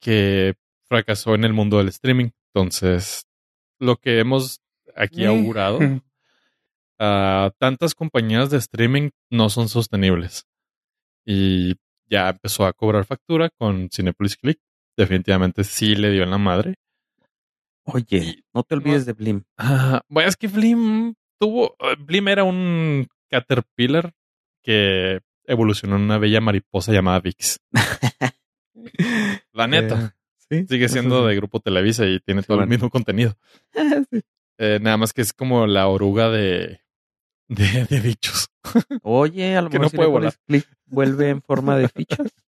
que 0.00 0.54
fracasó 0.88 1.34
en 1.34 1.44
el 1.44 1.52
mundo 1.52 1.78
del 1.78 1.88
streaming. 1.88 2.30
Entonces, 2.54 3.26
lo 3.78 3.96
que 3.96 4.18
hemos 4.20 4.60
aquí 4.94 5.24
augurado, 5.24 5.78
ah, 6.98 7.50
tantas 7.58 7.94
compañías 7.94 8.50
de 8.50 8.58
streaming 8.58 9.10
no 9.30 9.50
son 9.50 9.68
sostenibles. 9.68 10.46
Y 11.26 11.74
ya 12.10 12.28
empezó 12.28 12.66
a 12.66 12.72
cobrar 12.72 13.04
factura 13.04 13.50
con 13.58 13.88
Cinepolis 13.90 14.36
Click. 14.36 14.58
Definitivamente 14.96 15.64
sí 15.64 15.94
le 15.94 16.10
dio 16.10 16.22
en 16.22 16.30
la 16.30 16.38
madre. 16.38 16.74
Oye, 17.86 18.44
no 18.54 18.62
te 18.62 18.74
olvides 18.74 19.04
de 19.06 19.12
Blim. 19.12 19.42
Ah, 19.58 20.02
bueno, 20.08 20.28
es 20.28 20.36
que 20.36 20.48
Blim 20.48 21.14
tuvo. 21.38 21.76
eh, 21.80 21.96
Blim 21.98 22.28
era 22.28 22.44
un 22.44 23.06
caterpillar 23.28 24.12
que 24.62 25.20
evolucionó 25.46 25.96
en 25.96 26.02
una 26.02 26.18
bella 26.18 26.40
mariposa 26.40 26.92
llamada 26.92 27.20
Vix. 27.20 27.60
La 29.52 29.66
neta. 29.66 30.14
Eh, 30.50 30.60
sí. 30.62 30.66
sigue 30.68 30.88
siendo 30.88 31.26
de 31.26 31.36
Grupo 31.36 31.60
Televisa 31.60 32.06
y 32.06 32.20
tiene 32.20 32.42
todo 32.42 32.60
el 32.60 32.68
mismo 32.68 32.90
contenido. 32.90 33.36
Sí. 34.10 34.20
Eh, 34.56 34.78
nada 34.80 34.96
más 34.96 35.12
que 35.12 35.20
es 35.20 35.32
como 35.32 35.66
la 35.66 35.88
oruga 35.88 36.30
de, 36.30 36.80
de, 37.48 37.84
de 37.84 38.00
bichos. 38.00 38.48
Oye, 39.02 39.56
a 39.56 39.62
lo 39.62 39.70
Que 39.70 39.78
mejor 39.78 39.92
no 39.92 39.96
puede 39.96 40.08
Cinepolis 40.08 40.38
Click 40.46 40.68
vuelve 40.86 41.28
en 41.30 41.42
forma 41.42 41.76
de 41.76 41.88
fichas. 41.88 42.32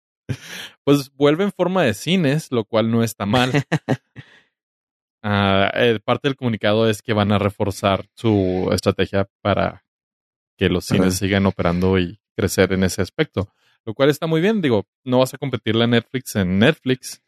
Pues 0.83 1.11
vuelve 1.13 1.43
en 1.43 1.51
forma 1.51 1.83
de 1.83 1.93
cines, 1.93 2.51
lo 2.51 2.65
cual 2.65 2.89
no 2.89 3.03
está 3.03 3.25
mal. 3.25 3.51
Ah, 5.27 5.71
eh, 5.73 5.99
parte 6.05 6.27
del 6.27 6.35
comunicado 6.35 6.87
es 6.87 7.01
que 7.01 7.11
van 7.11 7.31
a 7.31 7.39
reforzar 7.39 8.05
su 8.13 8.69
estrategia 8.71 9.27
para 9.41 9.83
que 10.55 10.69
los 10.69 10.85
cines 10.85 11.15
sigan 11.15 11.47
operando 11.47 11.97
y 11.97 12.19
crecer 12.35 12.73
en 12.73 12.83
ese 12.83 13.01
aspecto. 13.01 13.49
Lo 13.85 13.95
cual 13.95 14.11
está 14.11 14.27
muy 14.27 14.39
bien. 14.39 14.61
Digo, 14.61 14.85
no 15.03 15.17
vas 15.17 15.33
a 15.33 15.39
competirle 15.39 15.85
a 15.85 15.87
Netflix 15.87 16.35
en 16.35 16.59
Netflix. 16.59 17.23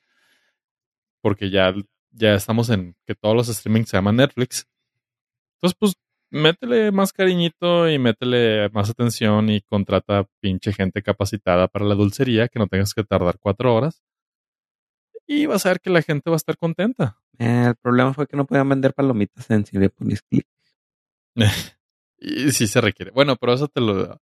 Porque 1.21 1.49
ya, 1.49 1.73
ya 2.11 2.35
estamos 2.35 2.69
en 2.69 2.95
que 3.07 3.15
todos 3.15 3.35
los 3.35 3.47
streamings 3.47 3.89
se 3.89 3.97
llaman 3.97 4.17
Netflix. 4.17 4.67
Entonces, 5.55 5.75
pues, 5.79 5.93
métele 6.29 6.91
más 6.91 7.13
cariñito 7.13 7.89
y 7.89 7.99
métele 7.99 8.69
más 8.69 8.89
atención 8.89 9.49
y 9.49 9.61
contrata 9.61 10.27
pinche 10.39 10.73
gente 10.73 11.01
capacitada 11.01 11.67
para 11.67 11.85
la 11.85 11.95
dulcería 11.95 12.47
que 12.47 12.59
no 12.59 12.67
tengas 12.67 12.93
que 12.93 13.03
tardar 13.03 13.37
cuatro 13.39 13.73
horas. 13.75 14.03
Y 15.25 15.45
vas 15.45 15.65
a 15.65 15.69
ver 15.69 15.81
que 15.81 15.89
la 15.89 16.01
gente 16.01 16.29
va 16.29 16.35
a 16.35 16.37
estar 16.37 16.57
contenta. 16.57 17.17
Eh, 17.37 17.65
el 17.67 17.75
problema 17.75 18.13
fue 18.13 18.27
que 18.27 18.37
no 18.37 18.45
podían 18.45 18.69
vender 18.69 18.93
palomitas 18.93 19.49
en 19.51 19.65
Cinepolis 19.65 20.21
Click. 20.21 20.47
Y 22.19 22.51
sí 22.51 22.65
se 22.65 22.81
requiere. 22.81 23.11
Bueno, 23.11 23.35
pero 23.35 23.53
eso 23.53 23.67
te 23.67 23.79
lo... 23.79 24.19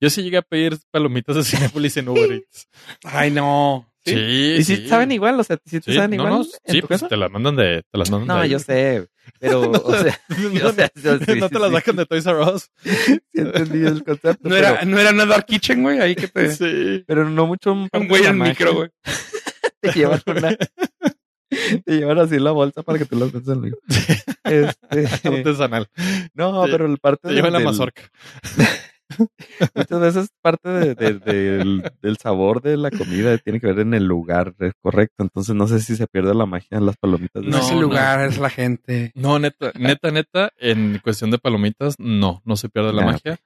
Yo 0.00 0.08
sí 0.08 0.22
llegué 0.22 0.38
a 0.38 0.42
pedir 0.42 0.78
palomitas 0.90 1.36
de 1.36 1.44
Cinepolis 1.44 1.96
en 1.98 2.08
Uber 2.08 2.32
Eats. 2.32 2.66
Ay, 3.04 3.30
no. 3.30 3.86
Sí, 4.06 4.56
¿Y 4.58 4.64
si 4.64 4.88
saben 4.88 5.10
igual? 5.12 5.38
O 5.40 5.44
sea, 5.44 5.58
si 5.64 5.80
te 5.80 5.90
Sí, 5.90 5.96
saben 5.96 6.10
no, 6.10 6.16
igual 6.16 6.32
no, 6.38 6.44
sí, 6.44 6.80
pues 6.82 7.00
casa? 7.00 7.08
te 7.08 7.16
las 7.16 7.30
mandan 7.30 7.56
de... 7.56 7.82
Te 7.90 7.98
las 7.98 8.10
mandan 8.10 8.28
No, 8.28 8.42
de 8.42 8.48
yo 8.48 8.58
sé. 8.58 9.08
Pero, 9.40 9.60
o 9.84 9.92
sea, 10.02 10.20
no, 10.28 10.68
o 10.68 10.72
sea, 10.72 10.90
sí, 10.94 11.10
no 11.40 11.48
te 11.48 11.54
sí, 11.56 11.60
las 11.60 11.68
sí. 11.68 11.74
sacan 11.74 11.96
de 11.96 12.06
Toys 12.06 12.26
R 12.26 12.38
Us. 12.40 12.70
sí 12.82 13.18
entendí 13.34 13.84
el 13.86 14.04
concepto. 14.04 14.48
No 14.48 14.56
era, 14.56 14.84
no 14.84 14.98
era 14.98 15.10
una 15.10 15.26
Dark 15.26 15.46
Kitchen, 15.46 15.82
güey, 15.82 16.00
ahí 16.00 16.14
que 16.14 16.28
te... 16.28 16.50
Sí. 16.52 17.04
pero, 17.06 17.28
no 17.28 17.46
mucho 17.46 17.72
Un 17.72 18.08
güey 18.08 18.24
en 18.24 18.38
micro, 18.38 18.74
güey. 18.74 18.88
Te 19.80 19.92
llevan 19.92 20.20
una... 20.26 20.56
Te 21.84 21.92
llevan 21.96 22.18
así 22.18 22.38
la 22.38 22.50
bolsa 22.50 22.82
para 22.82 22.98
que 22.98 23.04
te 23.06 23.16
las 23.16 23.32
metas 23.32 23.56
en 23.56 23.64
el 23.64 23.76
Este, 24.44 25.28
Artesanal. 25.28 25.88
no, 26.34 26.64
pero 26.70 26.86
el 26.86 26.98
parte 26.98 27.28
Te 27.28 27.34
llevan 27.34 27.52
la 27.52 27.60
mazorca. 27.60 28.02
Muchas 29.74 30.00
veces 30.00 30.28
parte 30.42 30.68
de- 30.68 30.94
de- 30.94 31.18
del, 31.18 31.92
del 32.02 32.16
sabor 32.16 32.60
de 32.62 32.76
la 32.76 32.90
comida 32.90 33.36
tiene 33.38 33.60
que 33.60 33.68
ver 33.68 33.80
en 33.80 33.94
el 33.94 34.04
lugar 34.04 34.54
correcto. 34.82 35.22
Entonces 35.22 35.54
no 35.54 35.66
sé 35.68 35.80
si 35.80 35.96
se 35.96 36.06
pierde 36.06 36.34
la 36.34 36.46
magia 36.46 36.78
en 36.78 36.86
las 36.86 36.96
palomitas. 36.96 37.42
No, 37.42 37.50
No, 37.50 37.58
es 37.58 37.68
el 37.70 37.76
no. 37.76 37.82
lugar, 37.82 38.20
es 38.26 38.38
la 38.38 38.50
gente. 38.50 39.12
No, 39.14 39.38
neta, 39.38 39.72
neta, 39.78 40.10
neta, 40.10 40.50
en 40.58 40.98
cuestión 41.02 41.30
de 41.30 41.38
palomitas, 41.38 41.94
no, 41.98 42.42
no 42.44 42.56
se 42.56 42.68
pierde 42.68 42.92
la 42.92 43.02
Ah, 43.02 43.06
magia. 43.06 43.38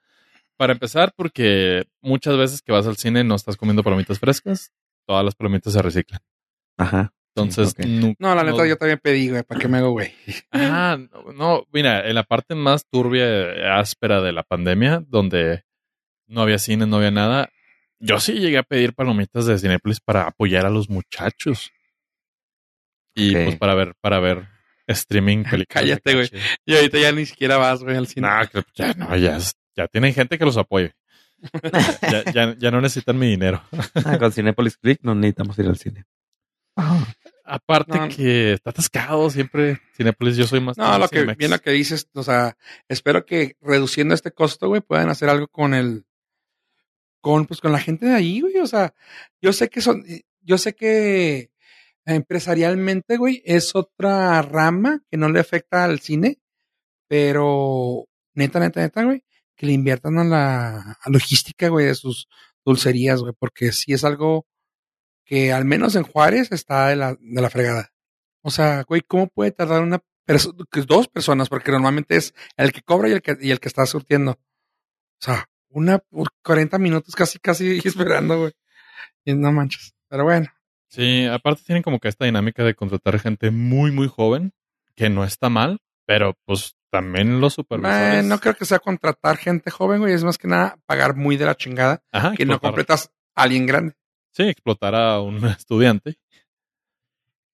Para 0.57 0.73
empezar, 0.73 1.13
porque 1.15 1.85
muchas 2.01 2.37
veces 2.37 2.61
que 2.61 2.71
vas 2.71 2.85
al 2.87 2.97
cine 2.97 3.23
no 3.23 3.35
estás 3.35 3.57
comiendo 3.57 3.83
palomitas 3.83 4.19
frescas, 4.19 4.71
todas 5.07 5.25
las 5.25 5.35
palomitas 5.35 5.73
se 5.73 5.81
reciclan. 5.81 6.21
Ajá. 6.77 7.13
Entonces, 7.35 7.73
nu- 7.87 8.13
No, 8.19 8.35
la 8.35 8.43
neta, 8.43 8.57
no- 8.57 8.65
yo 8.65 8.75
también 8.77 8.99
pedí, 9.01 9.29
güey, 9.29 9.43
¿para 9.43 9.59
qué 9.59 9.67
me 9.67 9.77
hago, 9.77 9.91
güey? 9.91 10.13
Ah, 10.51 10.97
no, 11.35 11.65
mira, 11.71 12.07
en 12.07 12.15
la 12.15 12.23
parte 12.23 12.55
más 12.55 12.85
turbia, 12.89 13.77
áspera 13.79 14.21
de 14.21 14.31
la 14.33 14.43
pandemia, 14.43 15.03
donde 15.07 15.63
no 16.27 16.41
había 16.41 16.57
cine, 16.59 16.85
no 16.85 16.97
había 16.97 17.11
nada, 17.11 17.49
yo 17.99 18.19
sí 18.19 18.33
llegué 18.33 18.57
a 18.57 18.63
pedir 18.63 18.93
palomitas 18.93 19.45
de 19.45 19.57
Cinépolis 19.59 19.99
para 19.99 20.23
apoyar 20.27 20.65
a 20.65 20.69
los 20.69 20.89
muchachos. 20.89 21.71
Y 23.15 23.33
pues 23.33 23.55
para 23.57 23.75
ver, 23.75 23.93
para 24.01 24.19
ver 24.19 24.47
streaming 24.87 25.43
películas. 25.49 25.67
Cállate, 25.83 26.13
güey. 26.15 26.29
Y 26.65 26.75
ahorita 26.75 26.99
ya 26.99 27.11
ni 27.11 27.25
siquiera 27.25 27.57
vas, 27.57 27.83
güey, 27.83 27.95
al 27.97 28.07
cine. 28.07 28.27
No, 28.27 28.61
ya 28.75 28.93
no, 28.93 29.15
ya, 29.17 29.37
ya 29.75 29.87
tienen 29.87 30.13
gente 30.13 30.37
que 30.37 30.45
los 30.45 30.57
apoye. 30.57 30.93
Ya, 32.01 32.23
ya, 32.33 32.55
ya 32.57 32.71
no 32.71 32.81
necesitan 32.81 33.17
mi 33.17 33.27
dinero. 33.27 33.63
Ah, 34.05 34.17
con 34.19 34.31
Cinepolis 34.31 34.77
Click 34.77 34.99
no 35.01 35.15
necesitamos 35.15 35.57
ir 35.57 35.65
al 35.67 35.77
cine. 35.77 36.03
Aparte 37.43 37.97
No. 37.97 38.07
que 38.07 38.53
está 38.53 38.69
atascado 38.69 39.29
siempre 39.29 39.81
Cinépolis, 39.95 40.37
yo 40.37 40.47
soy 40.47 40.61
más 40.61 40.77
No, 40.77 40.97
lo 40.97 41.09
que, 41.09 41.23
bien 41.35 41.51
lo 41.51 41.59
que 41.59 41.71
dices, 41.71 42.07
o 42.13 42.23
sea, 42.23 42.55
espero 42.87 43.25
que 43.25 43.57
reduciendo 43.59 44.13
este 44.13 44.31
costo, 44.31 44.67
güey, 44.67 44.81
puedan 44.81 45.09
hacer 45.09 45.27
algo 45.27 45.47
con 45.47 45.73
el, 45.73 46.05
con, 47.19 47.45
pues, 47.45 47.59
con 47.59 47.71
la 47.71 47.79
gente 47.79 48.05
de 48.05 48.15
ahí, 48.15 48.41
güey, 48.41 48.57
o 48.57 48.67
sea, 48.67 48.93
yo 49.41 49.51
sé 49.53 49.69
que 49.69 49.81
son, 49.81 50.03
yo 50.41 50.57
sé 50.57 50.73
que 50.75 51.51
empresarialmente, 52.05 53.17
güey, 53.17 53.41
es 53.45 53.75
otra 53.75 54.41
rama 54.41 55.03
que 55.09 55.17
no 55.17 55.29
le 55.29 55.39
afecta 55.39 55.83
al 55.83 55.99
cine, 55.99 56.39
pero 57.07 58.07
neta, 58.33 58.59
neta, 58.59 58.81
neta, 58.81 59.03
güey, 59.03 59.23
que 59.55 59.65
le 59.65 59.73
inviertan 59.73 60.17
a 60.19 60.23
la 60.23 60.97
a 61.01 61.09
logística, 61.09 61.67
güey, 61.69 61.85
de 61.87 61.95
sus 61.95 62.27
dulcerías, 62.65 63.21
güey, 63.21 63.33
porque 63.37 63.71
sí 63.71 63.93
es 63.93 64.03
algo 64.03 64.47
que 65.25 65.53
al 65.53 65.65
menos 65.65 65.95
en 65.95 66.03
Juárez 66.03 66.51
está 66.51 66.87
de 66.87 66.95
la, 66.95 67.15
de 67.19 67.41
la 67.41 67.49
fregada. 67.49 67.91
O 68.41 68.51
sea, 68.51 68.83
güey, 68.83 69.01
¿cómo 69.01 69.27
puede 69.27 69.51
tardar 69.51 69.81
una 69.81 70.01
persona, 70.25 70.57
dos 70.87 71.07
personas? 71.07 71.49
Porque 71.49 71.71
normalmente 71.71 72.15
es 72.15 72.33
el 72.57 72.71
que 72.71 72.81
cobra 72.81 73.09
y 73.09 73.13
el 73.13 73.21
que, 73.21 73.37
y 73.39 73.51
el 73.51 73.59
que 73.59 73.67
está 73.67 73.85
surtiendo. 73.85 74.31
O 74.31 75.23
sea, 75.23 75.47
una 75.69 75.99
por 75.99 76.29
40 76.43 76.77
minutos 76.79 77.15
casi, 77.15 77.39
casi 77.39 77.79
esperando, 77.85 78.39
güey. 78.39 78.53
Y 79.25 79.33
no 79.33 79.51
manches. 79.51 79.93
Pero 80.09 80.23
bueno. 80.23 80.47
Sí, 80.89 81.25
aparte 81.25 81.63
tienen 81.65 81.83
como 81.83 81.99
que 81.99 82.09
esta 82.09 82.25
dinámica 82.25 82.63
de 82.63 82.75
contratar 82.75 83.17
gente 83.19 83.49
muy, 83.51 83.91
muy 83.91 84.09
joven, 84.09 84.51
que 84.95 85.09
no 85.09 85.23
está 85.23 85.47
mal, 85.49 85.79
pero 86.05 86.33
pues 86.45 86.75
también 86.89 87.39
los 87.39 87.53
supervisores. 87.53 88.25
eh, 88.25 88.27
no 88.27 88.39
creo 88.39 88.55
que 88.55 88.65
sea 88.65 88.79
contratar 88.79 89.37
gente 89.37 89.71
joven, 89.71 89.99
güey. 89.99 90.13
Es 90.13 90.25
más 90.25 90.37
que 90.37 90.49
nada 90.49 90.77
pagar 90.85 91.15
muy 91.15 91.37
de 91.37 91.45
la 91.45 91.55
chingada. 91.55 92.03
Ajá, 92.11 92.33
Que 92.35 92.45
no 92.45 92.59
completas 92.59 93.09
a 93.35 93.43
alguien 93.43 93.65
grande. 93.65 93.93
Sí, 94.31 94.43
explotar 94.43 94.95
a 94.95 95.19
un 95.21 95.43
estudiante. 95.45 96.15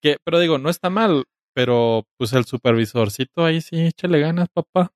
Que, 0.01 0.17
pero 0.23 0.39
digo, 0.39 0.57
no 0.57 0.69
está 0.69 0.89
mal, 0.89 1.25
pero 1.53 2.05
pues 2.17 2.33
el 2.33 2.45
supervisorcito 2.45 3.43
ahí 3.45 3.61
sí, 3.61 3.79
échale 3.87 4.19
ganas, 4.19 4.47
papá. 4.53 4.91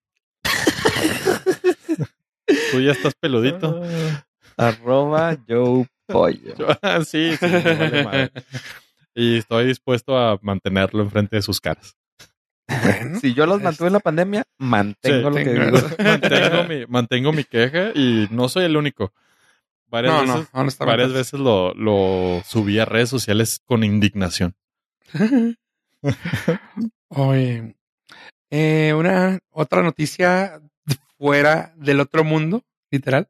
Tú 2.72 2.80
ya 2.82 2.92
estás 2.92 3.16
peludito. 3.16 3.82
Arroba 4.58 5.38
Joe 5.48 5.88
Pollo. 6.06 6.56
Ah, 6.82 7.02
sí, 7.04 7.36
sí, 7.38 7.46
me 7.46 7.62
vale 7.76 8.04
madre. 8.04 8.32
Y 9.16 9.38
estoy 9.38 9.66
dispuesto 9.66 10.18
a 10.18 10.38
mantenerlo 10.42 11.02
enfrente 11.02 11.38
de 11.38 11.42
sus 11.42 11.60
caras. 11.60 11.96
Bueno, 12.68 13.20
Si 13.20 13.34
yo 13.34 13.46
los 13.46 13.62
mantuve 13.62 13.88
en 13.88 13.94
la 13.94 14.00
pandemia, 14.00 14.46
mantengo 14.58 15.30
lo 15.30 15.36
que 15.38 15.44
tengo- 15.46 15.78
digo. 15.78 15.88
Mantengo 16.04 16.64
mi, 16.70 16.86
mantengo 16.88 17.34
mi 17.34 17.44
queja 17.44 17.92
y 17.94 18.28
no 18.32 18.48
soy 18.50 18.66
el 18.66 18.78
único. 18.78 19.14
Varias 19.92 20.14
no, 20.14 20.22
veces, 20.22 20.54
no, 20.54 20.60
honestamente. 20.62 20.98
varias 20.98 21.14
veces 21.14 21.40
lo, 21.40 21.74
lo 21.74 22.42
subí 22.46 22.80
a 22.80 22.86
redes 22.86 23.10
sociales 23.10 23.62
con 23.66 23.84
indignación. 23.84 24.56
Oye, 27.10 27.76
eh, 28.50 28.94
una 28.96 29.40
otra 29.50 29.84
noticia 29.84 30.62
fuera 31.18 31.74
del 31.76 32.00
otro 32.00 32.24
mundo, 32.24 32.64
literal. 32.90 33.30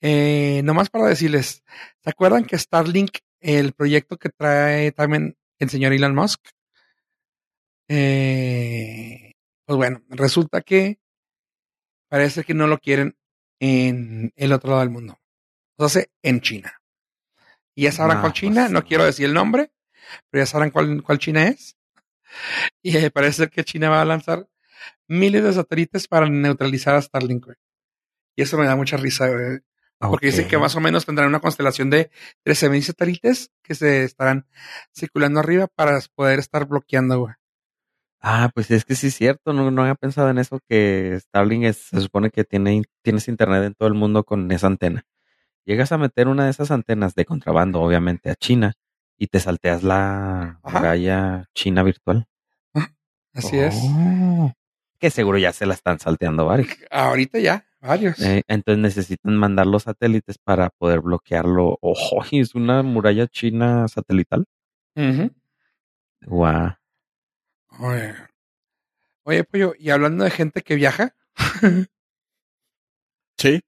Eh, 0.00 0.62
nomás 0.64 0.88
para 0.88 1.06
decirles, 1.06 1.64
¿se 2.02 2.10
acuerdan 2.10 2.44
que 2.44 2.56
Starlink, 2.56 3.18
el 3.40 3.72
proyecto 3.72 4.16
que 4.16 4.28
trae 4.28 4.92
también 4.92 5.36
el 5.58 5.68
señor 5.68 5.92
Elon 5.92 6.14
Musk? 6.14 6.40
Eh, 7.88 9.32
pues 9.64 9.76
bueno, 9.76 10.02
resulta 10.10 10.60
que 10.60 11.00
parece 12.08 12.44
que 12.44 12.54
no 12.54 12.68
lo 12.68 12.78
quieren 12.78 13.16
en 13.58 14.32
el 14.36 14.52
otro 14.52 14.70
lado 14.70 14.80
del 14.80 14.90
mundo. 14.90 15.18
Hace 15.78 16.10
en 16.22 16.40
China. 16.40 16.72
Y 17.74 17.82
ya 17.84 17.92
sabrán 17.92 18.18
No, 18.18 18.22
cuál 18.22 18.32
China, 18.32 18.62
pues, 18.62 18.70
no 18.72 18.80
no. 18.80 18.86
quiero 18.86 19.04
decir 19.04 19.26
el 19.26 19.34
nombre, 19.34 19.72
pero 20.30 20.42
ya 20.42 20.46
sabrán 20.46 20.70
cuál, 20.70 21.02
cuál 21.02 21.18
China 21.18 21.48
es. 21.48 21.76
Y 22.82 22.96
eh, 22.96 23.10
parece 23.10 23.38
ser 23.38 23.50
que 23.50 23.64
China 23.64 23.90
va 23.90 24.00
a 24.02 24.04
lanzar 24.04 24.48
miles 25.08 25.42
de 25.44 25.52
satélites 25.52 26.06
para 26.08 26.28
neutralizar 26.28 26.94
a 26.94 27.02
Starlink. 27.02 27.46
Y 28.36 28.42
eso 28.42 28.56
me 28.58 28.66
da 28.66 28.76
mucha 28.76 28.96
risa, 28.96 29.28
güey. 29.28 29.58
Porque 30.10 30.26
dicen 30.26 30.48
que 30.48 30.58
más 30.58 30.74
o 30.76 30.80
menos 30.80 31.06
tendrán 31.06 31.28
una 31.28 31.40
constelación 31.40 31.88
de 31.88 32.10
13.000 32.44 32.82
satélites 32.82 33.50
que 33.62 33.74
se 33.74 34.04
estarán 34.04 34.46
circulando 34.94 35.40
arriba 35.40 35.66
para 35.68 35.98
poder 36.14 36.40
estar 36.40 36.66
bloqueando, 36.66 37.20
güey. 37.20 37.34
Ah, 38.20 38.50
pues 38.54 38.70
es 38.70 38.84
que 38.84 38.96
sí 38.96 39.06
es 39.06 39.14
cierto, 39.14 39.52
no, 39.52 39.70
no 39.70 39.82
había 39.82 39.94
pensado 39.94 40.28
en 40.30 40.38
eso, 40.38 40.58
que 40.68 41.18
Starlink 41.20 41.64
es- 41.64 41.76
se 41.90 42.00
supone 42.00 42.30
que 42.30 42.44
tiene, 42.44 42.82
tienes 43.02 43.28
internet 43.28 43.64
en 43.64 43.74
todo 43.74 43.88
el 43.88 43.94
mundo 43.94 44.24
con 44.24 44.50
esa 44.50 44.66
antena. 44.66 45.04
Llegas 45.64 45.92
a 45.92 45.98
meter 45.98 46.28
una 46.28 46.44
de 46.44 46.50
esas 46.50 46.70
antenas 46.70 47.14
de 47.14 47.24
contrabando, 47.24 47.80
obviamente, 47.80 48.30
a 48.30 48.34
China, 48.34 48.74
y 49.16 49.28
te 49.28 49.40
salteas 49.40 49.82
la 49.82 50.60
Ajá. 50.62 50.78
muralla 50.78 51.48
china 51.54 51.82
virtual. 51.82 52.26
Así 53.32 53.58
es. 53.58 53.74
Oh. 53.82 54.52
Que 54.98 55.10
seguro 55.10 55.38
ya 55.38 55.52
se 55.52 55.66
la 55.66 55.74
están 55.74 55.98
salteando 55.98 56.46
varios. 56.46 56.68
Ahorita 56.90 57.38
ya, 57.40 57.66
varios. 57.80 58.20
Eh, 58.20 58.42
entonces 58.46 58.80
necesitan 58.80 59.36
mandar 59.36 59.66
los 59.66 59.84
satélites 59.84 60.38
para 60.38 60.70
poder 60.70 61.00
bloquearlo. 61.00 61.78
Ojo, 61.80 62.24
es 62.30 62.54
una 62.54 62.82
muralla 62.82 63.26
china 63.26 63.88
satelital. 63.88 64.44
Ujú. 64.94 65.30
Guau. 66.26 66.74
Oye. 67.80 68.14
Oye, 69.24 69.42
pollo, 69.44 69.72
y 69.78 69.90
hablando 69.90 70.24
de 70.24 70.30
gente 70.30 70.62
que 70.62 70.74
viaja, 70.76 71.14
Sí. 73.38 73.60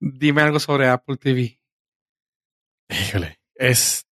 Dime 0.00 0.42
algo 0.42 0.58
sobre 0.58 0.88
Apple 0.88 1.16
TV. 1.16 1.60
Híjole. 2.88 3.38
Es 3.54 4.06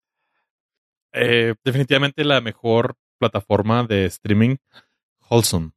eh, 1.13 1.55
definitivamente 1.65 2.25
la 2.25 2.41
mejor 2.41 2.97
plataforma 3.19 3.85
de 3.85 4.07
streaming 4.07 4.57
wholesome, 5.29 5.73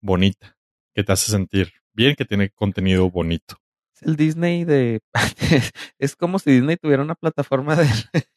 bonita, 0.00 0.56
que 0.94 1.02
te 1.02 1.12
hace 1.12 1.30
sentir 1.30 1.72
bien, 1.92 2.14
que 2.14 2.24
tiene 2.24 2.50
contenido 2.50 3.10
bonito. 3.10 3.56
Es 3.94 4.02
el 4.02 4.16
Disney 4.16 4.64
de... 4.64 5.00
es 5.98 6.16
como 6.16 6.38
si 6.38 6.52
Disney 6.52 6.76
tuviera 6.76 7.02
una 7.02 7.14
plataforma 7.14 7.76
de... 7.76 7.88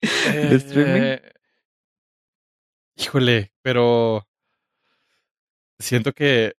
¿De 0.00 0.56
streaming? 0.56 1.02
Eh, 1.02 1.32
híjole, 2.96 3.52
pero 3.62 4.26
siento 5.78 6.12
que 6.12 6.54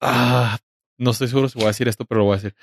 ah, 0.00 0.58
no 0.98 1.10
estoy 1.10 1.28
seguro 1.28 1.48
si 1.48 1.58
voy 1.58 1.66
a 1.66 1.68
decir 1.68 1.88
esto, 1.88 2.04
pero 2.04 2.20
lo 2.20 2.24
voy 2.26 2.34
a 2.34 2.40
decir. 2.42 2.54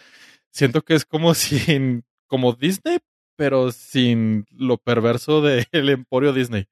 Siento 0.52 0.82
que 0.84 0.94
es 0.94 1.06
como 1.06 1.34
sin 1.34 2.06
como 2.28 2.54
Disney, 2.54 3.00
pero 3.36 3.72
sin 3.72 4.46
lo 4.52 4.78
perverso 4.78 5.42
del 5.42 5.90
emporio 5.90 6.34
Disney. 6.34 6.68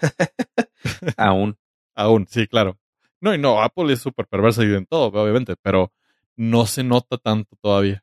Aún. 1.16 1.56
Aún, 1.94 2.26
sí, 2.28 2.46
claro. 2.46 2.78
No, 3.20 3.34
y 3.34 3.38
no, 3.38 3.60
Apple 3.60 3.92
es 3.92 4.00
súper 4.00 4.26
perverso 4.26 4.62
y 4.62 4.74
en 4.74 4.86
todo, 4.86 5.06
obviamente, 5.06 5.56
pero 5.56 5.92
no 6.36 6.66
se 6.66 6.82
nota 6.82 7.18
tanto 7.18 7.56
todavía. 7.60 8.02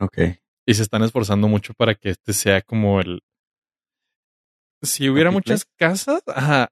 Ok. 0.00 0.18
Y 0.64 0.74
se 0.74 0.82
están 0.82 1.02
esforzando 1.02 1.48
mucho 1.48 1.74
para 1.74 1.94
que 1.94 2.10
este 2.10 2.32
sea 2.32 2.62
como 2.62 3.00
el. 3.00 3.22
Si 4.82 5.08
hubiera 5.08 5.30
¿Happy 5.30 5.36
muchas 5.36 5.64
casas, 5.76 6.22
ajá, 6.26 6.70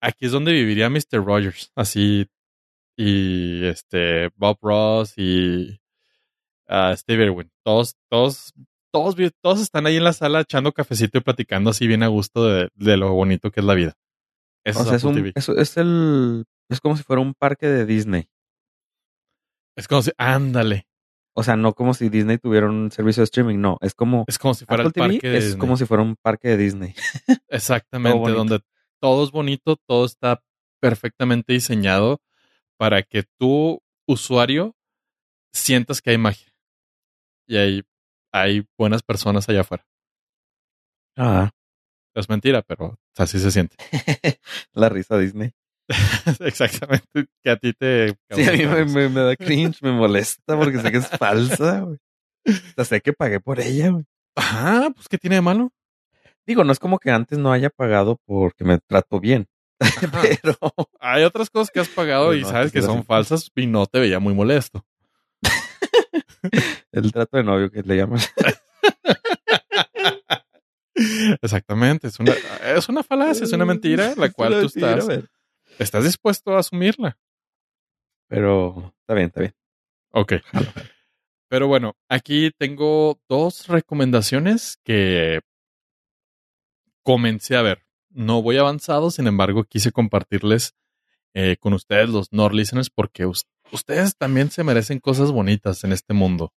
aquí 0.00 0.26
es 0.26 0.32
donde 0.32 0.52
viviría 0.52 0.88
Mr. 0.88 1.24
Rogers, 1.24 1.72
así. 1.74 2.28
Y 2.96 3.64
este, 3.64 4.30
Bob 4.36 4.58
Ross 4.62 5.14
y 5.16 5.80
ah, 6.68 6.94
Steve 6.96 7.24
Irwin. 7.26 7.50
Todos, 7.64 7.96
todos, 8.10 8.52
todos, 8.92 9.16
todos 9.40 9.60
están 9.60 9.86
ahí 9.86 9.96
en 9.96 10.04
la 10.04 10.12
sala 10.12 10.40
echando 10.40 10.72
cafecito 10.72 11.18
y 11.18 11.20
platicando 11.22 11.70
así 11.70 11.86
bien 11.86 12.02
a 12.02 12.08
gusto 12.08 12.46
de, 12.46 12.68
de 12.74 12.96
lo 12.96 13.12
bonito 13.12 13.50
que 13.50 13.60
es 13.60 13.66
la 13.66 13.74
vida. 13.74 13.94
Eso 14.64 14.80
O 14.80 14.84
sea, 14.84 14.96
es 14.96 15.04
un, 15.04 15.32
es, 15.34 15.48
es 15.48 15.76
el... 15.76 16.44
Es 16.68 16.80
como 16.80 16.96
si 16.96 17.02
fuera 17.02 17.22
un 17.22 17.34
parque 17.34 17.66
de 17.66 17.86
Disney. 17.86 18.28
Es 19.76 19.88
como 19.88 20.02
si, 20.02 20.10
ándale. 20.18 20.86
O 21.34 21.42
sea, 21.42 21.56
no 21.56 21.72
como 21.72 21.94
si 21.94 22.08
Disney 22.08 22.36
tuviera 22.38 22.66
un 22.66 22.90
servicio 22.90 23.20
de 23.22 23.24
streaming, 23.24 23.58
no. 23.58 23.78
Es 23.80 23.94
como... 23.94 24.24
Es 24.26 24.38
como 24.38 24.54
si 24.54 24.66
fuera 24.66 24.82
Apple 24.82 24.88
el 24.88 24.92
TV 24.92 25.14
parque 25.14 25.28
de 25.28 25.38
es 25.38 25.44
Disney. 25.44 25.60
como 25.60 25.76
si 25.76 25.86
fuera 25.86 26.02
un 26.02 26.16
parque 26.16 26.48
de 26.48 26.56
Disney. 26.56 26.94
Exactamente, 27.48 28.30
donde 28.30 28.60
todo 29.00 29.24
es 29.24 29.30
bonito, 29.30 29.76
todo 29.86 30.04
está 30.04 30.42
perfectamente 30.80 31.52
diseñado 31.52 32.20
para 32.76 33.02
que 33.02 33.24
tú, 33.38 33.80
usuario, 34.06 34.76
sientas 35.52 36.02
que 36.02 36.10
hay 36.10 36.18
magia. 36.18 36.47
Y 37.48 37.56
hay, 37.56 37.82
hay 38.32 38.66
buenas 38.78 39.02
personas 39.02 39.48
allá 39.48 39.62
afuera. 39.62 39.84
Ah. 41.16 41.50
Es 42.14 42.28
mentira, 42.28 42.62
pero 42.62 42.98
así 43.16 43.38
se 43.38 43.50
siente. 43.50 43.76
La 44.72 44.88
risa 44.88 45.18
Disney. 45.18 45.52
Exactamente. 46.40 47.26
Que 47.42 47.50
a 47.50 47.56
ti 47.56 47.72
te... 47.72 48.16
Sí, 48.30 48.42
a 48.48 48.52
mí 48.52 48.66
me, 48.66 48.84
me- 48.84 49.08
me 49.08 49.20
da 49.22 49.36
cringe, 49.36 49.82
me 49.82 49.92
molesta 49.92 50.56
porque 50.56 50.78
sé 50.80 50.92
que 50.92 50.98
es 50.98 51.08
falsa, 51.08 51.80
güey. 51.80 51.98
O 52.46 52.74
sea, 52.76 52.84
sé 52.84 53.00
que 53.02 53.12
pagué 53.12 53.40
por 53.40 53.60
ella, 53.60 53.90
güey. 53.90 54.04
Ajá, 54.34 54.90
pues 54.94 55.08
¿qué 55.08 55.18
tiene 55.18 55.36
de 55.36 55.42
malo? 55.42 55.70
Digo, 56.46 56.64
no 56.64 56.72
es 56.72 56.78
como 56.78 56.98
que 56.98 57.10
antes 57.10 57.38
no 57.38 57.52
haya 57.52 57.68
pagado 57.68 58.18
porque 58.24 58.64
me 58.64 58.78
trato 58.78 59.20
bien. 59.20 59.46
Ajá. 59.80 60.22
Pero 60.22 60.56
Hay 60.98 61.24
otras 61.24 61.50
cosas 61.50 61.70
que 61.70 61.80
has 61.80 61.88
pagado 61.88 62.28
Pues 62.28 62.38
y 62.38 62.42
no, 62.42 62.48
sabes 62.48 62.72
que 62.72 62.80
son 62.82 63.04
falsas 63.04 63.50
y 63.54 63.66
no 63.66 63.86
te 63.86 64.00
veía 64.00 64.18
muy 64.18 64.32
molesto. 64.34 64.84
el 66.92 67.12
trato 67.12 67.36
de 67.36 67.44
novio 67.44 67.70
que 67.70 67.82
le 67.82 67.96
llaman. 67.96 68.20
Exactamente, 71.42 72.08
es 72.08 72.18
una, 72.18 72.34
es 72.74 72.88
una 72.88 73.02
falacia, 73.02 73.44
es 73.44 73.52
una 73.52 73.64
mentira, 73.64 74.14
la 74.16 74.30
cual 74.30 74.60
tú 74.60 74.66
estás, 74.66 75.06
estás 75.78 76.04
dispuesto 76.04 76.56
a 76.56 76.58
asumirla. 76.58 77.16
Pero 78.28 78.94
está 79.00 79.14
bien, 79.14 79.26
está 79.28 79.40
bien. 79.40 79.54
Ok. 80.10 80.34
Pero 81.48 81.66
bueno, 81.66 81.96
aquí 82.08 82.50
tengo 82.58 83.20
dos 83.28 83.68
recomendaciones 83.68 84.78
que 84.84 85.40
comencé 87.02 87.56
a 87.56 87.62
ver. 87.62 87.84
No 88.10 88.42
voy 88.42 88.58
avanzado, 88.58 89.10
sin 89.10 89.26
embargo, 89.26 89.64
quise 89.64 89.92
compartirles 89.92 90.74
eh, 91.34 91.56
con 91.58 91.72
ustedes, 91.72 92.10
los 92.10 92.32
Nord 92.32 92.54
listeners, 92.54 92.90
porque 92.90 93.24
ustedes 93.72 94.16
también 94.16 94.50
se 94.50 94.64
merecen 94.64 94.98
cosas 95.00 95.30
bonitas 95.32 95.84
en 95.84 95.92
este 95.92 96.14
mundo. 96.14 96.52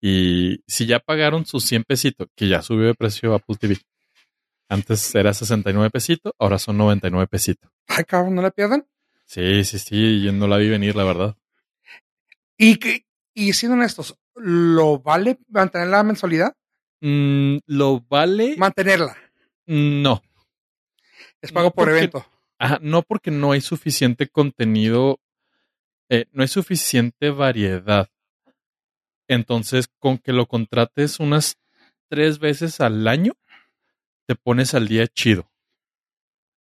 Y 0.00 0.60
si 0.66 0.86
ya 0.86 1.00
pagaron 1.00 1.46
sus 1.46 1.64
100 1.64 1.84
pesitos, 1.84 2.28
que 2.36 2.48
ya 2.48 2.62
subió 2.62 2.86
de 2.86 2.94
precio 2.94 3.34
Apple 3.34 3.56
TV. 3.58 3.78
Antes 4.68 5.14
era 5.14 5.32
69 5.32 5.90
pesitos, 5.90 6.32
ahora 6.38 6.58
son 6.58 6.76
99 6.78 7.26
pesitos. 7.28 7.70
Ay, 7.86 8.04
cabrón, 8.04 8.34
no 8.34 8.42
la 8.42 8.50
pierdan. 8.50 8.86
Sí, 9.24 9.64
sí, 9.64 9.78
sí, 9.78 10.22
yo 10.22 10.32
no 10.32 10.46
la 10.48 10.56
vi 10.58 10.68
venir, 10.68 10.94
la 10.96 11.04
verdad. 11.04 11.36
Y 12.58 12.76
que, 12.76 13.04
y 13.34 13.52
siendo 13.52 13.76
honestos, 13.76 14.16
¿lo 14.34 14.98
vale 14.98 15.38
mantener 15.48 15.88
la 15.88 16.02
mensualidad? 16.02 16.54
Mm, 17.00 17.58
¿Lo 17.66 18.00
vale? 18.08 18.56
Mantenerla. 18.56 19.16
No. 19.66 20.22
Es 21.40 21.52
pago 21.52 21.70
por 21.70 21.84
Porque- 21.86 21.98
evento. 21.98 22.26
Ajá, 22.58 22.78
no 22.80 23.02
porque 23.02 23.30
no 23.30 23.52
hay 23.52 23.60
suficiente 23.60 24.28
contenido, 24.28 25.20
eh, 26.08 26.26
no 26.32 26.42
hay 26.42 26.48
suficiente 26.48 27.30
variedad. 27.30 28.08
Entonces, 29.28 29.88
con 29.98 30.18
que 30.18 30.32
lo 30.32 30.46
contrates 30.46 31.18
unas 31.18 31.58
tres 32.08 32.38
veces 32.38 32.80
al 32.80 33.06
año, 33.08 33.34
te 34.26 34.34
pones 34.34 34.74
al 34.74 34.88
día 34.88 35.06
chido. 35.06 35.50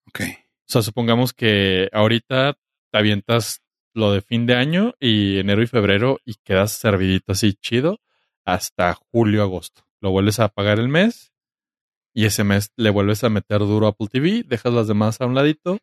Ok. 0.07 0.21
O 0.21 0.67
sea, 0.67 0.81
supongamos 0.81 1.33
que 1.33 1.89
ahorita 1.93 2.57
te 2.91 2.97
avientas 2.97 3.61
lo 3.93 4.11
de 4.11 4.21
fin 4.21 4.45
de 4.45 4.55
año 4.55 4.93
y 4.99 5.39
enero 5.39 5.61
y 5.61 5.67
febrero 5.67 6.19
y 6.25 6.35
quedas 6.43 6.71
servidito 6.71 7.31
así 7.31 7.53
chido 7.53 7.99
hasta 8.45 8.93
julio, 8.93 9.41
agosto. 9.41 9.83
Lo 10.01 10.11
vuelves 10.11 10.39
a 10.39 10.49
pagar 10.49 10.79
el 10.79 10.89
mes 10.89 11.33
y 12.13 12.25
ese 12.25 12.43
mes 12.43 12.71
le 12.77 12.89
vuelves 12.89 13.23
a 13.23 13.29
meter 13.29 13.59
duro 13.59 13.87
a 13.87 13.89
Apple 13.89 14.07
TV, 14.07 14.43
dejas 14.45 14.73
las 14.73 14.87
demás 14.87 15.19
a 15.21 15.25
un 15.25 15.35
ladito, 15.35 15.79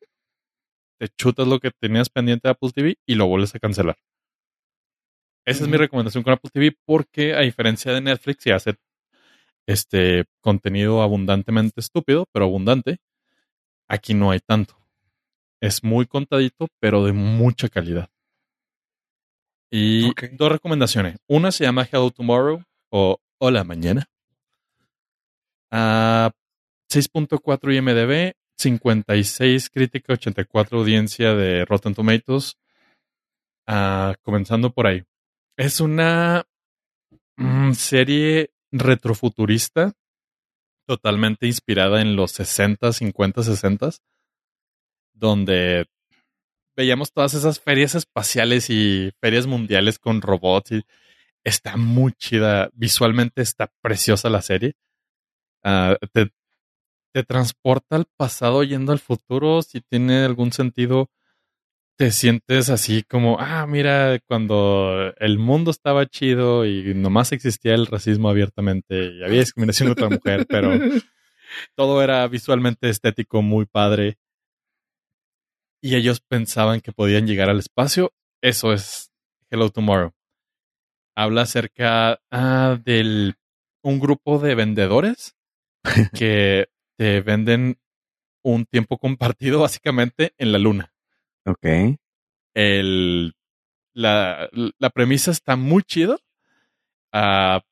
te 1.02 1.08
chutas 1.08 1.48
lo 1.48 1.58
que 1.58 1.72
tenías 1.72 2.08
pendiente 2.08 2.46
de 2.46 2.52
Apple 2.52 2.70
TV 2.70 2.96
y 3.04 3.16
lo 3.16 3.26
vuelves 3.26 3.52
a 3.56 3.58
cancelar. 3.58 3.98
Esa 5.44 5.64
es 5.64 5.68
mi 5.68 5.76
recomendación 5.76 6.22
con 6.22 6.32
Apple 6.32 6.50
TV 6.52 6.76
porque 6.84 7.34
a 7.34 7.40
diferencia 7.40 7.92
de 7.92 8.00
Netflix, 8.00 8.46
y 8.46 8.52
hace 8.52 8.76
este 9.66 10.26
contenido 10.40 11.02
abundantemente 11.02 11.80
estúpido, 11.80 12.26
pero 12.30 12.44
abundante, 12.44 12.98
aquí 13.88 14.14
no 14.14 14.30
hay 14.30 14.38
tanto. 14.38 14.78
Es 15.60 15.82
muy 15.82 16.06
contadito, 16.06 16.68
pero 16.78 17.04
de 17.04 17.12
mucha 17.12 17.68
calidad. 17.68 18.08
Y 19.72 20.12
dos 20.36 20.52
recomendaciones. 20.52 21.18
Una 21.26 21.50
se 21.50 21.64
llama 21.64 21.88
Hello 21.90 22.12
Tomorrow 22.12 22.62
o 22.90 23.18
Hola 23.38 23.64
Mañana. 23.64 24.08
Ah, 25.68 26.30
6.4 26.88 27.74
IMDB, 27.74 28.36
56 28.58 29.70
crítica, 29.70 30.14
84 30.14 30.78
audiencia 30.78 31.34
de 31.34 31.64
Rotten 31.64 31.94
Tomatoes. 31.94 32.56
Ah, 33.66 34.14
comenzando 34.22 34.72
por 34.72 34.86
ahí. 34.86 35.04
Es 35.56 35.80
una 35.80 36.46
mm, 37.36 37.72
serie 37.72 38.50
retrofuturista 38.70 39.92
totalmente 40.86 41.46
inspirada 41.46 42.00
en 42.00 42.16
los 42.16 42.32
60, 42.32 42.92
50, 42.92 43.42
60, 43.42 43.90
donde 45.14 45.86
veíamos 46.76 47.12
todas 47.12 47.34
esas 47.34 47.60
ferias 47.60 47.94
espaciales 47.94 48.70
y 48.70 49.12
ferias 49.20 49.46
mundiales 49.46 49.98
con 49.98 50.22
robots 50.22 50.84
está 51.44 51.76
muy 51.76 52.12
chida. 52.12 52.70
Visualmente 52.74 53.42
está 53.42 53.72
preciosa 53.82 54.30
la 54.30 54.42
serie. 54.42 54.74
Ah, 55.64 55.96
te, 56.12 56.30
te 57.12 57.22
transporta 57.24 57.96
al 57.96 58.06
pasado 58.16 58.62
yendo 58.62 58.92
al 58.92 58.98
futuro. 58.98 59.62
Si 59.62 59.80
tiene 59.80 60.24
algún 60.24 60.52
sentido, 60.52 61.10
te 61.96 62.10
sientes 62.10 62.70
así 62.70 63.02
como, 63.02 63.38
ah, 63.38 63.66
mira, 63.66 64.18
cuando 64.26 65.12
el 65.18 65.38
mundo 65.38 65.70
estaba 65.70 66.06
chido 66.06 66.66
y 66.66 66.94
nomás 66.94 67.32
existía 67.32 67.74
el 67.74 67.86
racismo 67.86 68.28
abiertamente 68.28 69.12
y 69.12 69.22
había 69.22 69.40
discriminación 69.40 69.88
contra 69.90 70.08
la 70.08 70.16
mujer, 70.16 70.46
pero 70.48 70.72
todo 71.76 72.02
era 72.02 72.26
visualmente 72.28 72.88
estético, 72.88 73.42
muy 73.42 73.66
padre. 73.66 74.18
Y 75.80 75.96
ellos 75.96 76.20
pensaban 76.20 76.80
que 76.80 76.92
podían 76.92 77.26
llegar 77.26 77.50
al 77.50 77.58
espacio. 77.58 78.12
Eso 78.40 78.72
es 78.72 79.10
Hello 79.50 79.70
Tomorrow. 79.70 80.12
Habla 81.14 81.42
acerca 81.42 82.20
ah, 82.30 82.78
del 82.84 83.34
un 83.82 83.98
grupo 83.98 84.38
de 84.38 84.54
vendedores 84.54 85.36
que 86.14 86.68
te 86.96 87.20
venden 87.20 87.78
un 88.42 88.64
tiempo 88.66 88.98
compartido 88.98 89.60
básicamente 89.60 90.34
en 90.38 90.52
la 90.52 90.58
luna. 90.58 90.92
Ok. 91.44 91.66
El, 92.54 93.34
la, 93.94 94.48
la 94.52 94.90
premisa 94.90 95.30
está 95.30 95.56
muy 95.56 95.82
chido. 95.82 96.20
Ah, 97.12 97.62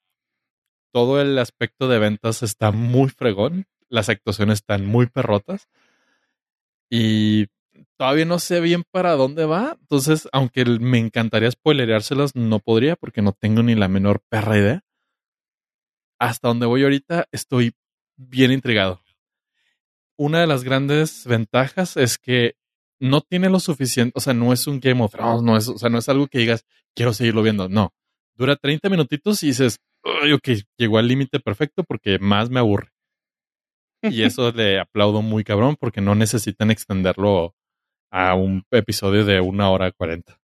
todo 0.92 1.20
el 1.20 1.38
aspecto 1.38 1.88
de 1.88 1.98
ventas 1.98 2.42
está 2.42 2.72
muy 2.72 3.08
fregón. 3.08 3.66
Las 3.88 4.08
actuaciones 4.08 4.58
están 4.58 4.86
muy 4.86 5.06
perrotas. 5.06 5.68
Y 6.90 7.46
todavía 7.96 8.24
no 8.24 8.38
sé 8.38 8.60
bien 8.60 8.82
para 8.90 9.12
dónde 9.12 9.44
va. 9.44 9.76
Entonces, 9.80 10.28
aunque 10.32 10.64
me 10.64 10.98
encantaría 10.98 11.50
spoilereárselas, 11.50 12.34
no 12.34 12.58
podría 12.58 12.96
porque 12.96 13.22
no 13.22 13.32
tengo 13.32 13.62
ni 13.62 13.74
la 13.74 13.88
menor 13.88 14.20
perra 14.28 14.58
idea. 14.58 14.84
Hasta 16.18 16.48
donde 16.48 16.66
voy 16.66 16.82
ahorita, 16.82 17.26
estoy 17.30 17.72
bien 18.16 18.52
intrigado. 18.52 19.00
Una 20.20 20.42
de 20.42 20.46
las 20.46 20.64
grandes 20.64 21.26
ventajas 21.26 21.96
es 21.96 22.18
que 22.18 22.54
no 23.00 23.22
tiene 23.22 23.48
lo 23.48 23.58
suficiente, 23.58 24.12
o 24.18 24.20
sea, 24.20 24.34
no 24.34 24.52
es 24.52 24.66
un 24.66 24.78
Game 24.78 25.02
of 25.02 25.12
Thrones, 25.12 25.42
no 25.42 25.56
es, 25.56 25.66
o 25.66 25.78
sea, 25.78 25.88
no 25.88 25.96
es 25.96 26.10
algo 26.10 26.26
que 26.26 26.40
digas, 26.40 26.66
quiero 26.94 27.14
seguirlo 27.14 27.42
viendo, 27.42 27.70
no. 27.70 27.94
Dura 28.34 28.54
30 28.56 28.90
minutitos 28.90 29.42
y 29.42 29.46
dices, 29.46 29.80
"Ay, 30.04 30.32
ok, 30.32 30.46
llegó 30.76 30.98
al 30.98 31.08
límite 31.08 31.40
perfecto 31.40 31.84
porque 31.84 32.18
más 32.18 32.50
me 32.50 32.58
aburre. 32.60 32.90
Y 34.02 34.22
eso 34.34 34.52
le 34.52 34.78
aplaudo 34.78 35.22
muy 35.22 35.42
cabrón 35.42 35.76
porque 35.80 36.02
no 36.02 36.14
necesitan 36.14 36.70
extenderlo 36.70 37.54
a 38.10 38.34
un 38.34 38.62
episodio 38.72 39.24
de 39.24 39.40
una 39.40 39.70
hora 39.70 39.90
cuarenta. 39.90 40.38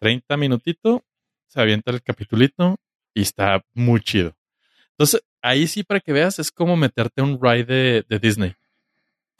30 0.00 0.36
minutitos, 0.36 1.00
se 1.46 1.58
avienta 1.58 1.90
el 1.90 2.02
capitulito 2.02 2.76
y 3.14 3.22
está 3.22 3.64
muy 3.72 4.02
chido. 4.02 4.36
Entonces, 4.90 5.22
ahí 5.40 5.66
sí 5.68 5.84
para 5.84 6.00
que 6.00 6.12
veas 6.12 6.38
es 6.38 6.52
como 6.52 6.76
meterte 6.76 7.22
a 7.22 7.24
un 7.24 7.38
ride 7.40 7.64
de, 7.64 8.04
de 8.06 8.18
Disney. 8.18 8.54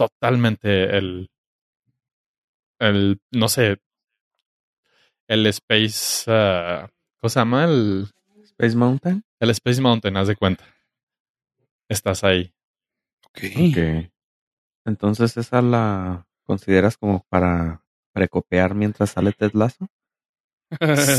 Totalmente 0.01 0.97
el, 0.97 1.29
el, 2.79 3.21
no 3.33 3.49
sé, 3.51 3.77
el 5.29 5.47
Space, 5.49 6.25
ah, 6.27 6.89
¿cómo 7.19 7.29
se 7.29 7.39
llama? 7.39 7.65
El, 7.67 8.09
Space 8.45 8.75
Mountain. 8.77 9.23
el 9.41 9.51
Space 9.51 9.83
Mountain, 9.83 10.17
haz 10.17 10.29
de 10.29 10.37
cuenta. 10.37 10.65
Estás 11.87 12.25
ahí. 12.25 12.51
Ok. 13.27 13.41
Ok. 13.69 14.11
Entonces, 14.87 15.37
¿esa 15.37 15.61
la 15.61 16.27
consideras 16.45 16.97
como 16.97 17.23
para 17.29 17.85
precopear 18.15 18.75
mientras 18.75 19.11
sale 19.11 19.33
Ted 19.33 19.53
Lasso? 19.53 19.87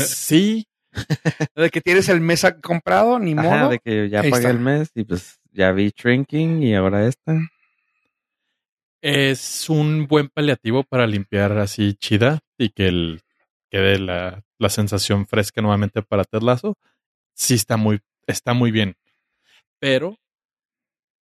sí, 0.04 0.66
de 1.54 1.70
que 1.70 1.80
tienes 1.80 2.08
el 2.08 2.20
mes 2.20 2.44
comprado, 2.60 3.20
ni 3.20 3.32
Ajá, 3.32 3.58
modo. 3.58 3.70
de 3.70 3.78
que 3.78 4.08
ya 4.08 4.22
Ahí 4.22 4.30
pagué 4.32 4.42
está. 4.46 4.50
el 4.50 4.58
mes 4.58 4.90
y 4.96 5.04
pues 5.04 5.38
ya 5.52 5.70
vi 5.70 5.92
Shrinking 5.96 6.64
y 6.64 6.74
ahora 6.74 7.06
esta. 7.06 7.38
Es 9.02 9.68
un 9.68 10.06
buen 10.06 10.28
paliativo 10.28 10.84
para 10.84 11.06
limpiar 11.06 11.58
así 11.58 11.94
chida 11.94 12.40
y 12.56 12.70
que 12.70 12.86
el, 12.86 13.20
quede 13.70 13.98
la, 13.98 14.44
la 14.58 14.68
sensación 14.68 15.26
fresca 15.26 15.60
nuevamente 15.60 16.02
para 16.02 16.24
Ted 16.24 16.42
Lasso. 16.42 16.78
Sí 17.34 17.54
está 17.54 17.76
muy, 17.76 18.00
está 18.26 18.54
muy 18.54 18.70
bien. 18.70 18.96
Pero 19.80 20.18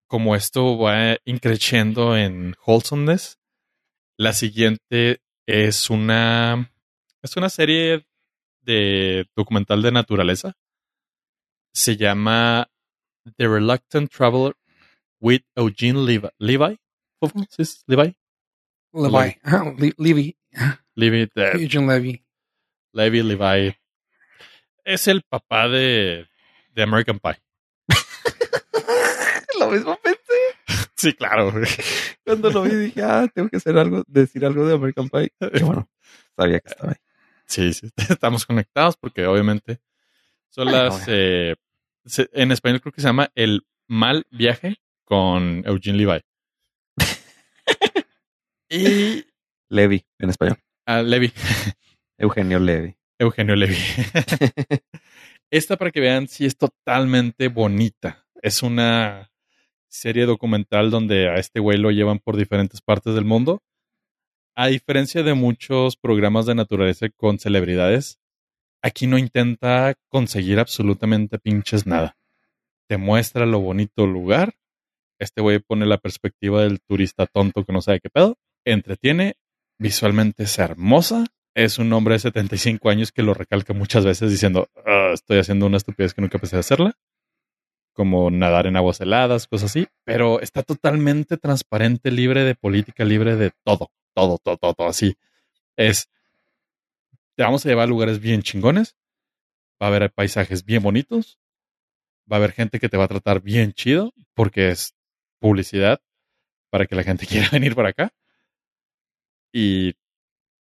como 0.07 0.35
esto 0.35 0.77
va 0.77 1.17
increciendo 1.25 2.15
en 2.15 2.55
wholesomeness, 2.65 3.39
la 4.17 4.33
siguiente 4.33 5.21
es 5.47 5.89
una 5.89 6.71
es 7.23 7.35
una 7.37 7.49
serie 7.49 8.05
de 8.61 9.27
documental 9.35 9.81
de 9.81 9.91
naturaleza. 9.91 10.53
Se 11.73 11.97
llama 11.97 12.69
The 13.37 13.47
Reluctant 13.47 14.11
Traveler 14.11 14.53
with 15.19 15.41
Eugene 15.55 16.05
Levi. 16.05 16.29
Levi? 16.37 16.77
¿Cómo 17.21 17.45
dice? 17.57 17.77
Levi? 17.87 18.15
Levi. 18.93 19.37
Ajá, 19.43 19.73
Le- 19.77 19.93
Levy. 19.97 20.37
Levi, 20.95 21.29
Eugene 21.35 21.87
Levy. 21.87 22.25
Levi 22.93 23.21
Levi. 23.23 23.75
Es 24.83 25.07
el 25.07 25.21
papá 25.21 25.69
de, 25.69 26.27
de 26.71 26.83
American 26.83 27.19
Pie. 27.19 27.37
Lo 29.59 29.69
mismo 29.71 29.97
pensé. 30.03 30.87
Sí, 30.95 31.13
claro. 31.13 31.53
Cuando 32.25 32.49
lo 32.49 32.63
vi 32.63 32.75
dije, 32.75 33.01
ah, 33.03 33.27
tengo 33.33 33.49
que 33.49 33.57
hacer 33.57 33.77
algo, 33.77 34.03
decir 34.07 34.43
algo 34.45 34.65
de 34.67 34.73
American 34.75 35.09
Pie. 35.09 35.31
Y 35.53 35.63
bueno, 35.63 35.89
sabía 36.35 36.59
que 36.59 36.69
estaba 36.69 36.89
ahí. 36.91 36.97
Sí, 37.45 37.73
sí, 37.73 37.89
estamos 38.09 38.45
conectados 38.45 38.97
porque 38.97 39.25
obviamente 39.25 39.79
son 40.49 40.71
las... 40.71 41.03
eh, 41.07 41.55
en 42.33 42.51
español 42.51 42.81
creo 42.81 42.93
que 42.93 43.01
se 43.01 43.07
llama 43.07 43.29
El 43.35 43.65
Mal 43.87 44.25
Viaje 44.31 44.77
con 45.03 45.63
Eugene 45.65 45.97
Levi. 45.97 46.21
Y 48.71 49.25
Levi, 49.69 50.05
en 50.17 50.29
español. 50.29 50.57
ah, 50.85 51.01
Levi, 51.01 51.31
Eugenio 52.17 52.59
Levi. 52.59 52.95
Eugenio 53.19 53.55
Levi. 53.55 53.75
Esta 55.51 55.77
para 55.77 55.91
que 55.91 55.99
vean 55.99 56.27
si 56.29 56.45
es 56.45 56.57
totalmente 56.57 57.49
bonita. 57.49 58.25
Es 58.41 58.63
una 58.63 59.29
serie 59.89 60.25
documental 60.25 60.89
donde 60.89 61.27
a 61.27 61.35
este 61.35 61.59
güey 61.59 61.77
lo 61.77 61.91
llevan 61.91 62.19
por 62.19 62.37
diferentes 62.37 62.81
partes 62.81 63.13
del 63.13 63.25
mundo. 63.25 63.61
A 64.55 64.67
diferencia 64.67 65.23
de 65.23 65.33
muchos 65.33 65.97
programas 65.97 66.45
de 66.45 66.55
naturaleza 66.55 67.07
con 67.09 67.37
celebridades, 67.37 68.19
aquí 68.81 69.05
no 69.05 69.17
intenta 69.17 69.95
conseguir 70.07 70.59
absolutamente 70.59 71.37
pinches 71.39 71.85
nada. 71.85 72.17
Te 72.87 72.97
muestra 72.97 73.45
lo 73.45 73.59
bonito 73.59 74.07
lugar. 74.07 74.55
Este 75.19 75.41
güey 75.41 75.59
pone 75.59 75.85
la 75.85 75.97
perspectiva 75.97 76.63
del 76.63 76.79
turista 76.81 77.25
tonto 77.27 77.65
que 77.65 77.73
no 77.73 77.81
sabe 77.81 77.99
qué 77.99 78.09
pedo. 78.09 78.37
Entretiene. 78.65 79.35
Visualmente 79.79 80.43
es 80.43 80.59
hermosa. 80.59 81.25
Es 81.53 81.79
un 81.79 81.91
hombre 81.93 82.13
de 82.13 82.19
75 82.19 82.89
años 82.89 83.11
que 83.11 83.23
lo 83.23 83.33
recalca 83.33 83.73
muchas 83.73 84.05
veces 84.05 84.31
diciendo, 84.31 84.69
"Ah, 84.85 85.11
estoy 85.13 85.39
haciendo 85.39 85.65
una 85.65 85.77
estupidez 85.77 86.13
que 86.13 86.21
nunca 86.21 86.39
pensé 86.39 86.57
hacerla. 86.57 86.97
Como 87.93 88.31
nadar 88.31 88.67
en 88.67 88.77
aguas 88.77 89.01
heladas, 89.01 89.47
cosas 89.47 89.71
así. 89.71 89.87
Pero 90.05 90.39
está 90.39 90.63
totalmente 90.63 91.37
transparente, 91.37 92.11
libre 92.11 92.43
de 92.43 92.55
política, 92.55 93.03
libre 93.03 93.35
de 93.35 93.51
todo. 93.63 93.91
Todo, 94.13 94.37
todo, 94.37 94.57
todo, 94.57 94.73
todo 94.73 94.87
así. 94.87 95.15
Es 95.75 96.09
te 97.35 97.43
vamos 97.43 97.65
a 97.65 97.69
llevar 97.69 97.85
a 97.85 97.87
lugares 97.87 98.19
bien 98.19 98.43
chingones, 98.43 98.95
va 99.81 99.87
a 99.87 99.89
haber 99.89 100.11
paisajes 100.11 100.65
bien 100.65 100.83
bonitos, 100.83 101.39
va 102.31 102.35
a 102.35 102.39
haber 102.39 102.51
gente 102.51 102.79
que 102.79 102.89
te 102.89 102.97
va 102.97 103.05
a 103.05 103.07
tratar 103.07 103.41
bien 103.41 103.73
chido, 103.73 104.13
porque 104.35 104.69
es 104.69 104.93
publicidad 105.39 106.01
para 106.69 106.85
que 106.85 106.95
la 106.95 107.03
gente 107.03 107.25
quiera 107.27 107.49
venir 107.51 107.75
por 107.75 107.85
acá. 107.85 108.13
Y 109.53 109.93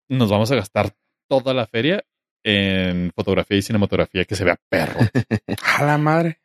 nos 0.10 0.30
vamos 0.30 0.52
a 0.52 0.56
gastar 0.56 0.96
toda 1.30 1.54
la 1.54 1.68
feria 1.68 2.04
en 2.44 3.12
fotografía 3.14 3.58
y 3.58 3.62
cinematografía 3.62 4.24
que 4.26 4.36
se 4.36 4.44
vea 4.46 4.58
perro. 4.70 5.00
A 5.78 5.84
la 5.84 5.98
madre. 5.98 6.40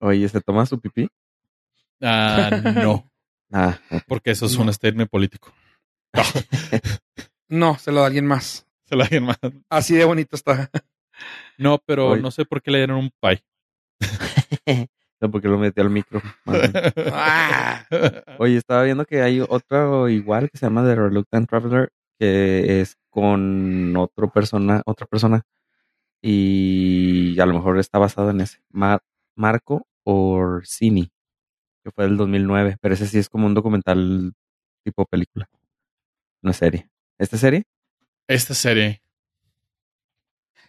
Oye, 0.00 0.28
¿se 0.28 0.40
toma 0.42 0.66
su 0.66 0.78
pipí? 0.80 1.08
Ah, 2.02 2.50
no, 2.74 3.10
Ah, 3.52 3.78
porque 4.08 4.32
eso 4.32 4.46
es 4.46 4.56
No. 4.58 4.64
un 4.64 4.72
statement 4.72 5.10
político. 5.10 5.52
No, 7.48 7.78
se 7.78 7.92
lo 7.92 8.00
da 8.00 8.06
alguien 8.08 8.26
más. 8.26 8.66
Se 8.86 8.96
la 8.96 9.04
alguien 9.04 9.22
más. 9.24 9.38
Así 9.70 9.94
de 9.94 10.04
bonito 10.04 10.34
está. 10.34 10.68
No, 11.58 11.78
pero 11.86 12.08
Oye. 12.10 12.20
no 12.22 12.32
sé 12.32 12.44
por 12.44 12.60
qué 12.60 12.72
le 12.72 12.78
dieron 12.78 12.98
un 12.98 13.10
pie. 13.20 13.42
No, 15.20 15.30
porque 15.30 15.48
lo 15.48 15.58
metió 15.58 15.82
al 15.82 15.90
micro. 15.90 16.20
Ah. 17.12 17.84
Oye, 18.38 18.56
estaba 18.56 18.82
viendo 18.82 19.04
que 19.04 19.22
hay 19.22 19.40
otro 19.40 20.08
igual 20.08 20.50
que 20.50 20.58
se 20.58 20.66
llama 20.66 20.84
The 20.84 20.94
Reluctant 20.94 21.48
Traveler, 21.48 21.90
que 22.18 22.80
es 22.80 22.96
con 23.10 23.94
otro 23.96 24.30
persona, 24.30 24.82
otra 24.86 25.06
persona. 25.06 25.42
Y 26.22 27.38
a 27.40 27.46
lo 27.46 27.54
mejor 27.54 27.78
está 27.78 27.98
basado 27.98 28.30
en 28.30 28.40
ese. 28.40 28.58
Mar- 28.70 29.02
Marco 29.36 29.86
Orsini, 30.04 31.10
que 31.84 31.90
fue 31.90 32.04
del 32.04 32.16
2009. 32.16 32.76
Pero 32.80 32.94
ese 32.94 33.06
sí 33.06 33.18
es 33.18 33.28
como 33.28 33.46
un 33.46 33.54
documental 33.54 34.32
tipo 34.84 35.04
película. 35.06 35.48
Una 36.42 36.52
serie. 36.52 36.88
¿Esta 37.18 37.36
serie? 37.36 37.64
Esta 38.28 38.54
serie. 38.54 39.02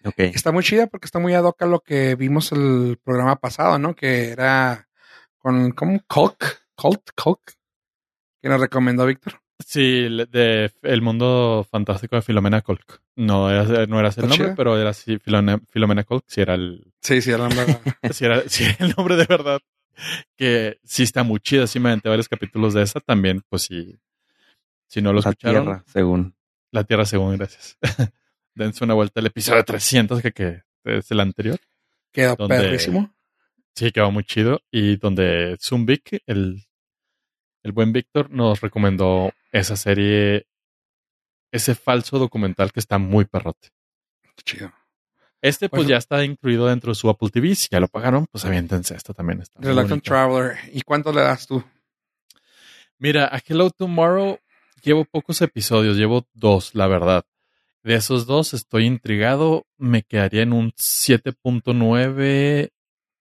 Ok. 0.04 0.20
Está 0.20 0.52
muy 0.52 0.64
chida 0.64 0.88
porque 0.88 1.06
está 1.06 1.20
muy 1.20 1.34
ad 1.34 1.43
hoc 1.43 1.62
a 1.62 1.66
lo 1.66 1.80
que 1.82 2.16
vimos 2.16 2.52
el 2.52 3.00
programa 3.04 3.36
pasado, 3.38 3.78
¿no? 3.80 3.95
Que 3.95 4.30
era 4.32 4.88
con, 5.38 5.72
¿cómo? 5.72 6.00
Colk, 6.08 6.64
Colt, 6.76 7.10
Colk, 7.16 7.54
que 8.41 8.50
nos 8.50 8.60
recomendó 8.62 9.06
Víctor. 9.06 9.39
Sí, 9.66 10.08
de 10.30 10.72
El 10.84 11.02
Mundo 11.02 11.66
Fantástico 11.70 12.16
de 12.16 12.22
Filomena 12.22 12.62
Colk. 12.62 13.02
No 13.16 13.50
era, 13.50 13.86
no 13.88 14.00
era 14.00 14.10
ese 14.10 14.22
el 14.22 14.28
nombre, 14.28 14.48
chida. 14.48 14.56
pero 14.56 14.78
era 14.78 14.91
así, 14.91 15.18
Filomena, 15.18 15.60
Filomena 15.70 16.04
Colk, 16.04 16.24
sí 16.28 16.41
era 16.41 16.54
el, 16.54 16.93
Sí, 17.02 17.22
sí, 17.22 17.32
era 17.32 17.50
la- 17.50 17.82
sí 18.12 18.26
era, 18.26 18.41
sí 18.48 18.64
era 18.66 18.86
el 18.86 18.93
nombre 18.95 19.16
de 19.16 19.26
verdad. 19.26 19.60
Que 20.36 20.78
sí 20.84 21.02
está 21.04 21.24
muy 21.24 21.39
chida, 21.39 21.66
sí 21.66 21.80
me 21.80 21.89
aventé 21.89 22.08
varios 22.08 22.30
capítulos 22.30 22.76
de 22.76 22.84
esa 22.84 23.00
también, 23.00 23.41
pues 23.50 23.64
sí. 23.64 23.95
Si 24.88 25.02
no 25.02 25.12
lo 25.12 25.22
La 25.22 25.30
escucharon, 25.32 25.64
Tierra, 25.64 25.84
según. 25.88 26.36
La 26.72 26.84
Tierra 26.84 27.06
según, 27.06 27.36
gracias. 27.38 27.78
Dense 28.58 28.84
una 28.84 28.93
vuelta 28.95 29.20
al 29.20 29.28
episodio 29.28 29.64
300, 29.64 30.22
que, 30.22 30.32
que 30.34 30.62
es 30.84 31.12
el 31.12 31.20
anterior. 31.20 31.60
quedó 32.12 32.36
¿Dónde? 32.36 32.58
perrísimo. 32.58 33.14
Sí, 33.76 33.91
quedó 33.91 34.12
muy 34.12 34.24
chido. 34.24 34.62
Y 34.72 34.95
donde 34.97 35.55
Zumbik, 35.62 36.24
el, 36.26 36.64
el 37.64 37.72
buen 37.72 37.91
Víctor, 37.93 38.32
nos 38.32 38.60
recomendó 38.62 39.32
esa 39.51 39.76
serie, 39.76 40.47
ese 41.51 41.76
falso 41.76 42.18
documental 42.18 42.72
que 42.72 42.80
está 42.80 42.97
muy 42.97 43.26
perrote. 43.26 43.70
Chido. 44.43 44.72
Este, 45.41 45.70
pues 45.70 45.82
Bueno. 45.82 45.89
ya 45.91 45.97
está 45.97 46.24
incluido 46.24 46.66
dentro 46.68 46.91
de 46.91 46.95
su 46.95 47.10
Apple 47.10 47.30
TV. 47.30 47.53
Si 47.53 47.68
ya 47.72 47.80
lo 47.80 47.88
pagaron, 47.88 48.26
pues 48.32 48.43
aviéntense. 48.45 48.95
Esto 48.95 49.14
también 49.14 49.41
está. 49.41 49.62
Reluctant. 49.62 50.03
Traveler. 50.03 50.58
¿Y 50.74 50.82
cuánto 50.82 51.14
le 51.14 51.22
das 51.22 51.45
tú? 51.45 51.64
Mira, 52.97 53.26
a 53.32 53.39
Hello 53.45 53.70
Tomorrow 53.70 54.39
llevo 54.82 55.05
pocos 55.05 55.39
episodios, 55.43 55.97
llevo 55.97 56.28
dos, 56.34 56.74
la 56.74 56.88
verdad. 56.88 57.24
De 57.88 57.96
esos 57.96 58.26
dos 58.26 58.54
estoy 58.54 58.84
intrigado, 58.84 59.66
me 59.78 60.04
quedaría 60.04 60.42
en 60.42 60.52
un 60.52 60.74
7.9, 60.74 62.74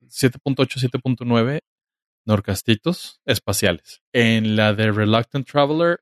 7.8, 0.02 0.90
7.9 0.90 1.60
norcastitos 2.24 3.20
espaciales. 3.26 4.02
En 4.12 4.56
la 4.56 4.74
de 4.74 4.90
Reluctant 4.90 5.48
Traveler, 5.48 6.00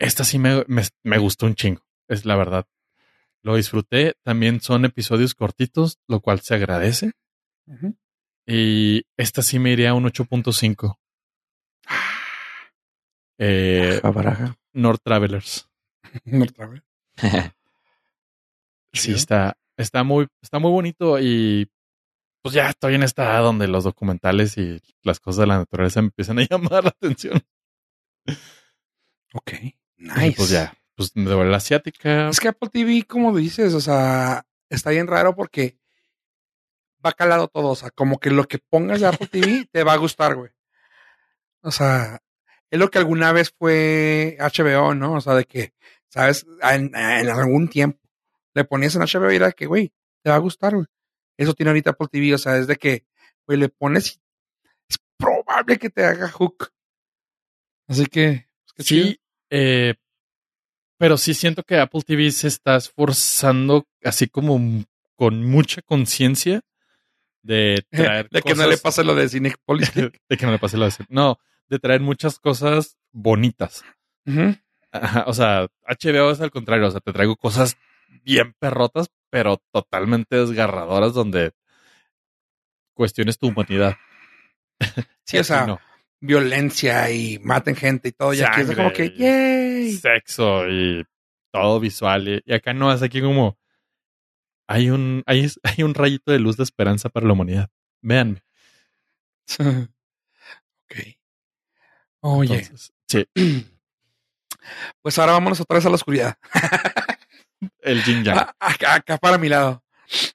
esta 0.00 0.24
sí 0.24 0.40
me, 0.40 0.64
me, 0.66 0.82
me 1.04 1.18
gustó 1.18 1.46
un 1.46 1.54
chingo, 1.54 1.82
es 2.08 2.24
la 2.24 2.34
verdad. 2.34 2.66
Lo 3.44 3.54
disfruté, 3.54 4.16
también 4.24 4.60
son 4.60 4.84
episodios 4.84 5.36
cortitos, 5.36 6.00
lo 6.08 6.18
cual 6.18 6.40
se 6.40 6.56
agradece. 6.56 7.12
Y 8.44 9.04
esta 9.16 9.40
sí 9.40 9.60
me 9.60 9.70
iría 9.70 9.90
a 9.90 9.94
un 9.94 10.02
8.5. 10.02 10.98
Eh, 13.38 14.00
Jabaraja. 14.02 14.56
North 14.72 15.00
Travelers. 15.04 15.70
No 16.24 16.42
otra 16.42 16.66
vez. 16.66 16.82
Sí, 18.92 19.12
está, 19.12 19.56
está 19.76 20.02
muy, 20.02 20.26
está 20.42 20.58
muy 20.58 20.70
bonito 20.70 21.18
y 21.20 21.70
pues 22.42 22.54
ya 22.54 22.70
estoy 22.70 22.94
en 22.94 23.02
esta 23.02 23.24
edad 23.24 23.42
donde 23.42 23.68
los 23.68 23.84
documentales 23.84 24.56
y 24.58 24.80
las 25.02 25.20
cosas 25.20 25.40
de 25.40 25.46
la 25.46 25.58
naturaleza 25.58 26.00
me 26.00 26.06
empiezan 26.08 26.38
a 26.38 26.46
llamar 26.48 26.84
la 26.84 26.90
atención. 26.90 27.40
Ok. 29.34 29.52
Y, 29.62 29.74
Nice. 29.98 30.34
pues 30.36 30.50
ya, 30.50 30.74
pues 30.94 31.12
de 31.12 31.24
la 31.24 31.56
asiática. 31.56 32.28
Es 32.28 32.40
que 32.40 32.48
Apple 32.48 32.70
TV, 32.72 33.04
como 33.06 33.36
dices, 33.36 33.74
o 33.74 33.80
sea, 33.80 34.46
está 34.70 34.90
bien 34.90 35.06
raro 35.06 35.34
porque 35.34 35.78
va 37.04 37.12
calado 37.12 37.48
todo. 37.48 37.68
O 37.68 37.76
sea, 37.76 37.90
como 37.90 38.18
que 38.18 38.30
lo 38.30 38.44
que 38.44 38.58
pongas 38.58 39.00
de 39.00 39.08
Apple 39.08 39.26
TV 39.26 39.68
te 39.70 39.82
va 39.82 39.94
a 39.94 39.98
gustar, 39.98 40.36
güey. 40.36 40.50
O 41.62 41.70
sea, 41.70 42.20
es 42.70 42.78
lo 42.78 42.90
que 42.90 42.98
alguna 42.98 43.32
vez 43.32 43.52
fue 43.56 44.36
HBO, 44.38 44.94
¿no? 44.94 45.14
O 45.14 45.20
sea, 45.20 45.34
de 45.34 45.44
que, 45.44 45.74
¿sabes? 46.08 46.46
En, 46.62 46.94
en 46.94 47.28
algún 47.28 47.68
tiempo 47.68 47.98
le 48.58 48.64
ponías 48.64 48.94
en 48.94 49.02
HBO 49.02 49.32
y 49.32 49.36
era 49.36 49.52
que, 49.52 49.66
güey, 49.66 49.92
te 50.22 50.30
va 50.30 50.36
a 50.36 50.40
gustar, 50.40 50.74
güey. 50.74 50.86
Eso 51.36 51.54
tiene 51.54 51.70
ahorita 51.70 51.90
Apple 51.90 52.08
TV, 52.10 52.34
o 52.34 52.38
sea, 52.38 52.58
es 52.58 52.66
de 52.66 52.76
que, 52.76 53.06
güey, 53.46 53.58
le 53.58 53.68
pones 53.68 54.16
y 54.16 54.20
es 54.90 54.98
probable 55.16 55.78
que 55.78 55.90
te 55.90 56.04
haga 56.04 56.28
hook. 56.28 56.70
Así 57.86 58.06
que, 58.06 58.46
pues. 58.76 58.88
Sí, 58.88 59.20
eh, 59.50 59.94
pero 60.98 61.16
sí 61.16 61.32
siento 61.32 61.62
que 61.62 61.78
Apple 61.78 62.02
TV 62.02 62.30
se 62.32 62.48
está 62.48 62.76
esforzando 62.76 63.86
así 64.02 64.26
como 64.26 64.84
con 65.14 65.44
mucha 65.44 65.80
conciencia 65.82 66.60
de 67.42 67.84
traer 67.90 68.28
de 68.30 68.42
que 68.42 68.54
no 68.54 68.66
le 68.66 68.76
pase 68.76 69.04
lo 69.04 69.14
de 69.14 69.28
Cinepolis. 69.28 69.94
de 69.94 70.36
que 70.36 70.46
no 70.46 70.52
le 70.52 70.58
pase 70.58 70.76
lo 70.76 70.86
de 70.86 70.92
no 71.08 71.38
de 71.68 71.78
traer 71.78 72.00
muchas 72.00 72.38
cosas 72.38 72.98
bonitas. 73.12 73.84
Ajá, 74.90 75.24
o 75.26 75.32
sea 75.32 75.68
HBO 75.86 76.30
es 76.30 76.40
al 76.40 76.50
contrario 76.50 76.88
o 76.88 76.90
sea 76.90 77.00
te 77.00 77.12
traigo 77.12 77.36
cosas 77.36 77.76
bien 78.24 78.54
perrotas 78.58 79.10
pero 79.30 79.58
totalmente 79.72 80.36
desgarradoras 80.36 81.12
donde 81.14 81.52
cuestiones 82.94 83.38
tu 83.38 83.48
humanidad 83.48 83.96
Sí, 85.24 85.38
o 85.38 85.44
sea, 85.44 85.66
no. 85.66 85.80
violencia 86.20 87.10
y 87.10 87.38
maten 87.40 87.76
gente 87.76 88.08
y 88.08 88.12
todo. 88.12 88.32
Y 88.32 88.40
aquí 88.40 88.60
es 88.62 88.74
como 88.74 88.92
que, 88.92 89.10
¡yay! 89.10 89.92
sexo 89.92 90.68
y 90.68 91.04
todo 91.52 91.80
visual 91.80 92.28
y, 92.28 92.42
y 92.44 92.54
acá 92.54 92.72
no 92.74 92.92
es 92.92 93.02
aquí 93.02 93.20
como 93.20 93.58
hay 94.68 94.90
un 94.90 95.22
hay, 95.26 95.48
hay 95.62 95.82
un 95.84 95.94
rayito 95.94 96.30
de 96.32 96.38
luz 96.38 96.56
de 96.56 96.62
esperanza 96.64 97.08
para 97.08 97.26
la 97.26 97.32
humanidad 97.32 97.70
véanme 98.02 98.42
ok. 99.58 100.94
Oye, 102.20 102.54
Entonces, 102.54 102.92
sí 103.08 103.26
pues 105.02 105.18
ahora 105.18 105.32
vámonos 105.32 105.60
otra 105.60 105.76
vez 105.76 105.86
a 105.86 105.88
la 105.88 105.94
oscuridad. 105.94 106.36
El 107.90 108.02
yin 108.04 108.24
yang 108.24 108.38
A- 108.38 108.54
acá, 108.58 108.94
acá 108.94 109.18
para 109.18 109.38
mi 109.38 109.48
lado. 109.48 109.82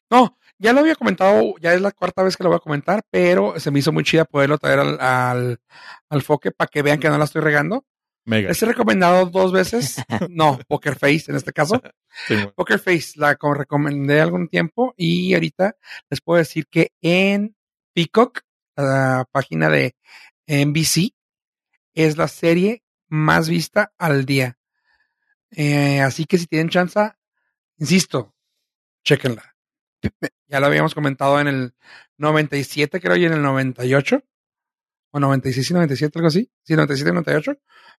No, 0.09 0.37
ya 0.57 0.73
lo 0.73 0.79
había 0.81 0.95
comentado, 0.95 1.55
ya 1.61 1.73
es 1.73 1.81
la 1.81 1.91
cuarta 1.91 2.23
vez 2.23 2.37
que 2.37 2.43
lo 2.43 2.49
voy 2.49 2.57
a 2.57 2.59
comentar, 2.59 3.01
pero 3.09 3.59
se 3.59 3.71
me 3.71 3.79
hizo 3.79 3.91
muy 3.91 4.03
chida 4.03 4.25
poderlo 4.25 4.57
traer 4.57 4.79
al, 4.79 4.99
al, 4.99 5.59
al 6.09 6.21
foque 6.21 6.51
para 6.51 6.67
que 6.67 6.81
vean 6.81 6.99
que 6.99 7.09
no 7.09 7.17
la 7.17 7.25
estoy 7.25 7.41
regando. 7.41 7.85
mega 8.25 8.51
he 8.51 8.65
recomendado 8.65 9.25
dos 9.25 9.51
veces, 9.51 10.01
no, 10.29 10.59
Poker 10.67 10.95
Face 10.95 11.25
en 11.29 11.35
este 11.35 11.51
caso. 11.53 11.81
Sí, 12.27 12.35
bueno. 12.35 12.53
Poker 12.55 12.79
Face 12.79 13.13
la 13.15 13.35
co- 13.35 13.53
recomendé 13.53 14.21
algún 14.21 14.47
tiempo 14.47 14.93
y 14.95 15.33
ahorita 15.33 15.75
les 16.09 16.21
puedo 16.21 16.37
decir 16.37 16.67
que 16.69 16.91
en 17.01 17.55
Peacock, 17.93 18.41
la 18.75 19.25
página 19.31 19.69
de 19.69 19.95
NBC, 20.47 21.13
es 21.95 22.17
la 22.17 22.27
serie 22.27 22.83
más 23.07 23.49
vista 23.49 23.91
al 23.97 24.25
día. 24.25 24.57
Eh, 25.51 26.01
así 26.01 26.25
que 26.25 26.37
si 26.37 26.47
tienen 26.47 26.69
chance, 26.69 26.99
insisto, 27.77 28.35
chequenla. 29.03 29.55
Ya 30.47 30.59
lo 30.59 30.65
habíamos 30.65 30.93
comentado 30.93 31.39
en 31.39 31.47
el 31.47 31.73
97, 32.17 32.99
creo, 32.99 33.15
y 33.15 33.25
en 33.25 33.33
el 33.33 33.41
98. 33.41 34.21
O 35.15 35.19
96 35.19 35.69
y 35.69 35.73
97, 35.75 36.17
algo 36.19 36.27
así. 36.27 36.49
Sí, 36.63 36.75
97 36.75 37.09
y 37.09 37.13
98. 37.13 37.51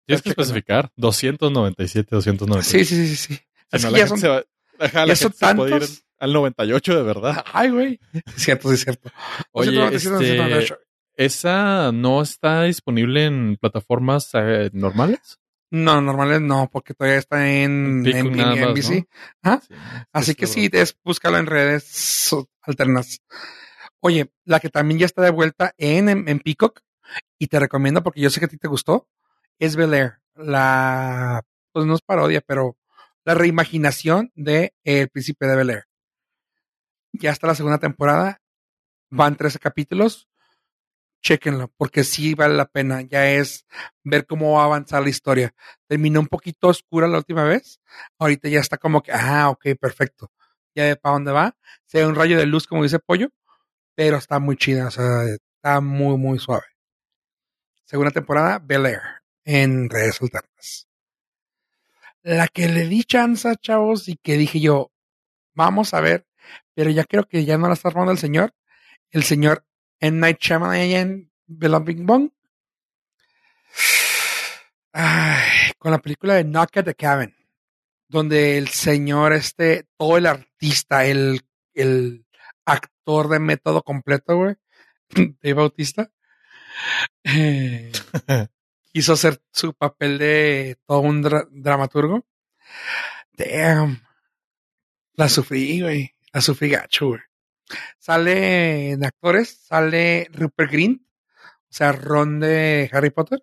Tienes 0.04 0.22
que 0.22 0.30
Chéquenla. 0.30 0.42
especificar 0.42 0.90
297, 0.96 2.08
297. 2.10 2.84
Sí, 2.84 2.94
sí, 2.96 3.06
sí, 3.08 3.16
sí. 3.16 3.34
Si 3.34 3.40
Es 3.76 3.84
no, 3.84 3.92
que 3.92 3.98
ya 3.98 4.06
son 4.08 4.18
se 4.18 4.28
va- 4.28 4.44
ya 4.92 5.06
la 5.06 5.14
son 5.16 5.32
tantos. 5.32 6.04
al 6.18 6.32
98 6.32 6.96
de 6.96 7.02
verdad. 7.02 7.44
Ay, 7.52 7.70
güey. 7.70 8.00
Es 8.12 8.42
cierto, 8.42 8.68
sí, 8.68 8.74
es 8.74 8.80
cierto. 8.84 9.10
Oye, 9.52 9.70
297, 9.70 9.96
este, 9.96 10.36
298. 10.36 10.78
¿esa 11.16 11.92
no 11.92 12.20
está 12.20 12.64
disponible 12.64 13.24
en 13.26 13.56
plataformas 13.60 14.30
eh, 14.34 14.70
normales? 14.72 15.38
No, 15.74 16.00
normales 16.00 16.40
no, 16.40 16.70
porque 16.70 16.94
todavía 16.94 17.18
está 17.18 17.48
en, 17.50 18.06
en, 18.06 18.16
en 18.16 18.36
más, 18.36 18.56
NBC. 18.56 19.08
¿no? 19.42 19.50
Ajá. 19.50 19.60
Sí, 19.60 19.74
Así 20.12 20.30
es 20.30 20.36
que 20.36 20.46
sí, 20.46 20.70
es, 20.72 20.96
búscalo 21.02 21.36
en 21.36 21.46
redes 21.46 22.32
alternas. 22.62 23.20
Oye, 23.98 24.30
la 24.44 24.60
que 24.60 24.68
también 24.68 25.00
ya 25.00 25.06
está 25.06 25.22
de 25.22 25.30
vuelta 25.30 25.74
en, 25.76 26.08
en, 26.08 26.28
en 26.28 26.38
Peacock, 26.38 26.80
y 27.40 27.48
te 27.48 27.58
recomiendo 27.58 28.04
porque 28.04 28.20
yo 28.20 28.30
sé 28.30 28.38
que 28.38 28.46
a 28.46 28.48
ti 28.48 28.56
te 28.56 28.68
gustó, 28.68 29.08
es 29.58 29.74
Bel 29.74 29.94
Air. 29.94 30.20
La, 30.36 31.42
pues 31.72 31.86
no 31.86 31.96
es 31.96 32.02
parodia, 32.02 32.40
pero 32.40 32.76
la 33.24 33.34
reimaginación 33.34 34.30
de 34.36 34.74
El 34.84 35.08
Príncipe 35.08 35.48
de 35.48 35.56
Bel 35.56 35.70
Air. 35.70 35.84
Ya 37.14 37.32
está 37.32 37.48
la 37.48 37.56
segunda 37.56 37.78
temporada, 37.78 38.40
van 39.10 39.34
13 39.34 39.58
capítulos, 39.58 40.28
chéquenlo, 41.24 41.72
porque 41.76 42.04
sí 42.04 42.34
vale 42.34 42.54
la 42.54 42.66
pena. 42.66 43.00
Ya 43.02 43.30
es 43.30 43.66
ver 44.04 44.26
cómo 44.26 44.52
va 44.52 44.62
a 44.62 44.64
avanzar 44.66 45.02
la 45.02 45.08
historia. 45.08 45.54
Terminó 45.88 46.20
un 46.20 46.28
poquito 46.28 46.68
oscura 46.68 47.08
la 47.08 47.18
última 47.18 47.44
vez, 47.44 47.80
ahorita 48.18 48.48
ya 48.48 48.60
está 48.60 48.78
como 48.78 49.02
que, 49.02 49.12
ah, 49.12 49.48
ok, 49.50 49.66
perfecto. 49.80 50.30
Ya 50.74 50.84
de 50.84 50.96
para 50.96 51.14
dónde 51.14 51.32
va. 51.32 51.56
Se 51.86 51.98
ve 51.98 52.06
un 52.06 52.14
rayo 52.14 52.38
de 52.38 52.46
luz, 52.46 52.66
como 52.66 52.82
dice 52.82 52.98
Pollo, 52.98 53.30
pero 53.94 54.18
está 54.18 54.38
muy 54.38 54.56
chida, 54.56 54.88
o 54.88 54.90
sea, 54.90 55.24
está 55.24 55.80
muy, 55.80 56.16
muy 56.18 56.38
suave. 56.38 56.64
Segunda 57.86 58.10
temporada, 58.10 58.58
Bel 58.62 58.86
Air, 58.86 59.02
en 59.44 59.88
redes 59.88 60.20
alternas. 60.20 60.88
La 62.22 62.48
que 62.48 62.68
le 62.68 62.86
di 62.88 63.04
chance, 63.04 63.54
chavos, 63.60 64.08
y 64.08 64.16
que 64.16 64.36
dije 64.36 64.60
yo, 64.60 64.90
vamos 65.54 65.94
a 65.94 66.00
ver, 66.00 66.26
pero 66.74 66.90
ya 66.90 67.04
creo 67.04 67.24
que 67.24 67.44
ya 67.44 67.58
no 67.58 67.68
la 67.68 67.74
está 67.74 67.88
armando 67.88 68.12
el 68.12 68.18
señor. 68.18 68.52
El 69.10 69.22
señor 69.22 69.64
en 70.04 70.20
Night 70.20 70.38
Shyamalan, 70.40 71.30
Bella 71.46 71.78
Bing 71.78 72.04
Bong. 72.06 72.30
Ay, 74.92 75.72
con 75.78 75.90
la 75.92 75.98
película 75.98 76.34
de 76.34 76.44
Knock 76.44 76.76
at 76.76 76.84
the 76.84 76.94
Cabin, 76.94 77.34
donde 78.08 78.58
el 78.58 78.68
señor 78.68 79.32
este, 79.32 79.86
todo 79.96 80.16
el 80.18 80.26
artista, 80.26 81.04
el, 81.06 81.40
el 81.74 82.24
actor 82.64 83.28
de 83.28 83.40
método 83.40 83.82
completo, 83.82 84.36
güey, 84.36 84.54
de 85.42 85.52
Bautista, 85.52 86.10
eh, 87.24 87.90
quiso 88.92 89.14
hacer 89.14 89.42
su 89.52 89.74
papel 89.74 90.18
de 90.18 90.76
todo 90.86 91.00
un 91.00 91.22
dra- 91.22 91.48
dramaturgo. 91.50 92.24
Damn. 93.32 94.00
La 95.14 95.28
sufrí, 95.28 95.80
güey. 95.80 96.14
La 96.32 96.40
sufrí 96.40 96.68
gacho, 96.68 97.08
güey. 97.08 97.20
Sale 97.98 98.90
en 98.90 99.04
actores, 99.04 99.58
sale 99.64 100.28
Rupert 100.32 100.70
Grint, 100.70 101.02
o 101.02 101.72
sea, 101.76 101.92
Ron 101.92 102.40
de 102.40 102.90
Harry 102.92 103.10
Potter. 103.10 103.42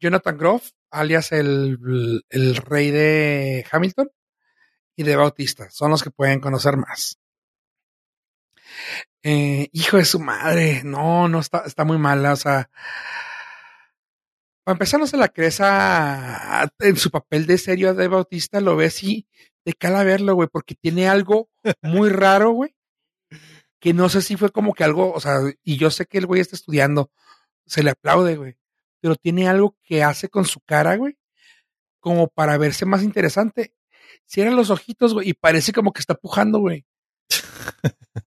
Jonathan 0.00 0.36
Groff, 0.36 0.70
alias 0.90 1.32
el, 1.32 2.22
el 2.28 2.56
rey 2.56 2.90
de 2.90 3.64
Hamilton, 3.70 4.10
y 4.96 5.02
de 5.04 5.16
Bautista. 5.16 5.70
Son 5.70 5.90
los 5.90 6.02
que 6.02 6.10
pueden 6.10 6.40
conocer 6.40 6.76
más. 6.76 7.18
Eh, 9.22 9.68
hijo 9.72 9.98
de 9.98 10.04
su 10.04 10.18
madre, 10.18 10.82
no, 10.84 11.28
no 11.28 11.40
está, 11.40 11.64
está 11.66 11.84
muy 11.84 11.98
mala, 11.98 12.32
o 12.32 12.36
sea. 12.36 12.70
Para 14.64 14.74
empezar, 14.74 14.98
no 14.98 15.06
se 15.06 15.16
la 15.16 15.28
crees 15.28 15.60
en 15.60 16.96
su 16.96 17.10
papel 17.10 17.46
de 17.46 17.56
serio 17.58 17.94
de 17.94 18.08
Bautista, 18.08 18.60
lo 18.60 18.74
ves 18.74 19.02
y 19.04 19.28
de 19.64 19.74
cala 19.74 20.02
verlo, 20.02 20.34
güey, 20.34 20.48
porque 20.50 20.74
tiene 20.74 21.08
algo 21.08 21.50
muy 21.82 22.08
raro, 22.08 22.50
güey. 22.50 22.74
Que 23.86 23.94
no 23.94 24.08
sé 24.08 24.20
si 24.20 24.36
fue 24.36 24.50
como 24.50 24.74
que 24.74 24.82
algo, 24.82 25.12
o 25.12 25.20
sea, 25.20 25.38
y 25.62 25.76
yo 25.76 25.92
sé 25.92 26.06
que 26.06 26.18
el 26.18 26.26
güey 26.26 26.40
está 26.40 26.56
estudiando, 26.56 27.12
se 27.66 27.84
le 27.84 27.90
aplaude, 27.90 28.36
güey, 28.36 28.56
pero 28.98 29.14
tiene 29.14 29.46
algo 29.46 29.76
que 29.84 30.02
hace 30.02 30.28
con 30.28 30.44
su 30.44 30.58
cara, 30.58 30.96
güey, 30.96 31.16
como 32.00 32.26
para 32.26 32.58
verse 32.58 32.84
más 32.84 33.04
interesante. 33.04 33.76
Cierra 34.24 34.50
los 34.50 34.70
ojitos, 34.70 35.14
güey, 35.14 35.28
y 35.28 35.34
parece 35.34 35.72
como 35.72 35.92
que 35.92 36.00
está 36.00 36.16
pujando, 36.16 36.58
güey. 36.58 36.84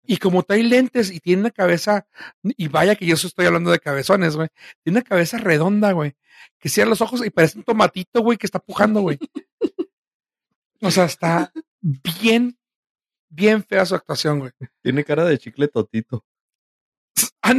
Y 0.06 0.16
como 0.16 0.44
trae 0.44 0.64
lentes 0.64 1.12
y 1.12 1.20
tiene 1.20 1.42
una 1.42 1.52
cabeza, 1.52 2.08
y 2.42 2.70
vaya 2.70 2.96
que 2.96 3.06
yo 3.06 3.16
estoy 3.16 3.46
hablando 3.46 3.70
de 3.72 3.80
cabezones, 3.80 4.38
güey. 4.38 4.48
Tiene 4.82 5.00
una 5.00 5.04
cabeza 5.04 5.40
redonda, 5.40 5.92
güey. 5.92 6.16
Que 6.58 6.70
cierra 6.70 6.92
los 6.92 7.02
ojos 7.02 7.26
y 7.26 7.32
parece 7.32 7.58
un 7.58 7.66
tomatito, 7.66 8.22
güey, 8.22 8.38
que 8.38 8.48
está 8.48 8.60
pujando, 8.60 9.02
güey. 9.02 9.20
O 10.80 10.90
sea, 10.90 11.04
está 11.04 11.52
bien, 12.22 12.58
bien 13.30 13.64
fea 13.64 13.86
su 13.86 13.96
actuación, 13.96 14.40
güey. 14.40 14.52
Tiene 14.82 15.04
cara 15.04 15.26
de 15.26 15.38
chicle 15.38 15.68
totito. 15.68 16.26
Ah. 17.42 17.54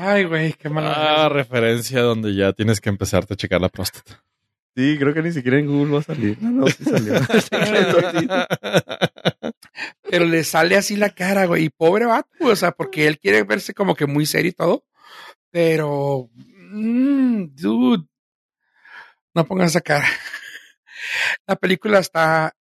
Ay, 0.00 0.24
güey, 0.24 0.52
qué 0.54 0.68
mala. 0.68 1.24
Ah, 1.24 1.28
referencia 1.28 2.00
donde 2.00 2.34
ya 2.34 2.52
tienes 2.52 2.80
que 2.80 2.88
empezarte 2.88 3.34
a 3.34 3.36
checar 3.36 3.60
la 3.60 3.68
próstata. 3.68 4.24
Sí, 4.74 4.96
creo 4.98 5.12
que 5.12 5.22
ni 5.22 5.32
siquiera 5.32 5.58
en 5.58 5.66
Google 5.66 5.94
va 5.94 6.00
a 6.00 6.02
salir. 6.02 6.38
No, 6.40 6.50
no, 6.50 6.66
sí 6.68 6.84
salió. 6.84 7.14
Pero 10.10 10.24
le 10.24 10.44
sale 10.44 10.76
así 10.76 10.96
la 10.96 11.10
cara, 11.10 11.46
güey. 11.46 11.64
Y 11.64 11.70
pobre 11.70 12.06
vato, 12.06 12.28
güey, 12.38 12.52
o 12.52 12.56
sea, 12.56 12.72
porque 12.72 13.06
él 13.06 13.18
quiere 13.18 13.42
verse 13.42 13.74
como 13.74 13.94
que 13.94 14.06
muy 14.06 14.24
serio 14.24 14.50
y 14.50 14.54
todo. 14.54 14.84
Pero, 15.50 16.30
mm, 16.70 17.54
dude, 17.54 18.04
no 19.34 19.46
pongas 19.46 19.70
esa 19.70 19.80
cara. 19.80 20.06
La 21.46 21.56
película 21.56 21.98
está 21.98 22.54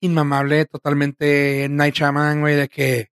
inmamable, 0.00 0.66
totalmente 0.66 1.68
Night 1.70 1.94
Shaman, 1.94 2.40
güey, 2.40 2.56
de 2.56 2.68
que 2.68 3.10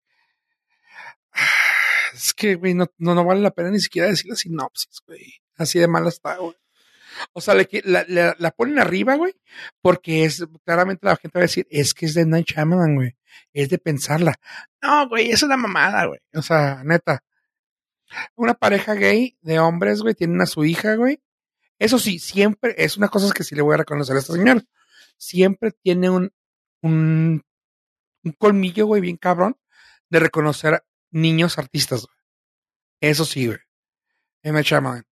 es 2.14 2.34
que, 2.34 2.56
güey, 2.56 2.74
no, 2.74 2.88
no, 2.98 3.26
vale 3.26 3.42
la 3.42 3.52
pena 3.52 3.70
ni 3.70 3.80
siquiera 3.80 4.08
decir 4.08 4.30
la 4.30 4.36
sinopsis, 4.36 5.02
güey. 5.06 5.42
Así 5.58 5.80
de 5.80 5.88
mala 5.88 6.10
está, 6.10 6.38
güey. 6.38 6.56
O 7.34 7.42
sea, 7.42 7.54
le, 7.54 7.68
la, 7.84 8.06
la, 8.08 8.36
la 8.40 8.52
ponen 8.52 8.80
arriba, 8.80 9.16
güey, 9.16 9.34
porque 9.82 10.24
es, 10.26 10.46
claramente 10.66 11.06
la 11.06 11.18
gente 11.18 11.38
va 11.38 11.42
a 11.42 11.48
decir, 11.48 11.68
es 11.70 11.94
que 11.94 12.06
es 12.06 12.14
de 12.14 12.26
Night 12.26 12.48
Shyamalan, 12.48 12.96
güey. 12.96 13.16
Es 13.54 13.70
de 13.70 13.78
pensarla. 13.78 14.36
No, 14.82 15.08
güey, 15.08 15.32
es 15.32 15.44
una 15.44 15.58
mamada, 15.58 16.06
güey. 16.06 16.20
O 16.34 16.42
sea, 16.42 16.82
neta. 16.84 17.24
Una 18.36 18.54
pareja 18.54 18.94
gay 18.94 19.38
de 19.42 19.60
hombres, 19.60 20.02
güey, 20.02 20.16
tienen 20.16 20.42
a 20.42 20.46
su 20.46 20.66
hija, 20.66 20.96
güey. 20.96 21.22
Eso 21.82 21.98
sí, 21.98 22.20
siempre, 22.20 22.76
es 22.78 22.96
una 22.96 23.08
cosa 23.08 23.34
que 23.34 23.44
sí 23.44 23.56
le 23.56 23.64
voy 23.64 23.74
a 23.74 23.78
reconocer 23.78 24.16
a 24.16 24.20
esta 24.20 24.34
señora. 24.34 24.62
Siempre 25.18 25.72
tiene 25.72 26.12
un, 26.12 26.32
un, 26.84 27.44
un 28.24 28.32
colmillo, 28.34 28.86
güey, 28.86 29.02
bien 29.02 29.18
cabrón, 29.18 29.58
de 30.08 30.20
reconocer 30.20 30.86
niños 31.10 31.58
artistas. 31.58 32.06
Eso 33.00 33.26
sí, 33.26 33.48
güey. 33.48 33.58
M. 34.44 34.62
Shyamalan. 34.62 35.08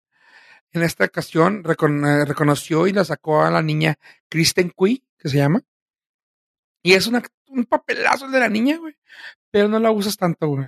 En 0.72 0.84
esta 0.84 1.06
ocasión 1.06 1.64
eh, 1.66 2.26
reconoció 2.26 2.86
y 2.86 2.94
la 2.94 3.04
sacó 3.04 3.42
a 3.42 3.50
la 3.50 3.64
niña 3.64 3.98
Kristen 4.30 4.70
Cui, 4.70 5.04
que 5.18 5.28
se 5.28 5.38
llama. 5.38 5.64
Y 6.84 6.94
es 6.94 7.08
una, 7.08 7.24
un 7.48 7.66
papelazo 7.66 8.28
el 8.28 8.32
de 8.32 8.42
la 8.42 8.50
niña, 8.50 8.78
güey. 8.78 8.96
Pero 9.50 9.70
no 9.70 9.80
la 9.80 9.90
usas 9.90 10.18
tanto, 10.18 10.48
güey. 10.50 10.68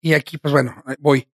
Y 0.00 0.14
aquí, 0.14 0.38
pues 0.38 0.52
bueno, 0.52 0.80
voy. 1.00 1.28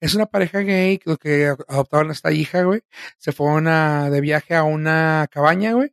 Es 0.00 0.14
una 0.14 0.26
pareja 0.26 0.60
gay 0.60 0.98
que, 0.98 1.16
que 1.18 1.54
adoptaron 1.68 2.08
a 2.10 2.12
esta 2.12 2.32
hija, 2.32 2.62
güey. 2.62 2.82
Se 3.18 3.32
fueron 3.32 3.68
a- 3.68 4.08
de 4.10 4.20
viaje 4.20 4.54
a 4.54 4.62
una 4.64 5.26
cabaña, 5.30 5.72
güey. 5.74 5.92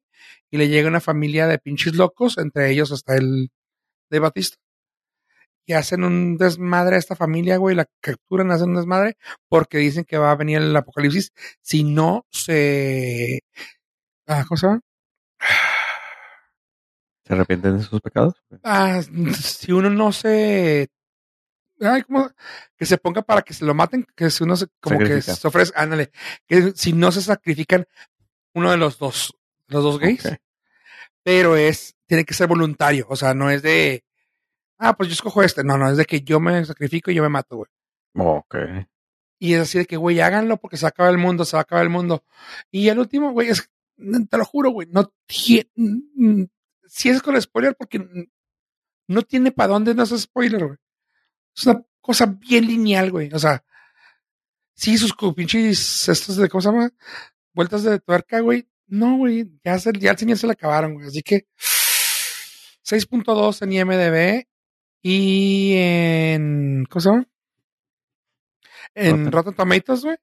Y 0.50 0.58
le 0.58 0.70
llega 0.70 0.88
una 0.88 1.02
familia 1.02 1.46
de 1.48 1.60
pinches 1.60 1.96
locos, 1.96 2.38
entre 2.38 2.72
ellos 2.72 2.92
hasta 2.94 3.16
el 3.16 3.50
de 4.10 4.20
Batista. 4.20 4.58
Y 5.66 5.74
hacen 5.74 6.06
un 6.06 6.38
desmadre 6.38 6.96
a 6.96 7.00
esta 7.00 7.18
familia, 7.18 7.58
güey. 7.58 7.76
La 7.76 7.86
capturan, 8.00 8.52
hacen 8.52 8.70
un 8.70 8.78
desmadre 8.78 9.18
porque 9.50 9.78
dicen 9.80 10.06
que 10.06 10.18
va 10.18 10.32
a 10.32 10.36
venir 10.38 10.60
el 10.62 10.74
apocalipsis 10.76 11.34
si 11.62 11.84
no 11.84 12.26
se. 12.32 13.42
Ah, 14.28 14.46
¿Cómo 14.48 14.58
se 14.58 14.68
llama? 14.68 14.82
¿Se 17.26 17.34
arrepienten 17.34 17.78
de 17.78 17.84
sus 17.84 18.00
pecados? 18.00 18.36
Ah, 18.64 19.02
si 19.42 19.74
uno 19.74 19.90
no 19.90 20.14
se. 20.14 20.88
Ay, 21.80 22.04
¿cómo? 22.04 22.30
Que 22.76 22.86
se 22.86 22.98
ponga 22.98 23.22
para 23.22 23.42
que 23.42 23.54
se 23.54 23.66
lo 23.66 23.74
maten, 23.74 24.06
que 24.16 24.30
si 24.30 24.44
uno 24.44 24.56
se, 24.56 24.68
como 24.80 25.00
que 25.00 25.22
se 25.22 25.48
ofrece, 25.48 25.74
ándale, 25.76 26.12
que 26.48 26.74
si 26.76 26.94
no 26.94 27.12
se 27.12 27.22
sacrifican 27.22 27.86
uno 28.54 28.72
de 28.72 28.78
los 28.78 28.98
dos, 28.98 29.36
los 29.68 29.84
dos 29.84 30.00
gays, 30.00 30.28
pero 31.24 31.56
es, 31.56 31.96
tiene 32.06 32.26
que 32.26 32.34
ser 32.34 32.48
voluntario, 32.48 33.06
o 33.10 33.16
sea, 33.16 33.34
no 33.34 33.52
es 33.52 33.62
de, 33.62 34.04
ah, 34.78 34.96
pues 34.96 35.10
yo 35.10 35.14
escojo 35.14 35.44
este, 35.44 35.64
no, 35.64 35.78
no, 35.78 35.90
es 35.90 35.98
de 35.98 36.06
que 36.06 36.22
yo 36.22 36.40
me 36.40 36.66
sacrifico 36.66 37.12
y 37.12 37.16
yo 37.16 37.24
me 37.24 37.30
mato, 37.30 37.58
güey. 37.58 37.70
Ok. 38.16 38.56
Y 39.40 39.54
es 39.54 39.62
así 39.62 39.78
de 39.78 39.86
que, 39.86 39.98
güey, 39.98 40.20
háganlo 40.20 40.58
porque 40.58 40.78
se 40.78 40.86
va 40.86 40.88
a 40.88 40.90
acabar 40.90 41.12
el 41.12 41.20
mundo, 41.20 41.46
se 41.46 41.56
va 41.56 41.60
a 41.60 41.64
acabar 41.64 41.84
el 41.84 41.92
mundo. 41.92 42.24
Y 42.72 42.90
el 42.90 42.98
último, 42.98 43.32
güey, 43.32 43.50
es, 43.50 43.70
te 43.96 44.38
lo 44.38 44.46
juro, 44.46 44.72
güey, 44.72 44.88
no 44.92 45.14
tiene, 45.28 45.70
si 46.88 47.10
es 47.10 47.22
con 47.22 47.40
spoiler 47.40 47.76
porque 47.76 48.04
no 49.08 49.22
tiene 49.22 49.52
para 49.52 49.74
dónde 49.74 49.94
no 49.94 50.04
es 50.04 50.10
spoiler, 50.20 50.66
güey. 50.66 50.78
Es 51.58 51.66
una 51.66 51.84
cosa 52.00 52.28
bien 52.28 52.68
lineal, 52.68 53.12
güey. 53.12 53.30
O 53.34 53.40
sea, 53.40 53.64
sí, 54.74 54.98
sus 54.98 55.16
pinches, 55.36 56.08
estos 56.08 56.38
de, 56.38 56.48
¿cómo 56.48 56.62
se 56.62 56.70
llama? 56.70 56.92
Vueltas 57.54 57.84
de 57.84 58.00
tuerca, 58.00 58.40
güey. 58.42 58.68
No, 58.86 59.18
güey, 59.18 59.50
ya, 59.64 59.80
se, 59.80 59.92
ya 60.00 60.12
al 60.12 60.18
señor 60.18 60.38
se 60.38 60.48
le 60.48 60.54
acabaron, 60.54 60.94
güey. 60.94 61.08
Así 61.08 61.22
que 61.24 61.48
6.2 62.86 63.64
en 63.64 63.74
IMDB 63.74 64.48
y 65.02 65.74
en, 65.76 66.86
¿cómo 66.90 67.02
se 67.02 67.10
llama? 67.10 67.28
En 68.94 69.10
Rotten. 69.10 69.32
Rotten 69.32 69.54
Tomatoes, 69.56 70.04
güey. 70.04 70.18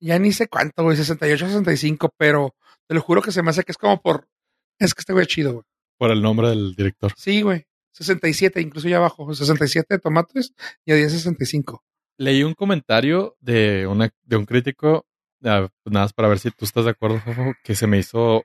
Ya 0.00 0.18
ni 0.18 0.32
sé 0.32 0.48
cuánto, 0.48 0.82
güey, 0.82 0.96
68, 0.96 1.46
65, 1.46 2.14
pero 2.16 2.56
te 2.86 2.94
lo 2.94 3.00
juro 3.00 3.22
que 3.22 3.30
se 3.30 3.42
me 3.42 3.50
hace 3.50 3.62
que 3.62 3.72
es 3.72 3.78
como 3.78 4.00
por... 4.00 4.28
Es 4.78 4.94
que 4.94 5.00
este 5.00 5.12
güey 5.12 5.24
es 5.24 5.28
chido, 5.28 5.52
güey. 5.52 5.64
Por 5.98 6.10
el 6.10 6.22
nombre 6.22 6.48
del 6.48 6.74
director. 6.74 7.12
Sí, 7.16 7.42
güey. 7.42 7.66
67, 7.92 8.60
incluso 8.60 8.88
ya 8.88 8.96
abajo. 8.96 9.32
67 9.32 9.94
de 9.94 9.98
tomates 10.00 10.54
y 10.84 10.92
a 10.92 10.96
10, 10.96 11.12
65. 11.12 11.84
Leí 12.18 12.42
un 12.42 12.54
comentario 12.54 13.36
de, 13.40 13.86
una, 13.86 14.12
de 14.22 14.36
un 14.36 14.44
crítico, 14.44 15.06
ah, 15.44 15.68
pues 15.82 15.92
nada 15.92 16.04
más 16.04 16.12
para 16.12 16.28
ver 16.28 16.38
si 16.38 16.50
tú 16.50 16.64
estás 16.64 16.84
de 16.84 16.90
acuerdo, 16.90 17.20
que 17.62 17.74
se 17.74 17.86
me 17.86 17.98
hizo 17.98 18.44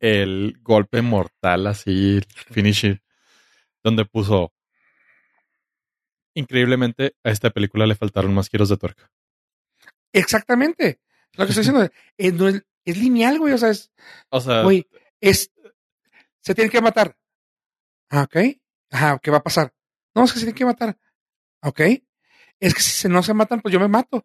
el 0.00 0.58
golpe 0.62 1.00
mortal, 1.00 1.66
así, 1.66 2.16
el 2.16 2.24
finisher, 2.24 3.02
donde 3.84 4.04
puso, 4.04 4.52
increíblemente, 6.34 7.14
a 7.22 7.30
esta 7.30 7.50
película 7.50 7.86
le 7.86 7.94
faltaron 7.94 8.34
más 8.34 8.48
giros 8.48 8.68
de 8.68 8.76
tuerca. 8.76 9.10
Exactamente. 10.12 11.00
Lo 11.34 11.46
que 11.46 11.52
estoy 11.52 11.62
diciendo 11.62 11.88
es, 12.16 12.34
no 12.34 12.48
es, 12.48 12.62
es 12.84 12.98
lineal, 12.98 13.38
güey. 13.38 13.54
O 13.54 13.58
sea, 13.58 13.70
es, 13.70 13.90
O 14.30 14.40
sea, 14.40 14.62
güey, 14.62 14.86
es, 15.20 15.50
se 16.40 16.54
tienen 16.54 16.70
que 16.70 16.80
matar. 16.80 17.16
Ah, 18.12 18.22
ok. 18.24 18.36
Ajá, 18.90 19.18
¿qué 19.22 19.30
va 19.30 19.38
a 19.38 19.42
pasar? 19.42 19.72
No, 20.14 20.24
es 20.24 20.32
que 20.32 20.38
se 20.38 20.44
tienen 20.44 20.54
que 20.58 20.64
matar. 20.66 20.98
Ok. 21.62 21.80
Es 22.60 22.74
que 22.74 22.80
si 22.80 23.08
no 23.08 23.22
se 23.22 23.32
matan, 23.32 23.60
pues 23.62 23.72
yo 23.72 23.80
me 23.80 23.88
mato. 23.88 24.24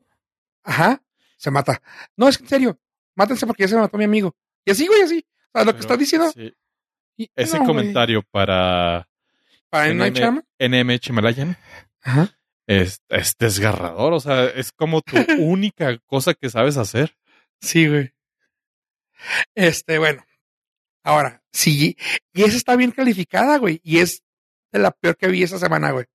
Ajá, 0.63 1.01
se 1.37 1.49
mata. 1.49 1.81
No, 2.17 2.27
es 2.27 2.37
que 2.37 2.43
en 2.43 2.49
serio, 2.49 2.79
mátense 3.15 3.47
porque 3.47 3.63
ya 3.63 3.69
se 3.69 3.75
me 3.75 3.81
mató 3.81 3.97
mi 3.97 4.03
amigo. 4.03 4.35
Y 4.65 4.71
así, 4.71 4.85
güey, 4.87 5.01
así. 5.03 5.25
O 5.53 5.57
sea, 5.57 5.63
lo 5.65 5.73
que 5.73 5.79
estás 5.79 5.97
diciendo. 5.97 6.29
sí, 6.31 6.53
y- 7.15 7.31
ese 7.35 7.53
no, 7.57 7.63
güey. 7.63 7.67
comentario 7.67 8.21
para 8.29 9.07
Para 9.69 9.87
NM. 9.87 10.43
NM 10.59 10.99
Chimalayan 10.99 11.57
Ajá. 12.03 12.37
es, 12.67 13.01
es 13.07 13.37
desgarrador. 13.39 14.11
O 14.13 14.19
sea, 14.19 14.45
es 14.45 14.73
como 14.73 15.01
tu 15.01 15.15
única 15.39 15.97
cosa 15.99 16.33
que 16.33 16.49
sabes 16.49 16.75
hacer. 16.75 17.15
Sí, 17.61 17.87
güey. 17.87 18.13
Este, 19.55 19.97
bueno. 19.97 20.23
Ahora, 21.03 21.41
sí. 21.57 21.97
Y 22.33 22.43
esa 22.43 22.55
está 22.55 22.75
bien 22.75 22.91
calificada, 22.91 23.57
güey. 23.57 23.81
Y 23.83 23.99
es 23.99 24.23
de 24.71 24.79
la 24.79 24.91
peor 24.91 25.17
que 25.17 25.27
vi 25.27 25.43
esa 25.43 25.59
semana, 25.59 25.91
güey. 25.91 26.05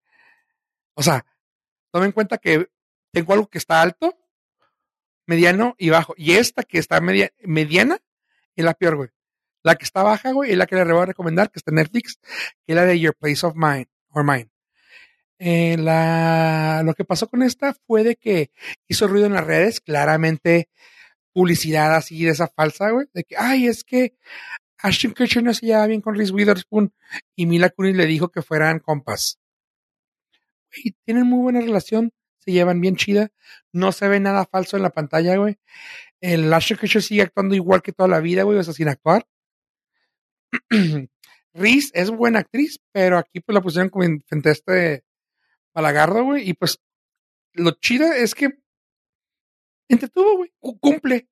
O 0.94 1.02
sea, 1.02 1.26
tome 1.90 2.06
en 2.06 2.12
cuenta 2.12 2.38
que 2.38 2.68
tengo 3.12 3.32
algo 3.32 3.48
que 3.48 3.58
está 3.58 3.82
alto, 3.82 4.16
mediano 5.26 5.74
y 5.78 5.90
bajo. 5.90 6.14
Y 6.16 6.32
esta 6.32 6.62
que 6.62 6.78
está 6.78 7.00
media, 7.00 7.32
mediana 7.40 7.98
es 8.54 8.64
la 8.64 8.74
peor, 8.74 8.96
güey. 8.96 9.08
La 9.62 9.76
que 9.76 9.84
está 9.84 10.02
baja, 10.02 10.32
güey, 10.32 10.52
es 10.52 10.56
la 10.58 10.66
que 10.66 10.76
le 10.76 10.92
voy 10.92 11.02
a 11.02 11.06
recomendar, 11.06 11.50
que 11.50 11.58
está 11.58 11.70
en 11.70 11.76
Netflix, 11.76 12.18
que 12.64 12.72
es 12.72 12.76
la 12.76 12.84
de 12.84 12.98
Your 12.98 13.14
Place 13.14 13.46
of 13.46 13.54
Mine, 13.56 13.88
or 14.10 14.24
Mine. 14.24 14.50
Eh, 15.38 15.76
la, 15.76 16.82
lo 16.84 16.94
que 16.94 17.04
pasó 17.04 17.28
con 17.28 17.42
esta 17.42 17.74
fue 17.86 18.04
de 18.04 18.16
que 18.16 18.50
hizo 18.86 19.08
ruido 19.08 19.26
en 19.26 19.32
las 19.32 19.44
redes, 19.44 19.80
claramente 19.80 20.68
publicidad 21.32 21.94
así 21.94 22.24
de 22.24 22.30
esa 22.30 22.48
falsa, 22.48 22.90
güey, 22.90 23.06
de 23.14 23.24
que, 23.24 23.36
ay, 23.36 23.66
es 23.66 23.84
que 23.84 24.16
Ashton 24.82 25.12
Kutcher 25.12 25.42
no 25.42 25.54
se 25.54 25.66
llevaba 25.66 25.86
bien 25.86 26.00
con 26.00 26.14
Reese 26.14 26.32
Witherspoon 26.32 26.92
y 27.36 27.46
Mila 27.46 27.70
Kunis 27.70 27.96
le 27.96 28.06
dijo 28.06 28.30
que 28.30 28.42
fueran 28.42 28.80
compas. 28.80 29.38
Güey, 30.70 30.96
tienen 31.04 31.26
muy 31.26 31.40
buena 31.40 31.60
relación, 31.60 32.12
se 32.40 32.52
llevan 32.52 32.80
bien 32.80 32.96
chida, 32.96 33.30
no 33.72 33.92
se 33.92 34.08
ve 34.08 34.18
nada 34.20 34.44
falso 34.46 34.76
en 34.76 34.82
la 34.82 34.90
pantalla, 34.90 35.36
güey. 35.36 35.58
El 36.20 36.52
Ashton 36.52 36.78
Kutcher 36.78 37.02
sigue 37.02 37.22
actuando 37.22 37.54
igual 37.54 37.82
que 37.82 37.92
toda 37.92 38.08
la 38.08 38.20
vida, 38.20 38.42
güey, 38.44 38.58
o 38.58 38.62
sea, 38.62 38.74
sin 38.74 38.88
actuar. 38.88 39.26
Reese 41.54 41.90
es 41.94 42.10
buena 42.10 42.40
actriz, 42.40 42.78
pero 42.92 43.18
aquí 43.18 43.40
pues 43.40 43.54
la 43.54 43.60
pusieron 43.60 43.88
como 43.90 44.04
en- 44.04 44.22
frente 44.22 44.48
a 44.48 44.52
este 44.52 45.04
Balagardo, 45.74 46.24
güey, 46.24 46.48
y 46.48 46.54
pues 46.54 46.78
lo 47.54 47.72
chida 47.72 48.16
es 48.16 48.34
que 48.34 48.48
entretuvo, 49.88 50.36
güey, 50.38 50.52
cu- 50.58 50.78
cumple. 50.78 51.28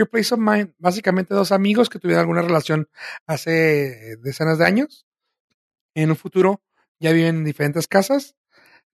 Your 0.00 0.08
Place 0.10 0.34
of 0.34 0.40
Mind, 0.40 0.74
básicamente 0.78 1.34
dos 1.34 1.52
amigos 1.52 1.88
que 1.88 1.98
tuvieron 1.98 2.20
alguna 2.22 2.42
relación 2.42 2.88
hace 3.26 4.16
decenas 4.22 4.58
de 4.58 4.66
años. 4.66 5.06
En 5.94 6.10
un 6.10 6.16
futuro 6.16 6.62
ya 6.98 7.12
viven 7.12 7.36
en 7.36 7.44
diferentes 7.44 7.86
casas. 7.86 8.36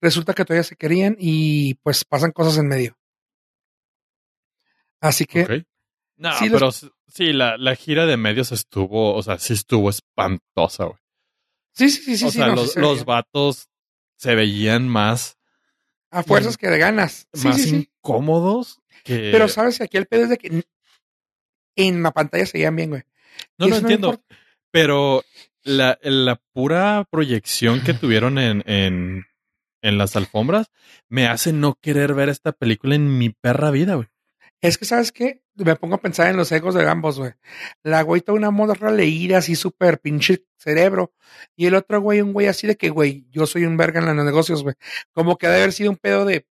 Resulta 0.00 0.34
que 0.34 0.44
todavía 0.44 0.62
se 0.64 0.76
querían 0.76 1.16
y 1.18 1.74
pues 1.74 2.04
pasan 2.04 2.32
cosas 2.32 2.58
en 2.58 2.68
medio. 2.68 2.98
Así 5.00 5.24
que 5.26 5.42
Ok. 5.42 5.50
No, 6.18 6.32
Sí, 6.38 6.48
pero 6.50 6.70
sí, 6.72 7.32
la, 7.34 7.58
la 7.58 7.76
gira 7.76 8.06
de 8.06 8.16
medios 8.16 8.50
estuvo, 8.50 9.14
o 9.14 9.22
sea, 9.22 9.38
sí 9.38 9.52
estuvo 9.52 9.90
espantosa, 9.90 10.84
güey. 10.84 10.98
sí, 11.72 11.90
sí, 11.90 12.02
sí, 12.02 12.16
sí. 12.16 12.24
o 12.24 12.30
sí, 12.30 12.38
sea, 12.38 12.46
no, 12.48 12.56
sí 12.56 12.62
los, 12.62 12.72
se 12.72 12.80
los 12.80 12.92
veía. 12.94 13.04
vatos 13.04 13.68
se 14.16 14.34
veían 14.34 14.88
más, 14.88 15.36
a 16.10 16.22
fuerzas 16.22 16.56
que 16.56 16.68
de 16.68 16.78
ganas. 16.78 17.28
Sí, 17.34 17.48
más 17.48 17.56
sí, 17.56 17.68
sí. 17.68 17.76
incómodos 17.76 18.80
que... 19.04 19.28
Pero 19.30 19.46
sabes 19.48 19.76
que 19.76 19.84
aquí 19.84 19.98
el 19.98 20.06
pedo 20.06 20.22
es 20.22 20.30
de 20.30 20.38
que 20.38 20.64
en 21.76 22.02
la 22.02 22.10
pantalla 22.10 22.46
se 22.46 22.58
veían 22.58 22.76
bien, 22.76 22.90
güey. 22.90 23.02
no, 23.58 23.68
no 23.68 23.76
entiendo. 23.76 24.20
pero 24.70 25.24
la, 25.62 25.98
la 26.02 26.40
pura 26.52 27.06
proyección 27.10 27.82
que 27.82 27.94
tuvieron 27.94 28.38
en, 28.38 28.62
en, 28.66 29.26
en 29.82 29.98
las 29.98 30.16
alfombras 30.16 30.70
me 31.08 31.26
hace 31.26 31.52
no 31.52 31.78
querer 31.80 32.14
ver 32.14 32.28
esta 32.28 32.52
película 32.52 32.94
en 32.94 33.18
mi 33.18 33.30
perra 33.30 33.70
vida, 33.70 33.94
güey. 33.94 34.08
Es 34.60 34.78
que, 34.78 34.84
¿sabes 34.84 35.12
qué? 35.12 35.42
Me 35.54 35.76
pongo 35.76 35.96
a 35.96 36.00
pensar 36.00 36.28
en 36.28 36.36
los 36.36 36.50
egos 36.50 36.74
de 36.74 36.88
ambos, 36.88 37.18
güey. 37.18 37.32
La 37.82 38.02
güey 38.02 38.20
toda 38.22 38.38
una 38.38 38.50
morra 38.50 38.90
leída, 38.90 39.38
así 39.38 39.54
súper 39.54 40.00
pinche 40.00 40.44
cerebro. 40.56 41.12
Y 41.54 41.66
el 41.66 41.74
otro 41.74 42.00
güey, 42.00 42.22
un 42.22 42.32
güey 42.32 42.46
así 42.46 42.66
de 42.66 42.76
que, 42.76 42.88
güey, 42.88 43.26
yo 43.30 43.46
soy 43.46 43.64
un 43.64 43.76
verga 43.76 44.00
en 44.00 44.16
los 44.16 44.24
negocios, 44.24 44.62
güey. 44.62 44.74
Como 45.12 45.36
que 45.36 45.46
debe 45.46 45.58
haber 45.58 45.72
sido 45.72 45.90
un 45.90 45.96
pedo 45.96 46.24
de, 46.24 46.46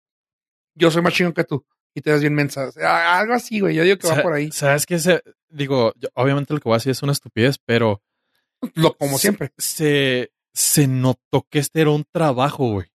yo 0.74 0.90
soy 0.90 1.02
más 1.02 1.14
chingón 1.14 1.32
que 1.32 1.44
tú. 1.44 1.66
Y 1.94 2.00
te 2.00 2.10
das 2.10 2.20
bien 2.20 2.34
mensa. 2.34 2.68
O 2.68 2.72
sea, 2.72 3.18
algo 3.18 3.34
así, 3.34 3.60
güey. 3.60 3.74
Yo 3.76 3.84
digo 3.84 3.96
que 3.98 4.08
va 4.08 4.22
por 4.22 4.32
ahí. 4.32 4.50
¿Sabes 4.50 4.84
qué? 4.86 4.98
Se- 4.98 5.22
digo, 5.48 5.92
yo- 5.96 6.08
obviamente 6.14 6.52
lo 6.52 6.60
que 6.60 6.68
voy 6.68 6.74
a 6.74 6.78
decir 6.78 6.90
es 6.92 7.02
una 7.02 7.12
estupidez, 7.12 7.58
pero 7.64 8.02
Lo, 8.74 8.94
como 8.96 9.16
se- 9.16 9.22
siempre. 9.22 9.52
Se, 9.58 10.32
se 10.52 10.88
notó 10.88 11.46
que 11.48 11.60
este 11.60 11.80
era 11.82 11.90
un 11.90 12.04
trabajo, 12.10 12.68
güey. 12.72 12.88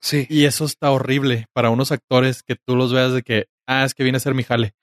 Sí. 0.00 0.26
Y 0.28 0.44
eso 0.44 0.64
está 0.66 0.90
horrible 0.90 1.46
para 1.52 1.70
unos 1.70 1.90
actores 1.90 2.42
que 2.42 2.56
tú 2.56 2.76
los 2.76 2.92
veas 2.92 3.12
de 3.12 3.22
que, 3.22 3.46
ah, 3.66 3.84
es 3.84 3.94
que 3.94 4.02
viene 4.02 4.16
a 4.16 4.20
ser 4.20 4.34
mi 4.34 4.44
jale. 4.44 4.74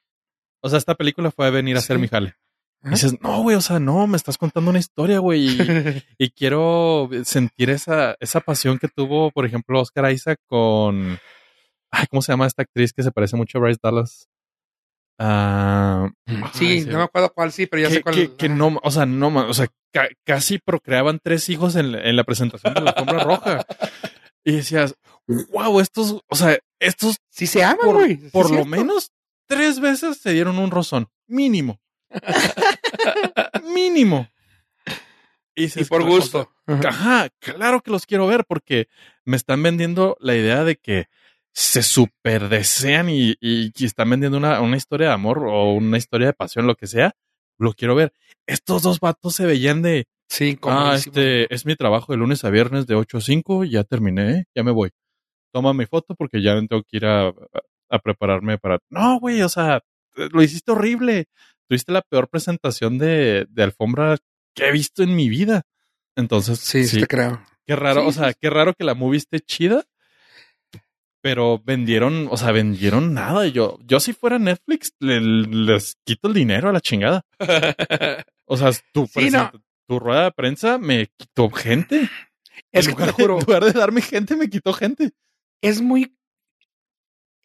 O 0.62 0.70
sea, 0.70 0.78
esta 0.78 0.96
película 0.96 1.32
fue 1.32 1.48
a 1.48 1.52
venir 1.52 1.78
a 1.78 1.82
ser 1.82 1.98
Sí. 1.98 2.02
mi 2.02 2.08
jale. 2.08 2.36
Y 2.84 2.90
dices, 2.90 3.14
no, 3.22 3.44
güey, 3.44 3.56
o 3.56 3.62
sea, 3.62 3.80
no, 3.80 4.08
me 4.08 4.18
estás 4.18 4.40
contando 4.40 4.72
una 4.72 4.80
historia, 4.80 5.20
güey. 5.20 5.48
Y, 5.50 5.58
y 6.18 6.30
quiero 6.32 7.08
sentir 7.24 7.70
esa, 7.70 8.16
esa 8.20 8.40
pasión 8.42 8.80
que 8.80 8.88
tuvo, 8.88 9.30
por 9.32 9.46
ejemplo, 9.46 9.80
Oscar 9.80 10.12
Isaac 10.12 10.40
con. 10.48 11.20
Ay, 11.92 12.06
¿cómo 12.10 12.22
se 12.22 12.32
llama 12.32 12.48
esta 12.48 12.62
actriz 12.64 12.94
que 12.94 13.04
se 13.04 13.12
parece 13.12 13.36
mucho 13.36 13.58
a 13.58 13.62
Bryce 13.62 13.80
Dallas? 13.84 14.30
Ah, 15.20 16.10
sí, 16.54 16.66
ay, 16.68 16.86
no 16.86 16.98
me 16.98 17.04
acuerdo 17.04 17.32
cuál 17.34 17.52
sí, 17.52 17.68
pero 17.68 17.84
ya 17.84 17.90
que, 17.90 17.94
sé 17.96 18.02
cuál. 18.02 18.36
que- 18.38 18.50
no, 18.50 18.80
o 18.82 18.92
sea, 18.92 19.06
no, 19.06 19.28
o 19.28 19.54
sea, 19.54 19.68
ca- 19.94 20.10
casi 20.26 20.58
procreaban 20.58 21.20
tres 21.22 21.48
hijos 21.50 21.76
en, 21.76 21.94
en 21.94 22.16
la 22.16 22.24
presentación 22.24 22.74
de 22.74 22.82
la 22.82 22.92
alfombra 22.92 23.24
roja. 23.24 23.66
Y 24.44 24.54
decías, 24.54 24.96
wow, 25.28 25.80
estos, 25.80 26.22
o 26.28 26.36
sea, 26.36 26.58
estos 26.80 27.18
Sí 27.30 27.46
se 27.46 27.64
aman, 27.64 27.78
por, 27.84 27.96
güey. 27.98 28.18
sí 28.18 28.30
por 28.32 28.46
lo 28.46 28.64
cierto. 28.64 28.70
menos 28.70 29.12
tres 29.48 29.80
veces 29.80 30.18
se 30.18 30.32
dieron 30.32 30.58
un 30.58 30.72
rozón, 30.72 31.08
mínimo. 31.28 31.80
mínimo. 33.74 34.28
Y 35.54 35.64
dices, 35.64 35.88
por 35.90 36.02
o 36.02 36.06
gusto. 36.06 36.52
Ajá, 36.66 37.30
claro 37.40 37.82
que 37.82 37.92
los 37.92 38.06
quiero 38.06 38.26
ver 38.26 38.46
porque 38.48 38.88
me 39.26 39.36
están 39.38 39.62
vendiendo 39.62 40.18
la 40.20 40.36
idea 40.36 40.64
de 40.64 40.78
que 40.78 41.08
se 41.54 41.84
super 41.84 42.50
desean 42.50 43.10
y, 43.10 43.32
y, 43.42 43.72
y 43.76 43.86
están 43.86 44.10
vendiendo 44.10 44.38
una, 44.38 44.62
una 44.62 44.78
historia 44.78 45.08
de 45.10 45.14
amor 45.14 45.40
o 45.48 45.74
una 45.74 45.98
historia 45.98 46.28
de 46.28 46.34
pasión, 46.34 46.68
lo 46.68 46.76
que 46.76 46.88
sea. 46.88 47.14
Lo 47.58 47.74
quiero 47.74 47.94
ver. 47.96 48.14
Estos 48.48 48.82
dos 48.82 49.00
vatos 49.00 49.36
se 49.36 49.46
veían 49.46 49.82
de, 49.82 50.06
Sí, 50.30 50.58
ah, 50.64 50.94
este 50.96 51.54
es 51.54 51.66
mi 51.66 51.76
trabajo 51.76 52.14
de 52.14 52.18
lunes 52.18 52.44
a 52.46 52.50
viernes 52.50 52.88
de 52.88 52.96
8 52.96 53.18
a 53.18 53.22
5, 53.22 53.66
ya 53.66 53.84
terminé, 53.84 54.46
ya 54.56 54.64
me 54.64 54.72
voy. 54.72 54.92
Toma 55.54 55.74
mi 55.74 55.86
foto 55.86 56.16
porque 56.16 56.42
ya 56.42 56.56
tengo 56.56 56.84
que 56.84 56.98
ir 56.98 57.06
a, 57.06 57.28
a- 57.28 57.34
a 57.90 58.00
prepararme 58.00 58.58
para... 58.58 58.80
No, 58.90 59.20
güey, 59.20 59.42
o 59.42 59.50
sea, 59.50 59.82
lo 60.16 60.42
hiciste 60.42 60.72
horrible. 60.72 61.26
Tuviste 61.68 61.92
la 61.92 62.02
peor 62.02 62.30
presentación 62.30 62.98
de, 62.98 63.46
de 63.50 63.64
alfombra 63.64 64.18
que 64.56 64.70
he 64.70 64.72
visto 64.72 65.04
en 65.04 65.14
mi 65.16 65.28
vida. 65.28 65.64
Entonces, 66.16 66.60
Sí, 66.60 66.84
sí, 66.86 66.90
sí, 66.96 67.00
te 67.02 67.08
creo. 67.08 67.44
Qué 67.66 67.76
raro, 67.76 68.02
Sí, 68.04 68.08
o 68.08 68.12
sea, 68.14 68.30
sí. 68.30 68.36
qué 68.40 68.50
raro 68.50 68.74
que 68.74 68.86
la 68.86 68.96
movie 68.96 69.18
esté 69.18 69.42
chida, 69.42 69.84
pero 71.22 71.60
vendieron, 71.64 72.28
o 72.30 72.38
sea, 72.38 72.52
vendieron 72.52 73.14
nada. 73.14 73.48
Yo, 73.48 73.78
yo 73.86 74.00
si 74.00 74.14
fuera 74.14 74.40
Netflix, 74.40 74.94
le- 75.00 75.22
les 75.22 75.96
quito 76.04 76.28
el 76.28 76.34
dinero 76.34 76.70
a 76.70 76.74
la 76.74 76.82
chingada. 76.82 77.26
O 78.54 78.58
sea, 78.58 78.70
tu, 78.92 79.08
Sí, 79.08 79.30
no. 79.30 79.50
tu 79.88 79.98
rueda 79.98 80.26
de 80.26 80.32
prensa 80.34 80.78
me 80.78 81.08
quitó 81.16 81.50
gente. 81.50 82.10
Es 82.74 82.86
en, 82.88 82.96
que 82.96 82.98
te 82.98 83.06
lugar, 83.06 83.08
lo 83.08 83.14
juro, 83.14 83.40
en 83.40 83.46
lugar 83.46 83.64
de 83.64 83.72
darme 83.72 84.02
gente, 84.02 84.36
me 84.36 84.50
quitó 84.50 84.74
gente. 84.74 85.12
es 85.62 85.82
muy. 85.82 86.14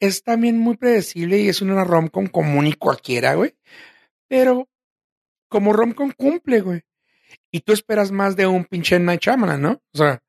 Es 0.01 0.25
también 0.25 0.59
muy 0.59 0.77
predecible 0.77 1.39
y 1.39 1.49
es 1.49 1.63
una 1.63 1.85
romcom 1.85 2.27
común 2.27 2.67
y 2.67 2.73
cualquiera, 2.73 3.35
güey. 3.35 3.55
Pero 4.29 4.69
como 5.49 5.73
romcom 5.73 6.11
cumple, 6.11 6.61
güey. 6.61 6.83
Y 7.53 7.61
tú 7.61 7.73
esperas 7.73 8.11
más 8.11 8.35
de 8.35 8.49
un 8.49 8.65
pinche 8.65 8.99
Night 8.99 9.21
Shyamalan, 9.23 9.63
¿no? 9.63 9.71
O 9.95 9.99
sea, 9.99 10.21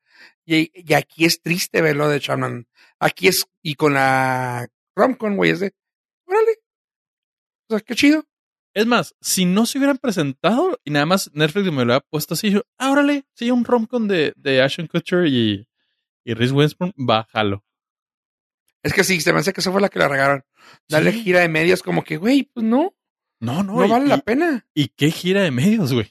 Y, 0.50 0.70
y 0.72 0.94
aquí 0.94 1.26
es 1.26 1.42
triste 1.42 1.82
verlo 1.82 2.08
de 2.08 2.20
Shyamalan. 2.20 2.66
Aquí 2.98 3.28
es, 3.28 3.44
y 3.62 3.74
con 3.74 3.92
la 3.92 4.66
romcom, 4.96 5.36
güey, 5.36 5.50
es 5.50 5.60
de, 5.60 5.74
órale. 6.24 6.52
O 7.68 7.74
sea, 7.76 7.80
qué 7.80 7.94
chido. 7.94 8.24
Es 8.72 8.86
más, 8.86 9.14
si 9.20 9.44
no 9.44 9.66
se 9.66 9.76
hubieran 9.76 9.98
presentado 9.98 10.80
y 10.84 10.90
nada 10.90 11.04
más 11.04 11.30
Netflix 11.34 11.66
me 11.70 11.84
lo 11.84 11.92
había 11.92 12.00
puesto 12.08 12.32
así, 12.32 12.50
yo, 12.50 12.62
ah, 12.78 12.90
órale, 12.90 13.26
sí, 13.34 13.50
un 13.50 13.64
romcom 13.66 14.08
de, 14.08 14.32
de 14.36 14.62
Ashton 14.62 14.86
Kutcher 14.86 15.26
y, 15.26 15.68
y 16.24 16.32
Reese 16.34 16.54
Winston, 16.54 16.92
bájalo. 16.96 17.62
Es 18.82 18.94
que 18.94 19.04
sí, 19.04 19.20
se 19.20 19.32
me 19.34 19.40
hace 19.40 19.52
que 19.52 19.60
esa 19.60 19.70
fue 19.72 19.80
la 19.82 19.88
que 19.90 19.98
la 19.98 20.08
regaron. 20.08 20.44
Darle 20.88 21.12
Sí. 21.12 21.24
gira 21.24 21.40
de 21.40 21.48
medios 21.48 21.82
como 21.82 22.04
que, 22.04 22.16
güey, 22.16 22.44
pues 22.44 22.64
no, 22.64 22.94
No, 23.40 23.62
no, 23.62 23.74
no, 23.74 23.84
y- 23.84 23.90
vale 23.90 24.06
la 24.06 24.18
pena. 24.18 24.66
¿Y 24.72 24.88
qué 24.88 25.10
gira 25.10 25.42
de 25.42 25.50
medios, 25.50 25.92
güey? 25.92 26.10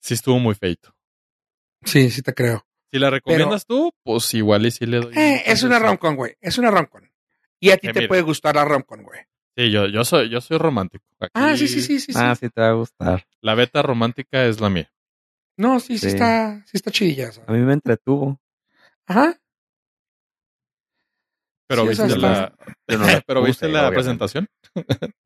Sí 0.00 0.14
estuvo 0.14 0.38
muy 0.40 0.54
feito. 0.56 0.96
Sí, 1.84 2.10
sí 2.10 2.22
te 2.22 2.34
creo. 2.34 2.66
Si 2.92 2.98
la 2.98 3.10
recomiendas 3.10 3.66
tú, 3.66 3.92
pues 4.02 4.32
igual 4.34 4.66
y 4.66 4.70
sí 4.70 4.86
le 4.86 4.98
doy. 5.00 5.14
Eh, 5.16 5.42
es 5.46 5.62
una 5.62 5.78
romcom, 5.78 6.16
güey. 6.16 6.34
Es 6.40 6.58
una 6.58 6.70
romcom. 6.70 7.02
Y 7.60 7.70
a 7.70 7.76
ti 7.76 7.88
Eh, 7.88 7.92
te 7.92 8.00
mira. 8.00 8.08
puede 8.08 8.22
gustar 8.22 8.54
la 8.56 8.64
romcom, 8.64 9.02
güey. 9.02 9.20
Sí, 9.56 9.70
yo, 9.70 9.86
yo 9.86 10.04
soy, 10.04 10.28
yo 10.30 10.40
soy 10.40 10.58
romántico. 10.58 11.04
Aquí 11.20 11.30
Ah, 11.34 11.56
sí, 11.56 11.68
sí, 11.68 11.82
sí, 11.82 12.00
sí. 12.00 12.12
sí. 12.12 12.18
Ah, 12.20 12.34
sí 12.34 12.48
te 12.48 12.60
va 12.60 12.70
a 12.70 12.72
gustar. 12.72 13.26
La 13.40 13.54
beta 13.54 13.82
romántica 13.82 14.44
es 14.46 14.60
la 14.60 14.70
mía. 14.70 14.90
No, 15.56 15.78
sí, 15.80 15.98
sí, 15.98 16.06
Sí. 16.08 16.14
está, 16.14 16.62
sí 16.64 16.70
está 16.74 16.90
chidilla. 16.90 17.30
A 17.46 17.52
mí 17.52 17.58
me 17.58 17.74
entretuvo. 17.74 18.40
Ajá. 19.06 19.38
Pero 21.70 21.82
Sí, 21.82 21.88
viste 21.90 22.08
la, 22.08 22.32
está- 22.32 22.52
Yo 22.88 22.98
no 22.98 23.06
la 23.06 23.20
pero 23.24 23.42
viste 23.44 23.68
la 23.68 23.88
obviamente. 23.88 23.94
presentación. 23.94 24.48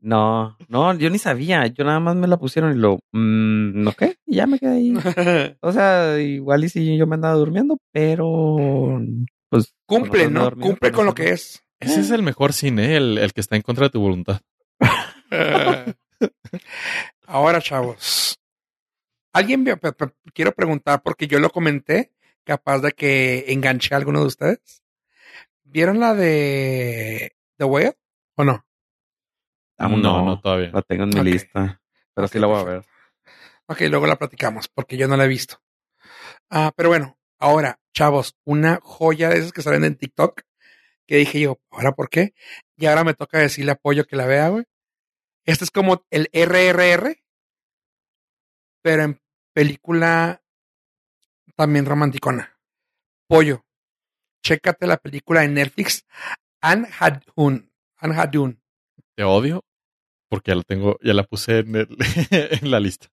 No, 0.00 0.56
no, 0.68 0.92
yo 0.98 1.08
ni 1.08 1.18
sabía. 1.18 1.66
Yo 1.68 1.84
nada 1.84 2.00
más 2.00 2.14
me 2.16 2.26
la 2.26 2.36
pusieron 2.36 2.76
y 2.76 2.78
lo, 2.78 2.96
mm, 3.12 3.82
¿no 3.82 3.92
qué? 3.92 4.18
Y 4.26 4.36
ya 4.36 4.46
me 4.46 4.58
quedé 4.58 4.72
ahí. 4.76 4.94
O 5.62 5.72
sea, 5.72 6.20
igual 6.20 6.64
y 6.64 6.68
si 6.68 6.98
yo 6.98 7.06
me 7.06 7.14
andaba 7.14 7.34
durmiendo, 7.34 7.78
pero 7.92 9.00
pues 9.48 9.74
Cumple, 9.86 10.28
¿no? 10.28 10.42
dormido, 10.44 10.66
Cumple 10.68 10.90
pues, 10.90 10.92
con 10.92 11.06
lo 11.06 11.14
que 11.14 11.30
es. 11.30 11.62
Ese 11.80 12.00
es 12.00 12.10
el 12.10 12.22
mejor 12.22 12.52
cine, 12.52 12.96
el, 12.96 13.16
el 13.18 13.32
que 13.32 13.40
está 13.40 13.56
en 13.56 13.62
contra 13.62 13.86
de 13.86 13.90
tu 13.90 14.00
voluntad. 14.00 14.40
Ahora, 17.26 17.60
chavos. 17.60 18.38
Alguien 19.32 19.64
pe- 19.64 19.78
quiero 20.32 20.52
preguntar 20.52 21.02
porque 21.02 21.26
yo 21.26 21.38
lo 21.40 21.50
comenté, 21.50 22.12
capaz 22.44 22.80
de 22.80 22.92
que 22.92 23.46
enganché 23.48 23.94
a 23.94 23.98
alguno 23.98 24.20
de 24.20 24.26
ustedes. 24.26 24.82
¿Vieron 25.74 25.98
la 25.98 26.14
de 26.14 27.34
The 27.58 27.64
Whale 27.64 27.98
o 28.36 28.44
no? 28.44 28.64
No, 29.76 29.88
no, 29.88 30.24
no 30.24 30.40
todavía. 30.40 30.70
La 30.72 30.82
tengo 30.82 31.02
en 31.02 31.10
mi 31.10 31.32
lista. 31.32 31.82
Pero 32.14 32.28
sí 32.28 32.38
la 32.38 32.46
voy 32.46 32.60
a 32.60 32.62
ver. 32.62 32.86
Ok, 33.66 33.80
luego 33.90 34.06
la 34.06 34.14
platicamos 34.14 34.68
porque 34.68 34.96
yo 34.96 35.08
no 35.08 35.16
la 35.16 35.24
he 35.24 35.28
visto. 35.28 35.60
Ah, 36.48 36.72
pero 36.76 36.90
bueno, 36.90 37.18
ahora, 37.40 37.80
chavos, 37.92 38.36
una 38.44 38.78
joya 38.84 39.30
de 39.30 39.38
esas 39.38 39.50
que 39.50 39.62
salen 39.62 39.82
en 39.82 39.96
TikTok 39.96 40.42
que 41.08 41.16
dije 41.16 41.40
yo, 41.40 41.58
¿ahora 41.72 41.90
por 41.90 42.08
qué? 42.08 42.34
Y 42.76 42.86
ahora 42.86 43.02
me 43.02 43.14
toca 43.14 43.38
decirle 43.38 43.72
a 43.72 43.74
Pollo 43.74 44.04
que 44.06 44.14
la 44.14 44.26
vea, 44.26 44.50
güey. 44.50 44.66
Este 45.44 45.64
es 45.64 45.72
como 45.72 46.06
el 46.10 46.28
RRR, 46.32 47.16
pero 48.80 49.02
en 49.02 49.20
película 49.52 50.40
también 51.56 51.84
romanticona. 51.84 52.60
Pollo, 53.26 53.63
chécate 54.44 54.86
la 54.86 54.98
película 54.98 55.42
en 55.44 55.54
Netflix, 55.54 56.04
Anne 56.60 56.86
Hadun. 57.00 57.70
Te 59.16 59.24
odio 59.24 59.64
porque 60.28 60.50
ya 60.50 60.56
la 60.56 60.62
tengo, 60.62 60.98
ya 61.02 61.14
la 61.14 61.24
puse 61.24 61.60
en, 61.60 61.76
el- 61.76 61.96
en 62.30 62.70
la 62.70 62.80
lista. 62.80 63.08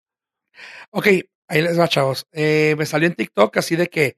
Ok, 0.91 1.07
ahí 1.47 1.61
les 1.61 1.79
va, 1.79 1.87
chavos. 1.87 2.25
Eh, 2.31 2.75
me 2.77 2.85
salió 2.85 3.07
en 3.07 3.15
TikTok 3.15 3.55
así 3.57 3.75
de 3.75 3.87
que 3.87 4.17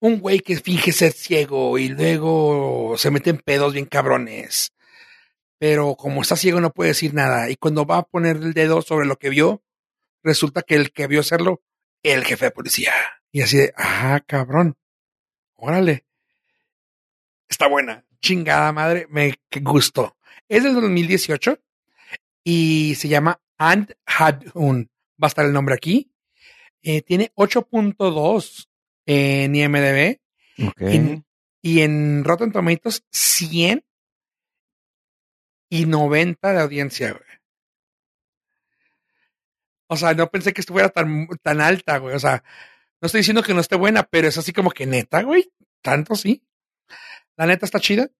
un 0.00 0.20
güey 0.20 0.40
que 0.40 0.56
finge 0.56 0.92
ser 0.92 1.12
ciego 1.12 1.78
y 1.78 1.88
luego 1.88 2.94
se 2.98 3.10
mete 3.10 3.30
en 3.30 3.38
pedos 3.38 3.72
bien 3.74 3.86
cabrones. 3.86 4.72
Pero 5.58 5.94
como 5.94 6.22
está 6.22 6.36
ciego 6.36 6.60
no 6.60 6.70
puede 6.72 6.90
decir 6.90 7.12
nada. 7.14 7.50
Y 7.50 7.56
cuando 7.56 7.84
va 7.86 7.98
a 7.98 8.02
poner 8.02 8.36
el 8.36 8.54
dedo 8.54 8.80
sobre 8.82 9.06
lo 9.06 9.16
que 9.16 9.28
vio, 9.28 9.62
resulta 10.24 10.62
que 10.62 10.74
el 10.74 10.90
que 10.92 11.06
vio 11.06 11.20
hacerlo, 11.20 11.62
el 12.02 12.24
jefe 12.24 12.46
de 12.46 12.50
policía. 12.50 12.92
Y 13.30 13.42
así 13.42 13.58
de, 13.58 13.74
ah, 13.76 14.20
cabrón. 14.26 14.76
Órale. 15.56 16.06
Está 17.50 17.66
buena. 17.66 18.04
Chingada 18.22 18.72
madre. 18.72 19.06
Me 19.10 19.34
gustó. 19.60 20.16
Es 20.48 20.62
del 20.64 20.74
2018 20.74 21.58
y 22.44 22.94
se 22.94 23.08
llama 23.08 23.40
And 23.58 23.94
Hadun. 24.06 24.90
Va 25.22 25.26
a 25.26 25.28
estar 25.28 25.44
el 25.44 25.52
nombre 25.52 25.74
aquí. 25.74 26.10
Eh, 26.82 27.02
tiene 27.02 27.32
8.2 27.36 28.68
en 29.04 29.54
IMDB 29.54 30.18
Ok. 30.68 30.80
y, 30.82 31.24
y 31.60 31.80
en 31.82 32.24
Rotten 32.24 32.52
Tomatoes 32.52 33.04
100 33.10 33.84
y 35.68 35.86
90 35.86 36.52
de 36.52 36.60
audiencia, 36.60 37.12
güey. 37.12 37.24
O 39.88 39.96
sea, 39.96 40.14
no 40.14 40.30
pensé 40.30 40.52
que 40.52 40.60
estuviera 40.60 40.88
tan, 40.88 41.26
tan 41.42 41.60
alta, 41.60 41.98
güey. 41.98 42.14
O 42.14 42.18
sea, 42.20 42.42
no 43.00 43.06
estoy 43.06 43.20
diciendo 43.20 43.42
que 43.42 43.54
no 43.54 43.60
esté 43.60 43.76
buena, 43.76 44.04
pero 44.04 44.28
es 44.28 44.38
así 44.38 44.52
como 44.52 44.70
que 44.70 44.86
neta, 44.86 45.22
güey. 45.22 45.52
Tanto 45.82 46.14
sí. 46.14 46.42
La 47.36 47.46
neta 47.46 47.64
está 47.64 47.80
chida. 47.80 48.10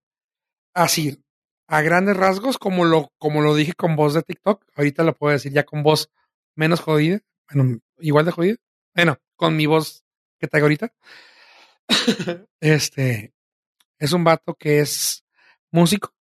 Así, 0.74 1.22
a 1.66 1.82
grandes 1.82 2.16
rasgos, 2.16 2.58
como 2.58 2.84
lo, 2.84 3.12
como 3.18 3.42
lo 3.42 3.54
dije 3.54 3.74
con 3.74 3.96
voz 3.96 4.14
de 4.14 4.22
TikTok. 4.22 4.64
Ahorita 4.74 5.04
lo 5.04 5.14
puedo 5.14 5.32
decir 5.32 5.52
ya 5.52 5.64
con 5.64 5.82
voz 5.82 6.10
menos 6.54 6.80
jodida. 6.80 7.20
Bueno, 7.52 7.80
igual 7.98 8.24
de 8.24 8.32
jodida. 8.32 8.56
Bueno, 8.94 9.18
con 9.36 9.56
mi 9.56 9.66
voz 9.66 10.04
que 10.38 10.48
traigo 10.48 10.66
ahorita. 10.66 10.92
este 12.60 13.32
es 13.98 14.12
un 14.12 14.24
vato 14.24 14.54
que 14.54 14.80
es 14.80 15.24
músico, 15.70 16.14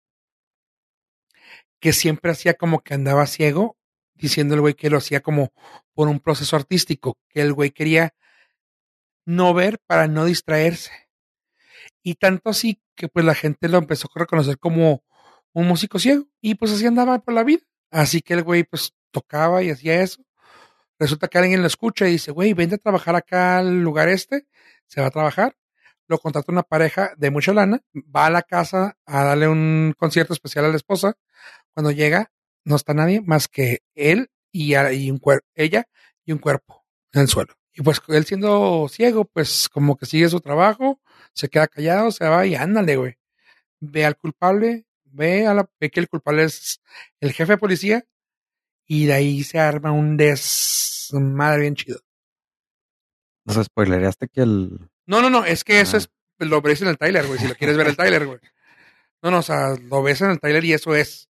que 1.80 1.94
siempre 1.94 2.32
hacía 2.32 2.56
como 2.56 2.82
que 2.82 2.96
andaba 2.96 3.28
ciego, 3.28 3.78
diciendo 4.16 4.56
el 4.56 4.62
güey 4.62 4.74
que 4.74 4.90
lo 4.90 4.98
hacía 4.98 5.22
como 5.22 5.54
por 5.94 6.08
un 6.08 6.20
proceso 6.20 6.56
artístico, 6.56 7.18
que 7.30 7.42
el 7.42 7.54
güey 7.54 7.72
quería 7.72 8.16
no 9.26 9.54
ver 9.54 9.80
para 9.86 10.08
no 10.08 10.26
distraerse. 10.26 11.07
Y 12.08 12.16
tanto 12.16 12.52
así 12.52 12.82
que 12.96 13.10
pues 13.10 13.26
la 13.26 13.36
gente 13.36 13.68
lo 13.68 13.78
empezó 13.80 14.08
a 14.16 14.20
reconocer 14.20 14.58
como 14.60 15.04
un 15.52 15.68
músico 15.68 16.00
ciego 16.00 16.24
y 16.40 16.56
pues 16.56 16.72
así 16.72 16.86
andaba 16.86 17.20
por 17.20 17.34
la 17.34 17.44
vida. 17.44 17.64
Así 17.92 18.22
que 18.22 18.34
el 18.34 18.44
güey 18.44 18.64
pues 18.64 18.94
tocaba 19.12 19.62
y 19.62 19.72
hacía 19.72 20.02
eso. 20.02 20.24
Resulta 20.98 21.28
que 21.28 21.38
alguien 21.38 21.60
lo 21.60 21.68
escucha 21.68 22.08
y 22.08 22.12
dice, 22.12 22.32
güey, 22.32 22.54
vente 22.54 22.76
a 22.76 22.78
trabajar 22.78 23.18
acá 23.18 23.58
al 23.58 23.82
lugar 23.82 24.08
este. 24.08 24.48
Se 24.86 25.02
va 25.02 25.08
a 25.08 25.12
trabajar. 25.12 25.58
Lo 26.08 26.18
contrata 26.18 26.50
una 26.50 26.64
pareja 26.64 27.12
de 27.18 27.30
mucha 27.30 27.52
lana. 27.52 27.82
Va 27.94 28.28
a 28.28 28.30
la 28.30 28.42
casa 28.42 28.98
a 29.06 29.24
darle 29.26 29.50
un 29.50 29.94
concierto 29.98 30.32
especial 30.32 30.64
a 30.64 30.70
la 30.70 30.78
esposa. 30.78 31.18
Cuando 31.74 31.92
llega, 31.92 32.32
no 32.64 32.78
está 32.78 32.94
nadie 32.94 33.20
más 33.20 33.50
que 33.50 33.80
él 33.96 34.32
y, 34.54 34.76
un 35.10 35.20
ella 35.56 35.90
y 36.24 36.32
un 36.32 36.38
cuerpo 36.38 36.86
en 37.12 37.24
el 37.24 37.28
suelo. 37.28 37.54
Y 37.74 37.82
pues 37.82 38.02
él 38.08 38.24
siendo 38.24 38.88
ciego, 38.90 39.26
pues 39.26 39.68
como 39.68 39.98
que 39.98 40.06
sigue 40.06 40.30
su 40.30 40.40
trabajo, 40.40 41.02
se 41.34 41.50
queda 41.50 41.68
callado, 41.68 42.12
se 42.12 42.26
va 42.28 42.46
y 42.46 42.56
ándale, 42.56 42.96
güey. 42.98 43.18
Ve 43.80 44.06
al 44.06 44.18
culpable, 44.18 44.86
ve, 45.06 45.46
a 45.48 45.54
la, 45.54 45.70
ve 45.80 45.90
que 45.90 46.00
el 46.00 46.10
culpable 46.10 46.44
es 46.44 46.82
el 47.20 47.32
jefe 47.34 47.54
de 47.54 47.58
policía 47.58 48.06
y 48.86 49.06
de 49.06 49.14
ahí 49.14 49.44
se 49.44 49.60
arma 49.60 49.92
un 49.92 50.18
desmadre 50.18 51.62
bien 51.62 51.76
chido. 51.76 52.00
Nos 53.46 53.64
spoilereaste 53.66 54.28
que 54.28 54.42
el. 54.42 54.90
No, 55.06 55.22
no, 55.22 55.30
no, 55.30 55.46
es 55.46 55.64
que 55.64 55.80
eso 55.80 55.96
Ah. 55.98 56.00
es, 56.00 56.10
lo 56.40 56.62
ves 56.62 56.82
en 56.82 56.90
el 56.90 56.98
trailer, 56.98 57.26
güey, 57.28 57.40
si 57.40 57.48
lo 57.48 57.56
quieres 57.56 57.78
ver 57.78 57.88
el 57.88 57.96
trailer, 57.96 58.26
güey. 58.26 58.40
No, 59.22 59.32
no, 59.32 59.40
o 59.40 59.44
sea, 59.44 59.70
lo 59.76 60.04
ves 60.04 60.22
en 60.22 60.32
el 60.32 60.40
trailer 60.40 60.64
y 60.66 60.74
eso 60.74 60.96
es. 60.96 61.30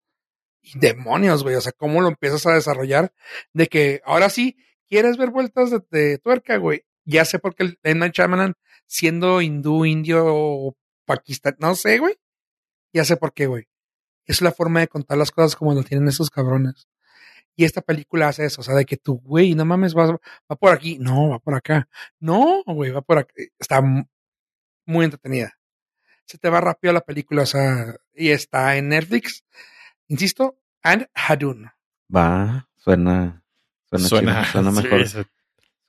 Y 0.62 0.78
demonios, 0.78 1.42
güey, 1.42 1.57
o 1.57 1.61
sea, 1.61 1.72
cómo 1.72 2.01
lo 2.01 2.09
empiezas 2.09 2.47
a 2.47 2.55
desarrollar 2.55 3.12
de 3.53 3.66
que 3.66 4.01
ahora 4.07 4.30
sí 4.30 4.57
quieres 4.88 5.18
ver 5.18 5.30
vueltas 5.30 5.70
de, 5.70 5.82
de 5.90 6.18
tuerca, 6.18 6.57
güey. 6.57 6.84
Ya 7.05 7.25
sé 7.25 7.39
por 7.39 7.55
qué 7.55 7.65
el 7.65 7.79
M. 7.83 8.01
Night 8.01 8.15
Shyamalan, 8.15 8.55
siendo 8.87 9.41
hindú, 9.43 9.85
indio 9.85 10.25
o 10.27 10.77
pakistán, 11.05 11.57
no 11.59 11.75
sé, 11.75 11.99
güey. 11.99 12.17
Ya 12.93 13.05
sé 13.05 13.17
por 13.17 13.33
qué, 13.33 13.47
güey. 13.47 13.69
Es 14.27 14.41
la 14.41 14.53
forma 14.53 14.81
de 14.81 14.89
contar 14.89 15.19
las 15.19 15.31
cosas 15.31 15.55
como 15.57 15.75
lo 15.75 15.83
tienen 15.83 16.09
esos 16.09 16.31
cabrones. 16.31 16.89
Y 17.57 17.65
esta 17.65 17.83
película 17.83 18.29
hace 18.29 18.47
eso, 18.47 18.63
o 18.63 18.65
sea, 18.65 18.75
de 18.75 18.85
que 18.85 18.97
tú, 18.97 19.21
güey, 19.21 19.55
no 19.55 19.65
mames, 19.65 19.95
va, 19.97 20.07
va 20.13 20.57
por 20.57 20.73
aquí. 20.73 20.99
No, 20.99 21.29
va 21.31 21.39
por 21.39 21.55
acá. 21.55 21.89
No, 22.19 22.63
güey, 22.67 22.91
va 22.91 23.03
por 23.03 23.19
acá. 23.19 23.33
Está 23.59 23.81
mu- 23.81 24.05
muy 24.87 25.05
entretenida. 25.05 25.57
Se 26.25 26.39
te 26.39 26.49
va 26.49 26.61
rápido 26.61 26.93
la 26.95 27.03
película, 27.03 27.43
o 27.43 27.47
sea, 27.47 27.97
y 28.15 28.31
está 28.31 28.77
en 28.77 28.89
Netflix. 28.89 29.45
Insisto, 30.09 30.59
and 30.83 31.07
Hadun. 31.15 31.71
Va, 32.15 32.69
suena. 32.77 33.45
Suena, 33.91 34.09
Suena, 34.09 34.41
chido, 34.51 34.53
suena 34.53 34.71
sí, 34.83 34.83
mejor. 34.83 35.27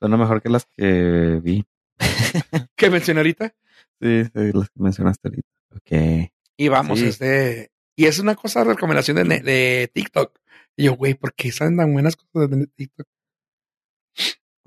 Suena 0.06 0.16
mejor 0.16 0.40
que 0.40 0.48
las 0.48 0.66
que 0.76 1.40
vi. 1.42 1.64
que 2.76 2.90
mencioné 2.90 3.18
ahorita. 3.20 3.52
Sí, 4.00 4.24
sí, 4.24 4.52
las 4.54 4.68
que 4.70 4.80
mencionaste 4.80 5.28
ahorita. 5.28 5.48
Ok. 5.74 6.30
Y 6.56 6.68
vamos, 6.68 7.00
Sí. 7.00 7.06
este. 7.06 7.72
Y 7.96 8.04
es 8.06 8.20
una 8.20 8.36
cosa 8.36 8.60
de 8.60 8.66
recomendación 8.74 9.16
de, 9.16 9.40
de 9.40 9.90
TikTok. 9.92 10.38
Y 10.76 10.84
yo, 10.84 10.94
güey, 10.94 11.14
¿por 11.14 11.34
qué 11.34 11.50
saben 11.50 11.76
tan 11.76 11.92
buenas 11.92 12.14
cosas 12.14 12.48
de 12.50 12.66
TikTok? 12.68 13.08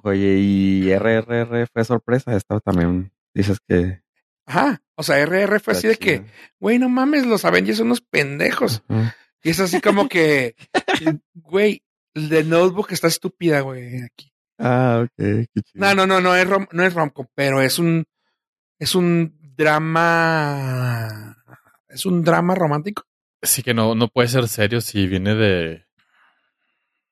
Oye, 0.03 0.35
y 0.39 0.93
RRR 0.93 1.67
fue 1.71 1.85
sorpresa. 1.85 2.35
Esta 2.35 2.59
también 2.59 3.13
Dices 3.33 3.59
que. 3.65 4.01
Ajá. 4.45 4.81
O 4.95 5.03
sea, 5.03 5.23
RR 5.25 5.61
fue 5.61 5.73
así 5.73 5.87
de 5.87 5.95
que, 5.95 6.25
güey, 6.59 6.79
no 6.79 6.89
mames, 6.89 7.25
los 7.25 7.45
Avengers 7.45 7.77
son 7.77 7.87
unos 7.87 8.01
pendejos. 8.01 8.83
Y 9.41 9.51
es 9.51 9.59
así 9.61 9.79
como 9.79 10.09
que, 10.09 10.55
güey, 11.33 11.83
el 12.13 12.27
de 12.27 12.43
Notebook 12.43 12.91
está 12.91 13.07
estúpida, 13.07 13.61
güey, 13.61 14.01
aquí. 14.01 14.28
Ah, 14.59 15.03
ok. 15.05 15.15
Qué 15.17 15.61
chido. 15.63 15.85
No, 15.85 15.95
no, 15.95 16.05
no, 16.05 16.19
no 16.19 16.35
es 16.35 16.47
rom, 16.47 16.67
no 16.71 16.83
es 16.83 16.93
romcom, 16.93 17.27
pero 17.33 17.61
es 17.61 17.79
un, 17.79 18.05
es 18.77 18.93
un 18.93 19.39
drama, 19.55 21.37
es 21.87 22.05
un 22.05 22.23
drama 22.23 22.55
romántico. 22.55 23.03
Sí 23.41 23.63
que 23.63 23.73
no, 23.73 23.95
no 23.95 24.09
puede 24.09 24.27
ser 24.27 24.47
serio 24.49 24.81
si 24.81 25.07
viene 25.07 25.33
de. 25.33 25.85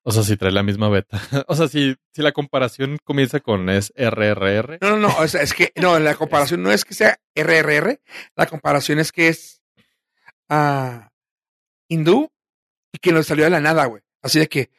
O 0.04 0.12
sea, 0.12 0.24
si 0.24 0.38
trae 0.38 0.52
la 0.52 0.64
misma 0.64 0.89
beta. 0.89 1.20
O 1.48 1.56
sea, 1.56 1.68
si, 1.68 1.95
si 2.14 2.22
la 2.22 2.34
comparación 2.34 2.98
comienza 3.04 3.39
con 3.39 3.70
es 3.70 3.93
RRR. 3.95 4.80
No, 4.82 4.91
no, 4.91 4.98
no, 4.98 5.18
o 5.18 5.28
sea, 5.28 5.41
es 5.41 5.54
que, 5.54 5.72
no, 5.76 6.00
la 6.00 6.16
comparación 6.22 6.64
no 6.64 6.72
es 6.72 6.84
que 6.84 6.93
sea 6.93 7.20
RRR, 7.36 8.00
la 8.36 8.45
comparación 8.45 9.00
es 9.00 9.12
que 9.12 9.30
es 9.30 9.62
ah, 10.50 11.12
hindú 11.88 12.30
y 12.91 13.00
que 13.00 13.12
nos 13.14 13.28
salió 13.28 13.45
de 13.45 13.52
la 13.52 13.62
nada, 13.62 13.86
güey. 13.86 14.02
Así 14.22 14.39
de 14.39 14.48
que 14.48 14.70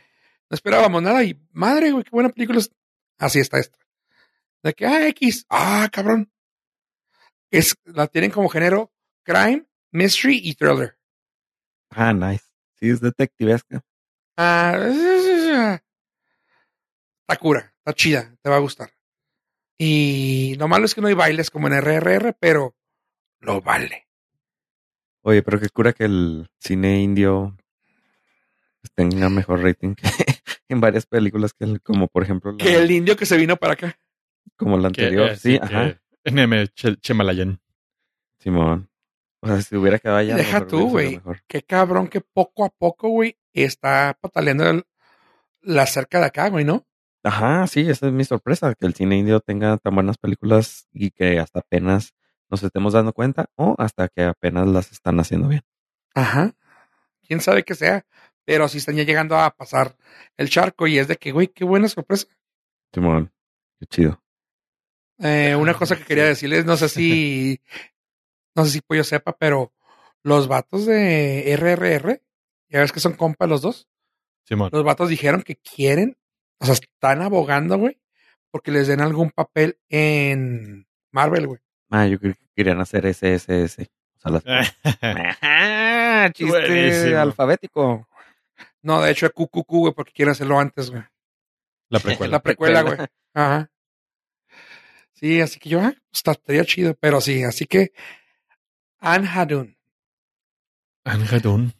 no 0.50 0.54
esperábamos 0.54 1.02
nada 1.02 1.22
y 1.24 1.38
madre, 1.52 1.92
güey, 1.92 2.04
qué 2.04 2.10
buena 2.10 2.30
película. 2.30 2.58
es. 2.58 2.70
Así 3.18 3.40
está 3.40 3.58
esta. 3.58 3.78
De 4.62 4.72
que, 4.72 4.86
ah, 4.86 5.06
X, 5.08 5.46
ah, 5.50 5.88
cabrón. 5.92 6.30
Es, 7.50 7.76
la 7.84 8.06
tienen 8.06 8.30
como 8.30 8.48
género 8.48 8.92
crime, 9.22 9.66
mystery 9.90 10.40
y 10.42 10.54
thriller. 10.54 10.98
Ah, 11.90 12.12
nice. 12.12 12.44
Sí, 12.74 12.90
es 12.90 13.00
detectivesca. 13.00 13.82
Ah, 14.36 15.80
está 17.20 17.36
cura, 17.38 17.74
está 17.78 17.92
chida, 17.92 18.36
te 18.40 18.48
va 18.48 18.56
a 18.56 18.60
gustar. 18.60 18.90
Y 19.76 20.54
lo 20.56 20.68
malo 20.68 20.86
es 20.86 20.94
que 20.94 21.00
no 21.00 21.08
hay 21.08 21.14
bailes 21.14 21.50
como 21.50 21.66
en 21.68 21.74
RRR, 21.74 22.36
pero 22.38 22.76
lo 23.40 23.60
vale. 23.60 24.08
Oye, 25.22 25.42
pero 25.42 25.60
qué 25.60 25.68
cura 25.68 25.92
que 25.92 26.04
el 26.04 26.48
cine 26.58 27.00
indio 27.00 27.56
tenga 28.94 29.28
mejor 29.28 29.62
rating 29.62 29.94
que 29.94 30.08
en 30.68 30.80
varias 30.80 31.06
películas 31.06 31.52
que 31.54 31.64
el- 31.64 31.80
como 31.82 32.08
por 32.08 32.22
ejemplo 32.22 32.52
la, 32.52 32.58
Que 32.58 32.76
el 32.76 32.90
indio 32.90 33.16
que 33.16 33.26
se 33.26 33.36
vino 33.36 33.56
para 33.56 33.74
acá. 33.74 33.98
como 34.56 34.76
la 34.78 34.88
anterior. 34.88 35.30
eh, 35.30 35.36
sí, 35.36 35.58
ajá. 35.60 35.98
NM 36.24 36.66
Che- 36.74 36.96
Chemalayan. 36.96 37.60
Simón. 38.38 38.88
O 39.40 39.46
sea, 39.46 39.62
si 39.62 39.76
hubiera 39.76 39.98
quedado 39.98 40.18
allá. 40.18 40.36
Deja 40.36 40.60
mejor 40.60 40.68
tú, 40.68 40.88
güey. 40.90 41.20
Qué 41.46 41.62
cabrón 41.62 42.08
que 42.08 42.20
poco 42.20 42.64
a 42.64 42.70
poco, 42.70 43.08
güey, 43.08 43.36
está 43.52 44.16
pataleando 44.20 44.68
el- 44.68 44.84
la 45.60 45.86
cerca 45.86 46.18
de 46.20 46.26
acá, 46.26 46.48
güey, 46.48 46.64
¿no? 46.64 46.86
Ajá, 47.24 47.66
sí, 47.66 47.80
esa 47.88 48.06
es 48.06 48.12
mi 48.12 48.24
sorpresa, 48.24 48.74
que 48.74 48.86
el 48.86 48.94
cine 48.94 49.16
indio 49.18 49.40
tenga 49.40 49.76
tan 49.78 49.94
buenas 49.94 50.18
películas 50.18 50.88
y 50.92 51.10
que 51.10 51.38
hasta 51.40 51.60
apenas 51.60 52.14
nos 52.48 52.62
estemos 52.62 52.92
dando 52.94 53.12
cuenta 53.12 53.50
o 53.56 53.74
hasta 53.78 54.08
que 54.08 54.22
apenas 54.22 54.66
las 54.68 54.92
están 54.92 55.18
haciendo 55.20 55.48
bien. 55.48 55.62
Ajá. 56.14 56.54
Quién 57.26 57.40
sabe 57.40 57.64
qué 57.64 57.74
sea, 57.74 58.06
pero 58.48 58.66
sí 58.66 58.78
están 58.78 58.96
ya 58.96 59.02
llegando 59.02 59.36
a 59.36 59.50
pasar 59.54 59.94
el 60.38 60.48
charco 60.48 60.86
y 60.86 60.98
es 60.98 61.06
de 61.06 61.16
que, 61.16 61.32
güey, 61.32 61.48
qué 61.48 61.64
buena 61.66 61.86
sorpresa. 61.86 62.26
Simón, 62.94 63.30
qué 63.78 63.84
chido. 63.84 64.22
Eh, 65.18 65.54
una 65.54 65.72
Ah, 65.72 65.78
cosa 65.78 65.96
que 65.98 66.04
quería 66.04 66.22
sí. 66.24 66.28
decirles, 66.30 66.64
no 66.64 66.78
sé 66.78 66.88
si, 66.88 67.60
no 68.56 68.64
sé 68.64 68.70
si 68.70 68.80
Pollo 68.80 69.04
sepa, 69.04 69.36
pero 69.36 69.74
los 70.22 70.48
vatos 70.48 70.86
de 70.86 71.52
RRR, 71.58 72.22
ya 72.70 72.80
ves 72.80 72.90
que 72.90 73.00
son 73.00 73.12
compas 73.16 73.50
los 73.50 73.60
dos, 73.60 73.86
Simón. 74.44 74.70
los 74.72 74.82
vatos 74.82 75.10
dijeron 75.10 75.42
que 75.42 75.56
quieren, 75.56 76.16
o 76.58 76.64
sea, 76.64 76.72
están 76.72 77.20
abogando, 77.20 77.76
güey, 77.76 78.00
porque 78.50 78.70
les 78.70 78.86
den 78.88 79.02
algún 79.02 79.30
papel 79.30 79.78
en 79.90 80.86
Marvel, 81.12 81.48
güey. 81.48 81.60
Ah, 81.90 82.06
yo 82.06 82.18
creí 82.18 82.32
que 82.32 82.46
querían 82.56 82.80
hacer 82.80 83.04
SSS. 83.12 83.90
O 84.16 84.20
sea, 84.20 84.32
las... 84.32 84.42
Ajá, 85.02 86.32
chiste 86.32 86.50
Buenísimo. 86.50 87.18
alfabético. 87.18 88.08
No, 88.82 89.02
de 89.02 89.10
hecho, 89.10 89.28
QQQ, 89.30 89.66
güey, 89.68 89.94
porque 89.94 90.12
quieren 90.12 90.32
hacerlo 90.32 90.58
antes, 90.58 90.90
güey. 90.90 91.02
La 91.88 91.98
precuela. 92.00 92.32
La 92.32 92.42
precuela, 92.42 92.82
güey. 92.82 92.96
Ajá. 93.34 93.70
Sí, 95.14 95.40
así 95.40 95.58
que 95.58 95.68
yo, 95.70 95.80
ah, 95.80 95.94
está, 96.12 96.30
estaría 96.32 96.64
chido, 96.64 96.94
pero 96.94 97.20
sí, 97.20 97.42
así 97.42 97.66
que 97.66 97.92
Anne 99.00 99.26
Hadun, 99.28 99.76
Anjadun. 101.04 101.72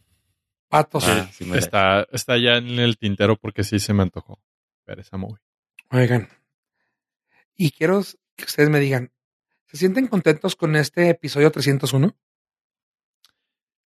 patos. 0.68 1.04
Ah, 1.06 1.28
sí 1.32 1.48
Está, 1.54 2.06
está 2.10 2.36
ya 2.36 2.56
en 2.56 2.80
el 2.80 2.98
tintero 2.98 3.36
porque 3.36 3.62
sí 3.62 3.78
se 3.78 3.92
me 3.94 4.02
antojó 4.02 4.40
ver 4.86 4.98
esa 4.98 5.16
movie. 5.16 5.38
Oigan, 5.90 6.28
y 7.56 7.70
quiero 7.70 8.02
que 8.34 8.44
ustedes 8.44 8.70
me 8.70 8.80
digan, 8.80 9.12
¿se 9.66 9.76
sienten 9.76 10.08
contentos 10.08 10.56
con 10.56 10.74
este 10.74 11.08
episodio 11.10 11.52
301? 11.52 12.16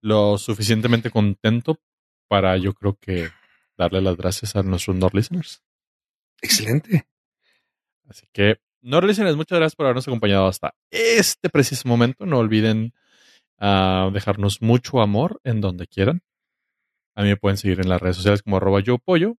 Lo 0.00 0.38
suficientemente 0.38 1.11
contento 1.11 1.80
para 2.28 2.56
yo 2.56 2.74
creo 2.74 2.96
que 3.00 3.30
darle 3.76 4.00
las 4.00 4.16
gracias 4.16 4.56
a 4.56 4.62
nuestros 4.62 4.96
Nord 4.96 5.14
listeners. 5.14 5.62
Excelente. 6.40 7.06
Así 8.08 8.26
que, 8.32 8.60
Nord 8.82 9.06
listeners, 9.06 9.36
muchas 9.36 9.58
gracias 9.58 9.76
por 9.76 9.86
habernos 9.86 10.06
acompañado 10.06 10.46
hasta 10.46 10.74
este 10.90 11.48
preciso 11.48 11.88
momento. 11.88 12.26
No 12.26 12.38
olviden 12.38 12.92
ah, 13.58 14.10
dejarnos 14.12 14.62
mucho 14.62 15.00
amor 15.00 15.40
en 15.44 15.60
donde 15.60 15.86
quieran. 15.86 16.22
A 17.14 17.22
mí 17.22 17.28
me 17.28 17.36
pueden 17.36 17.56
seguir 17.56 17.80
en 17.80 17.88
las 17.88 18.00
redes 18.00 18.16
sociales 18.16 18.42
como 18.42 18.56
arroba 18.56 18.80
yo 18.80 18.98
pollo. 18.98 19.36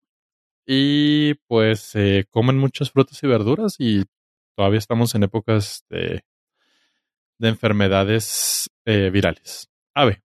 Y 0.65 1.35
pues 1.47 1.95
eh, 1.95 2.25
comen 2.31 2.57
muchas 2.57 2.91
frutas 2.91 3.21
y 3.21 3.27
verduras 3.27 3.75
y 3.77 4.03
todavía 4.55 4.79
estamos 4.79 5.13
en 5.13 5.23
épocas 5.23 5.85
de, 5.89 6.23
de 7.37 7.49
enfermedades 7.49 8.69
eh, 8.85 9.09
virales. 9.11 9.69
Ave. 9.93 10.24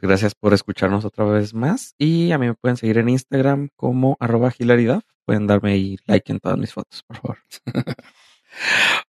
Gracias 0.00 0.34
por 0.34 0.54
escucharnos 0.54 1.04
otra 1.04 1.24
vez 1.24 1.54
más. 1.54 1.94
Y 1.98 2.32
a 2.32 2.38
mí 2.38 2.46
me 2.46 2.54
pueden 2.54 2.76
seguir 2.76 2.98
en 2.98 3.08
Instagram 3.08 3.68
como 3.76 4.16
arroba 4.20 4.52
hilaridad. 4.58 5.02
Pueden 5.24 5.46
darme 5.46 5.72
ahí 5.72 5.98
like 6.06 6.32
en 6.32 6.40
todas 6.40 6.58
mis 6.58 6.72
fotos, 6.72 7.02
por 7.06 7.16
favor. 7.16 7.38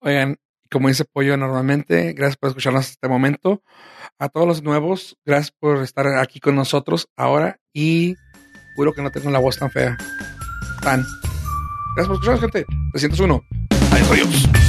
Oigan, 0.01 0.37
como 0.71 0.89
dice 0.89 1.05
Pollo 1.05 1.37
normalmente, 1.37 2.13
gracias 2.15 2.37
por 2.37 2.49
escucharnos 2.49 2.81
hasta 2.81 2.93
este 2.93 3.09
momento. 3.09 3.63
A 4.19 4.29
todos 4.29 4.47
los 4.47 4.63
nuevos, 4.63 5.17
gracias 5.25 5.53
por 5.59 5.83
estar 5.83 6.07
aquí 6.19 6.41
con 6.41 6.55
nosotros 6.55 7.09
ahora 7.17 7.59
y 7.73 8.15
juro 8.77 8.93
que 8.93 9.03
no 9.03 9.11
tengo 9.11 9.31
la 9.31 9.39
voz 9.39 9.59
tan 9.59 9.71
fea. 9.71 9.97
Tan. 10.83 11.05
Gracias 11.97 12.07
por 12.07 12.15
escucharnos, 12.15 12.41
gente. 12.41 12.65
301. 12.93 13.43
Adiós, 13.93 14.11
adiós. 14.11 14.64